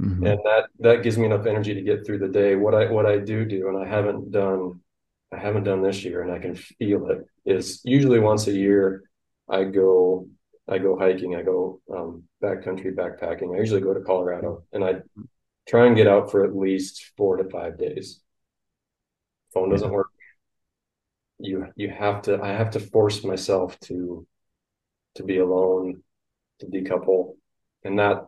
Mm-hmm. 0.00 0.26
And 0.26 0.40
that 0.44 0.64
that 0.80 1.02
gives 1.02 1.16
me 1.16 1.26
enough 1.26 1.46
energy 1.46 1.74
to 1.74 1.82
get 1.82 2.04
through 2.04 2.18
the 2.18 2.28
day. 2.28 2.56
What 2.56 2.74
I 2.74 2.90
what 2.90 3.06
I 3.06 3.18
do 3.18 3.44
do, 3.44 3.68
and 3.68 3.78
I 3.78 3.88
haven't 3.88 4.32
done, 4.32 4.80
I 5.32 5.38
haven't 5.38 5.64
done 5.64 5.82
this 5.82 6.04
year, 6.04 6.22
and 6.22 6.32
I 6.32 6.38
can 6.40 6.56
feel 6.56 7.08
it. 7.10 7.26
Is 7.44 7.80
usually 7.84 8.18
once 8.18 8.46
a 8.48 8.52
year, 8.52 9.04
I 9.48 9.64
go 9.64 10.28
I 10.68 10.78
go 10.78 10.98
hiking. 10.98 11.36
I 11.36 11.42
go 11.42 11.80
um, 11.94 12.24
backcountry 12.42 12.92
backpacking. 12.94 13.54
I 13.54 13.60
usually 13.60 13.82
go 13.82 13.94
to 13.94 14.00
Colorado, 14.00 14.64
and 14.72 14.84
I 14.84 14.94
try 15.68 15.86
and 15.86 15.96
get 15.96 16.08
out 16.08 16.30
for 16.30 16.44
at 16.44 16.56
least 16.56 17.12
four 17.16 17.36
to 17.36 17.48
five 17.48 17.78
days. 17.78 18.20
Phone 19.52 19.70
doesn't 19.70 19.90
work. 19.90 20.08
You 21.38 21.68
you 21.76 21.90
have 21.90 22.22
to. 22.22 22.42
I 22.42 22.48
have 22.48 22.70
to 22.70 22.80
force 22.80 23.22
myself 23.22 23.78
to 23.80 24.26
to 25.14 25.22
be 25.22 25.38
alone, 25.38 26.02
to 26.58 26.66
decouple, 26.66 27.36
and 27.84 28.00
that 28.00 28.26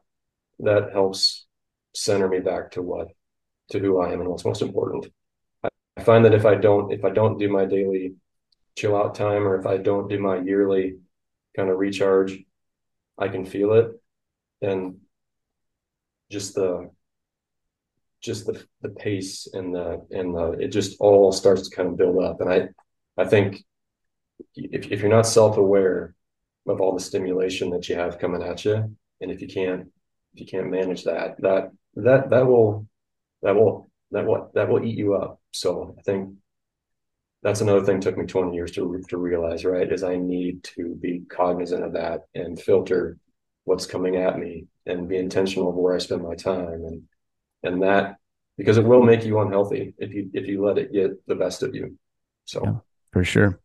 that 0.60 0.92
helps 0.92 1.46
center 1.94 2.28
me 2.28 2.40
back 2.40 2.72
to 2.72 2.82
what 2.82 3.08
to 3.70 3.78
who 3.78 4.00
I 4.00 4.12
am 4.12 4.20
and 4.20 4.28
what's 4.28 4.44
most 4.44 4.62
important. 4.62 5.06
I, 5.62 6.02
find 6.02 6.24
that 6.24 6.34
if 6.34 6.46
I 6.46 6.54
don't 6.54 6.92
if 6.92 7.04
I 7.04 7.10
don't 7.10 7.38
do 7.38 7.48
my 7.48 7.64
daily 7.64 8.14
chill 8.76 8.96
out 8.96 9.14
time 9.14 9.46
or 9.46 9.58
if 9.58 9.66
I 9.66 9.78
don't 9.78 10.08
do 10.08 10.18
my 10.18 10.38
yearly 10.38 10.98
kind 11.56 11.70
of 11.70 11.78
recharge, 11.78 12.38
I 13.18 13.28
can 13.28 13.44
feel 13.44 13.72
it 13.72 13.90
and 14.62 14.98
just 16.30 16.54
the 16.54 16.90
just 18.22 18.46
the 18.46 18.64
the 18.82 18.88
pace 18.88 19.48
and 19.52 19.74
the 19.74 20.06
and 20.10 20.34
the 20.34 20.52
it 20.52 20.68
just 20.68 21.00
all 21.00 21.32
starts 21.32 21.68
to 21.68 21.76
kind 21.76 21.88
of 21.88 21.96
build 21.96 22.22
up 22.22 22.40
and 22.40 22.52
I 22.52 22.68
I 23.16 23.24
think 23.26 23.62
if 24.54 24.90
if 24.90 25.00
you're 25.00 25.10
not 25.10 25.26
self-aware 25.26 26.14
of 26.66 26.80
all 26.80 26.94
the 26.94 27.00
stimulation 27.00 27.70
that 27.70 27.88
you 27.88 27.94
have 27.96 28.18
coming 28.18 28.42
at 28.42 28.64
you 28.64 28.96
and 29.20 29.30
if 29.30 29.40
you 29.40 29.48
can't 29.48 29.88
if 30.36 30.40
you 30.40 30.46
can't 30.46 30.70
manage 30.70 31.04
that, 31.04 31.40
that 31.40 31.72
that 31.94 32.30
that 32.30 32.46
will 32.46 32.86
that 33.42 33.54
will 33.54 33.90
that 34.10 34.26
will 34.26 34.50
that 34.54 34.68
will 34.68 34.84
eat 34.84 34.98
you 34.98 35.14
up. 35.14 35.40
So 35.52 35.94
I 35.98 36.02
think 36.02 36.34
that's 37.42 37.62
another 37.62 37.84
thing 37.84 38.00
took 38.00 38.18
me 38.18 38.26
20 38.26 38.54
years 38.54 38.72
to 38.72 39.02
to 39.08 39.16
realize, 39.16 39.64
right? 39.64 39.90
Is 39.90 40.02
I 40.02 40.16
need 40.16 40.62
to 40.76 40.94
be 40.96 41.22
cognizant 41.30 41.84
of 41.84 41.94
that 41.94 42.22
and 42.34 42.60
filter 42.60 43.18
what's 43.64 43.86
coming 43.86 44.16
at 44.16 44.38
me 44.38 44.66
and 44.84 45.08
be 45.08 45.16
intentional 45.16 45.70
of 45.70 45.74
where 45.74 45.94
I 45.94 45.98
spend 45.98 46.22
my 46.22 46.34
time 46.34 46.84
and 46.84 47.02
and 47.62 47.82
that 47.82 48.16
because 48.58 48.78
it 48.78 48.84
will 48.84 49.02
make 49.02 49.24
you 49.24 49.40
unhealthy 49.40 49.94
if 49.98 50.12
you 50.12 50.30
if 50.34 50.46
you 50.46 50.64
let 50.64 50.78
it 50.78 50.92
get 50.92 51.26
the 51.26 51.34
best 51.34 51.62
of 51.62 51.74
you. 51.74 51.96
So 52.44 52.62
yeah, 52.62 52.74
for 53.10 53.24
sure. 53.24 53.58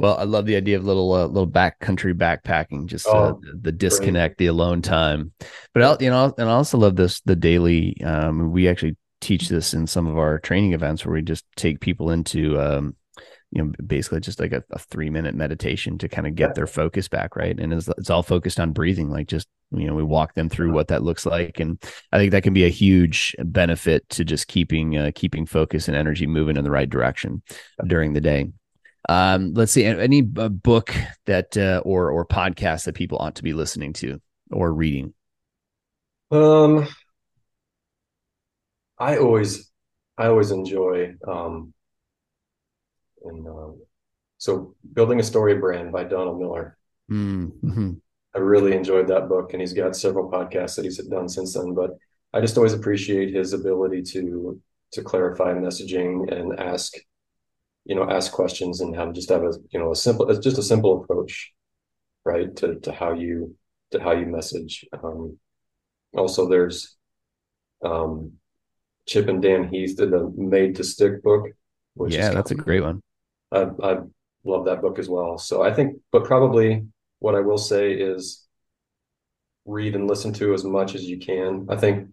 Well, 0.00 0.16
I 0.16 0.24
love 0.24 0.46
the 0.46 0.56
idea 0.56 0.76
of 0.78 0.84
little 0.84 1.12
uh, 1.12 1.26
little 1.26 1.50
backcountry 1.50 2.14
backpacking, 2.14 2.86
just 2.86 3.06
uh, 3.06 3.10
oh, 3.10 3.40
the 3.60 3.72
disconnect, 3.72 4.38
great. 4.38 4.44
the 4.44 4.48
alone 4.48 4.80
time. 4.82 5.32
But 5.74 5.82
I'll, 5.82 5.96
you 6.00 6.10
know, 6.10 6.32
and 6.38 6.48
I 6.48 6.52
also 6.52 6.78
love 6.78 6.96
this 6.96 7.20
the 7.20 7.36
daily. 7.36 8.00
Um, 8.02 8.50
we 8.50 8.68
actually 8.68 8.96
teach 9.20 9.50
this 9.50 9.74
in 9.74 9.86
some 9.86 10.06
of 10.06 10.16
our 10.16 10.38
training 10.38 10.72
events 10.72 11.04
where 11.04 11.12
we 11.12 11.22
just 11.22 11.44
take 11.54 11.80
people 11.80 12.10
into 12.10 12.58
um, 12.58 12.96
you 13.52 13.62
know 13.62 13.72
basically 13.86 14.20
just 14.20 14.40
like 14.40 14.52
a, 14.52 14.62
a 14.70 14.78
three 14.78 15.10
minute 15.10 15.34
meditation 15.34 15.98
to 15.98 16.08
kind 16.08 16.26
of 16.26 16.34
get 16.34 16.54
their 16.54 16.66
focus 16.66 17.08
back 17.08 17.36
right 17.36 17.58
and 17.58 17.72
it's, 17.72 17.88
it's 17.98 18.10
all 18.10 18.22
focused 18.22 18.60
on 18.60 18.72
breathing 18.72 19.10
like 19.10 19.26
just 19.26 19.48
you 19.72 19.86
know 19.86 19.94
we 19.94 20.02
walk 20.02 20.34
them 20.34 20.48
through 20.48 20.72
what 20.72 20.88
that 20.88 21.02
looks 21.02 21.26
like 21.26 21.58
and 21.60 21.82
i 22.12 22.18
think 22.18 22.30
that 22.30 22.42
can 22.42 22.54
be 22.54 22.64
a 22.64 22.70
huge 22.70 23.34
benefit 23.44 24.08
to 24.08 24.24
just 24.24 24.48
keeping 24.48 24.96
uh, 24.96 25.10
keeping 25.14 25.46
focus 25.46 25.88
and 25.88 25.96
energy 25.96 26.26
moving 26.26 26.56
in 26.56 26.64
the 26.64 26.70
right 26.70 26.90
direction 26.90 27.42
during 27.86 28.12
the 28.12 28.20
day 28.20 28.48
um 29.08 29.54
let's 29.54 29.72
see 29.72 29.84
any 29.84 30.28
uh, 30.36 30.48
book 30.48 30.94
that 31.26 31.56
uh, 31.56 31.80
or 31.84 32.10
or 32.10 32.26
podcast 32.26 32.84
that 32.84 32.94
people 32.94 33.18
ought 33.18 33.34
to 33.34 33.42
be 33.42 33.52
listening 33.52 33.92
to 33.92 34.20
or 34.52 34.72
reading 34.72 35.14
um 36.30 36.86
i 38.98 39.16
always 39.16 39.70
i 40.18 40.26
always 40.26 40.50
enjoy 40.50 41.12
um 41.26 41.72
and 43.24 43.46
um, 43.46 43.80
so 44.38 44.74
building 44.92 45.20
a 45.20 45.24
story 45.24 45.54
brand 45.54 45.92
by 45.92 46.04
donald 46.04 46.38
miller 46.38 46.76
mm-hmm. 47.10 47.92
i 48.34 48.38
really 48.38 48.74
enjoyed 48.74 49.08
that 49.08 49.28
book 49.28 49.52
and 49.52 49.60
he's 49.60 49.72
got 49.72 49.96
several 49.96 50.30
podcasts 50.30 50.76
that 50.76 50.84
he's 50.84 50.98
done 51.08 51.28
since 51.28 51.54
then 51.54 51.74
but 51.74 51.90
i 52.34 52.40
just 52.40 52.56
always 52.56 52.74
appreciate 52.74 53.34
his 53.34 53.52
ability 53.54 54.02
to 54.02 54.60
to 54.92 55.02
clarify 55.02 55.54
messaging 55.54 56.30
and 56.32 56.58
ask 56.58 56.94
you 57.90 57.96
know 57.96 58.08
ask 58.08 58.32
questions 58.32 58.80
and 58.80 58.96
have 58.96 59.12
just 59.12 59.30
have 59.34 59.42
a 59.42 59.52
you 59.72 59.78
know 59.80 59.90
a 59.90 59.96
simple 59.96 60.30
it's 60.30 60.44
just 60.48 60.62
a 60.64 60.68
simple 60.72 60.92
approach 61.02 61.52
right 62.24 62.54
to 62.56 62.66
to 62.84 62.92
how 62.92 63.12
you 63.12 63.34
to 63.90 64.00
how 64.00 64.12
you 64.12 64.26
message 64.26 64.86
um 65.02 65.36
also 66.16 66.48
there's 66.48 66.96
um 67.84 68.32
chip 69.06 69.28
and 69.28 69.42
dan 69.42 69.68
heath 69.68 69.96
did 69.96 70.10
the 70.12 70.22
made 70.36 70.76
to 70.76 70.84
stick 70.84 71.22
book 71.22 71.44
which 71.94 72.14
yeah 72.14 72.30
that's 72.30 72.52
a 72.52 72.54
great 72.66 72.84
one 72.88 73.02
I, 73.52 73.66
I 73.82 73.98
love 74.44 74.64
that 74.66 74.80
book 74.80 74.98
as 74.98 75.08
well. 75.08 75.38
So 75.38 75.62
I 75.62 75.72
think, 75.72 75.98
but 76.12 76.24
probably 76.24 76.86
what 77.18 77.34
I 77.34 77.40
will 77.40 77.58
say 77.58 77.92
is 77.92 78.46
read 79.64 79.94
and 79.94 80.08
listen 80.08 80.32
to 80.34 80.54
as 80.54 80.64
much 80.64 80.94
as 80.94 81.04
you 81.04 81.18
can. 81.18 81.66
I 81.68 81.76
think 81.76 82.08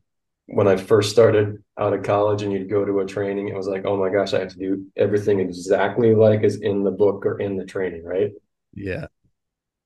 when 0.47 0.67
I 0.67 0.77
first 0.77 1.11
started 1.11 1.61
out 1.77 1.93
of 1.93 2.03
college 2.03 2.41
and 2.41 2.51
you'd 2.51 2.69
go 2.69 2.85
to 2.85 2.99
a 2.99 3.05
training, 3.05 3.49
it 3.49 3.55
was 3.55 3.67
like, 3.67 3.85
oh 3.85 3.97
my 3.97 4.09
gosh, 4.09 4.33
I 4.33 4.39
have 4.39 4.49
to 4.49 4.57
do 4.57 4.85
everything 4.95 5.39
exactly 5.39 6.15
like 6.15 6.43
is 6.43 6.61
in 6.61 6.83
the 6.83 6.91
book 6.91 7.25
or 7.25 7.39
in 7.39 7.57
the 7.57 7.65
training, 7.65 8.03
right? 8.03 8.31
Yeah. 8.73 9.07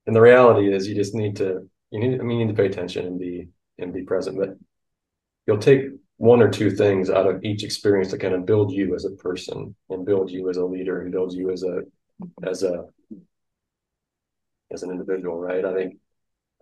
And 0.06 0.14
the 0.14 0.20
reality 0.20 0.72
is 0.72 0.88
you 0.88 0.94
just 0.94 1.14
need 1.14 1.36
to 1.36 1.68
you 1.90 2.00
need 2.00 2.20
I 2.20 2.22
mean 2.22 2.38
you 2.38 2.46
need 2.46 2.56
to 2.56 2.62
pay 2.62 2.68
attention 2.68 3.06
and 3.06 3.18
be 3.18 3.48
and 3.78 3.92
be 3.92 4.02
present. 4.02 4.38
But 4.38 4.56
you'll 5.46 5.58
take 5.58 5.82
one 6.16 6.40
or 6.40 6.48
two 6.48 6.70
things 6.70 7.10
out 7.10 7.26
of 7.26 7.42
each 7.42 7.64
experience 7.64 8.10
to 8.10 8.18
kind 8.18 8.34
of 8.34 8.46
build 8.46 8.70
you 8.70 8.94
as 8.94 9.04
a 9.04 9.10
person 9.10 9.74
and 9.90 10.06
build 10.06 10.30
you 10.30 10.48
as 10.48 10.56
a 10.56 10.64
leader 10.64 11.02
and 11.02 11.10
build 11.10 11.32
you 11.32 11.50
as 11.50 11.64
a 11.64 11.80
as 12.44 12.62
a 12.62 12.84
as 14.72 14.84
an 14.84 14.90
individual 14.90 15.36
right 15.36 15.64
i 15.64 15.74
think 15.74 15.96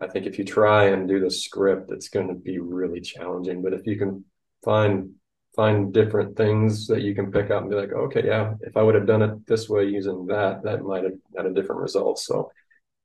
i 0.01 0.07
think 0.07 0.27
if 0.27 0.39
you 0.39 0.45
try 0.45 0.87
and 0.87 1.09
do 1.09 1.21
the 1.21 1.31
script 1.31 1.91
it's 1.91 2.09
going 2.09 2.29
to 2.29 2.35
be 2.35 2.59
really 2.59 3.01
challenging 3.01 3.63
but 3.63 3.73
if 3.73 3.87
you 3.87 3.97
can 3.97 4.25
find 4.65 5.11
find 5.55 5.93
different 5.93 6.37
things 6.37 6.87
that 6.87 7.03
you 7.03 7.15
can 7.15 7.33
pick 7.33 7.51
up 7.51 7.63
and 7.63 7.71
be 7.71 7.77
like 7.77 7.93
okay 7.93 8.25
yeah 8.25 8.55
if 8.61 8.77
i 8.77 8.83
would 8.83 8.95
have 8.95 9.07
done 9.07 9.23
it 9.23 9.47
this 9.47 9.69
way 9.69 9.85
using 9.85 10.27
that 10.27 10.63
that 10.63 10.83
might 10.83 11.05
have 11.05 11.19
had 11.37 11.47
a 11.47 11.55
different 11.55 11.81
result 11.81 12.19
so 12.19 12.51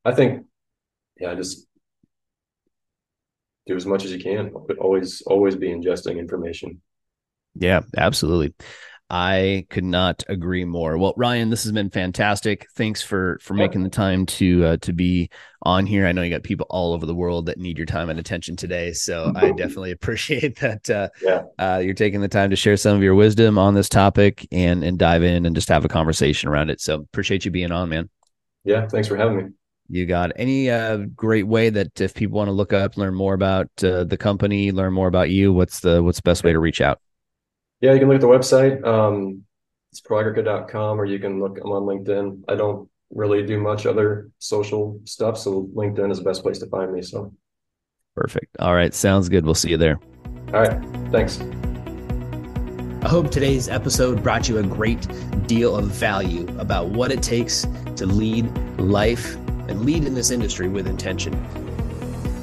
i 0.03 0.11
think 0.11 0.45
yeah 1.19 1.33
just 1.33 1.67
do 3.65 3.75
as 3.75 3.85
much 3.85 4.05
as 4.05 4.11
you 4.11 4.19
can, 4.19 4.51
but 4.67 4.77
always 4.77 5.21
always 5.23 5.55
be 5.55 5.69
ingesting 5.69 6.17
information. 6.17 6.81
Yeah, 7.55 7.81
absolutely. 7.97 8.53
I 9.09 9.67
could 9.69 9.83
not 9.83 10.23
agree 10.29 10.65
more. 10.65 10.97
Well, 10.97 11.13
Ryan, 11.15 11.51
this 11.51 11.63
has 11.63 11.71
been 11.71 11.91
fantastic. 11.91 12.67
Thanks 12.75 13.03
for 13.03 13.37
for 13.39 13.53
making 13.53 13.83
the 13.83 13.89
time 13.89 14.25
to 14.25 14.65
uh, 14.65 14.77
to 14.77 14.93
be 14.93 15.29
on 15.61 15.85
here. 15.85 16.07
I 16.07 16.11
know 16.11 16.23
you 16.23 16.31
got 16.31 16.41
people 16.41 16.65
all 16.71 16.91
over 16.91 17.05
the 17.05 17.13
world 17.13 17.45
that 17.45 17.59
need 17.59 17.77
your 17.77 17.85
time 17.85 18.09
and 18.09 18.19
attention 18.19 18.55
today, 18.55 18.93
so 18.93 19.31
I 19.35 19.51
definitely 19.57 19.91
appreciate 19.91 20.59
that. 20.59 20.89
Uh, 20.89 21.09
yeah, 21.21 21.43
uh, 21.59 21.81
you're 21.83 21.93
taking 21.93 22.21
the 22.21 22.27
time 22.27 22.49
to 22.49 22.55
share 22.55 22.77
some 22.77 22.97
of 22.97 23.03
your 23.03 23.13
wisdom 23.13 23.59
on 23.59 23.75
this 23.75 23.89
topic 23.89 24.47
and 24.51 24.83
and 24.83 24.97
dive 24.97 25.21
in 25.21 25.45
and 25.45 25.55
just 25.55 25.69
have 25.69 25.85
a 25.85 25.89
conversation 25.89 26.49
around 26.49 26.71
it. 26.71 26.81
So 26.81 26.95
appreciate 26.95 27.45
you 27.45 27.51
being 27.51 27.71
on, 27.71 27.89
man. 27.89 28.09
Yeah, 28.63 28.87
thanks 28.87 29.07
for 29.07 29.17
having 29.17 29.37
me. 29.37 29.43
You 29.87 30.07
got 30.07 30.31
any 30.35 30.71
uh, 30.71 30.97
great 31.15 31.45
way 31.45 31.69
that 31.69 32.01
if 32.01 32.15
people 32.15 32.37
want 32.37 32.47
to 32.47 32.53
look 32.53 32.73
up, 32.73 32.97
learn 32.97 33.13
more 33.13 33.35
about 33.35 33.69
uh, 33.83 34.03
the 34.03 34.17
company, 34.17 34.71
learn 34.71 34.93
more 34.93 35.07
about 35.07 35.29
you, 35.29 35.53
what's 35.53 35.81
the 35.81 36.01
what's 36.01 36.17
the 36.17 36.23
best 36.23 36.43
way 36.43 36.53
to 36.53 36.59
reach 36.59 36.81
out? 36.81 36.99
Yeah, 37.86 37.93
you 37.93 37.99
can 37.99 38.07
look 38.07 38.15
at 38.15 38.21
the 38.21 38.27
website. 38.27 38.83
Um, 38.83 39.43
it's 39.91 40.01
proagrica.com 40.01 40.99
or 40.99 41.05
you 41.05 41.19
can 41.19 41.39
look 41.39 41.59
I'm 41.63 41.71
on 41.71 41.83
LinkedIn. 41.83 42.41
I 42.49 42.55
don't 42.55 42.89
really 43.11 43.45
do 43.45 43.59
much 43.59 43.86
other 43.86 44.31
social 44.39 44.99
stuff, 45.03 45.38
so 45.38 45.69
LinkedIn 45.75 46.09
is 46.09 46.17
the 46.17 46.23
best 46.23 46.41
place 46.41 46.57
to 46.59 46.65
find 46.65 46.91
me. 46.91 47.03
So 47.03 47.31
perfect. 48.15 48.57
All 48.57 48.73
right, 48.73 48.91
sounds 48.91 49.29
good. 49.29 49.45
We'll 49.45 49.53
see 49.53 49.69
you 49.69 49.77
there. 49.77 49.99
All 50.47 50.63
right, 50.63 50.81
thanks. 51.11 51.39
I 53.05 53.07
hope 53.07 53.29
today's 53.29 53.69
episode 53.69 54.23
brought 54.23 54.49
you 54.49 54.57
a 54.57 54.63
great 54.63 55.07
deal 55.45 55.75
of 55.75 55.86
value 55.86 56.47
about 56.57 56.88
what 56.88 57.11
it 57.11 57.21
takes 57.21 57.67
to 57.97 58.07
lead 58.07 58.51
life 58.79 59.36
and 59.67 59.86
lead 59.86 60.05
in 60.05 60.15
this 60.15 60.31
industry 60.31 60.69
with 60.69 60.88
intention. 60.88 61.36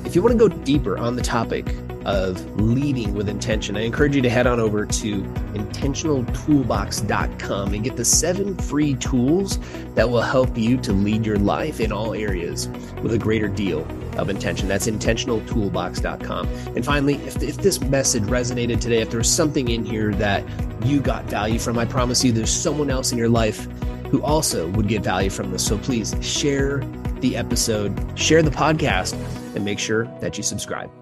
If 0.04 0.14
you 0.14 0.22
want 0.22 0.38
to 0.38 0.48
go 0.48 0.54
deeper 0.62 0.96
on 0.98 1.16
the 1.16 1.22
topic 1.22 1.74
of 2.04 2.60
leading 2.60 3.14
with 3.14 3.28
intention, 3.28 3.76
I 3.76 3.80
encourage 3.80 4.16
you 4.16 4.22
to 4.22 4.30
head 4.30 4.46
on 4.46 4.60
over 4.60 4.86
to 4.86 5.22
intentionaltoolbox.com 5.22 7.74
and 7.74 7.84
get 7.84 7.96
the 7.96 8.04
seven 8.04 8.56
free 8.56 8.94
tools 8.94 9.58
that 9.94 10.08
will 10.08 10.22
help 10.22 10.56
you 10.56 10.76
to 10.78 10.92
lead 10.92 11.26
your 11.26 11.38
life 11.38 11.80
in 11.80 11.90
all 11.92 12.14
areas 12.14 12.68
with 13.02 13.14
a 13.14 13.18
greater 13.18 13.48
deal 13.48 13.84
of 14.18 14.30
intention. 14.30 14.68
That's 14.68 14.86
intentionaltoolbox.com. 14.86 16.48
And 16.76 16.84
finally, 16.84 17.14
if, 17.26 17.42
if 17.42 17.56
this 17.56 17.80
message 17.80 18.24
resonated 18.24 18.80
today, 18.80 19.00
if 19.00 19.10
there's 19.10 19.30
something 19.30 19.68
in 19.68 19.84
here 19.84 20.12
that 20.14 20.44
you 20.84 21.00
got 21.00 21.24
value 21.24 21.58
from, 21.58 21.78
I 21.78 21.84
promise 21.84 22.24
you 22.24 22.32
there's 22.32 22.50
someone 22.50 22.90
else 22.90 23.12
in 23.12 23.18
your 23.18 23.28
life 23.28 23.66
who 24.10 24.22
also 24.22 24.68
would 24.70 24.88
get 24.88 25.02
value 25.02 25.30
from 25.30 25.50
this. 25.50 25.66
So 25.66 25.78
please 25.78 26.14
share 26.20 26.78
the 27.20 27.36
episode, 27.36 28.18
share 28.18 28.42
the 28.42 28.50
podcast, 28.50 29.14
and 29.54 29.64
make 29.64 29.78
sure 29.78 30.04
that 30.20 30.36
you 30.36 30.42
subscribe. 30.42 31.01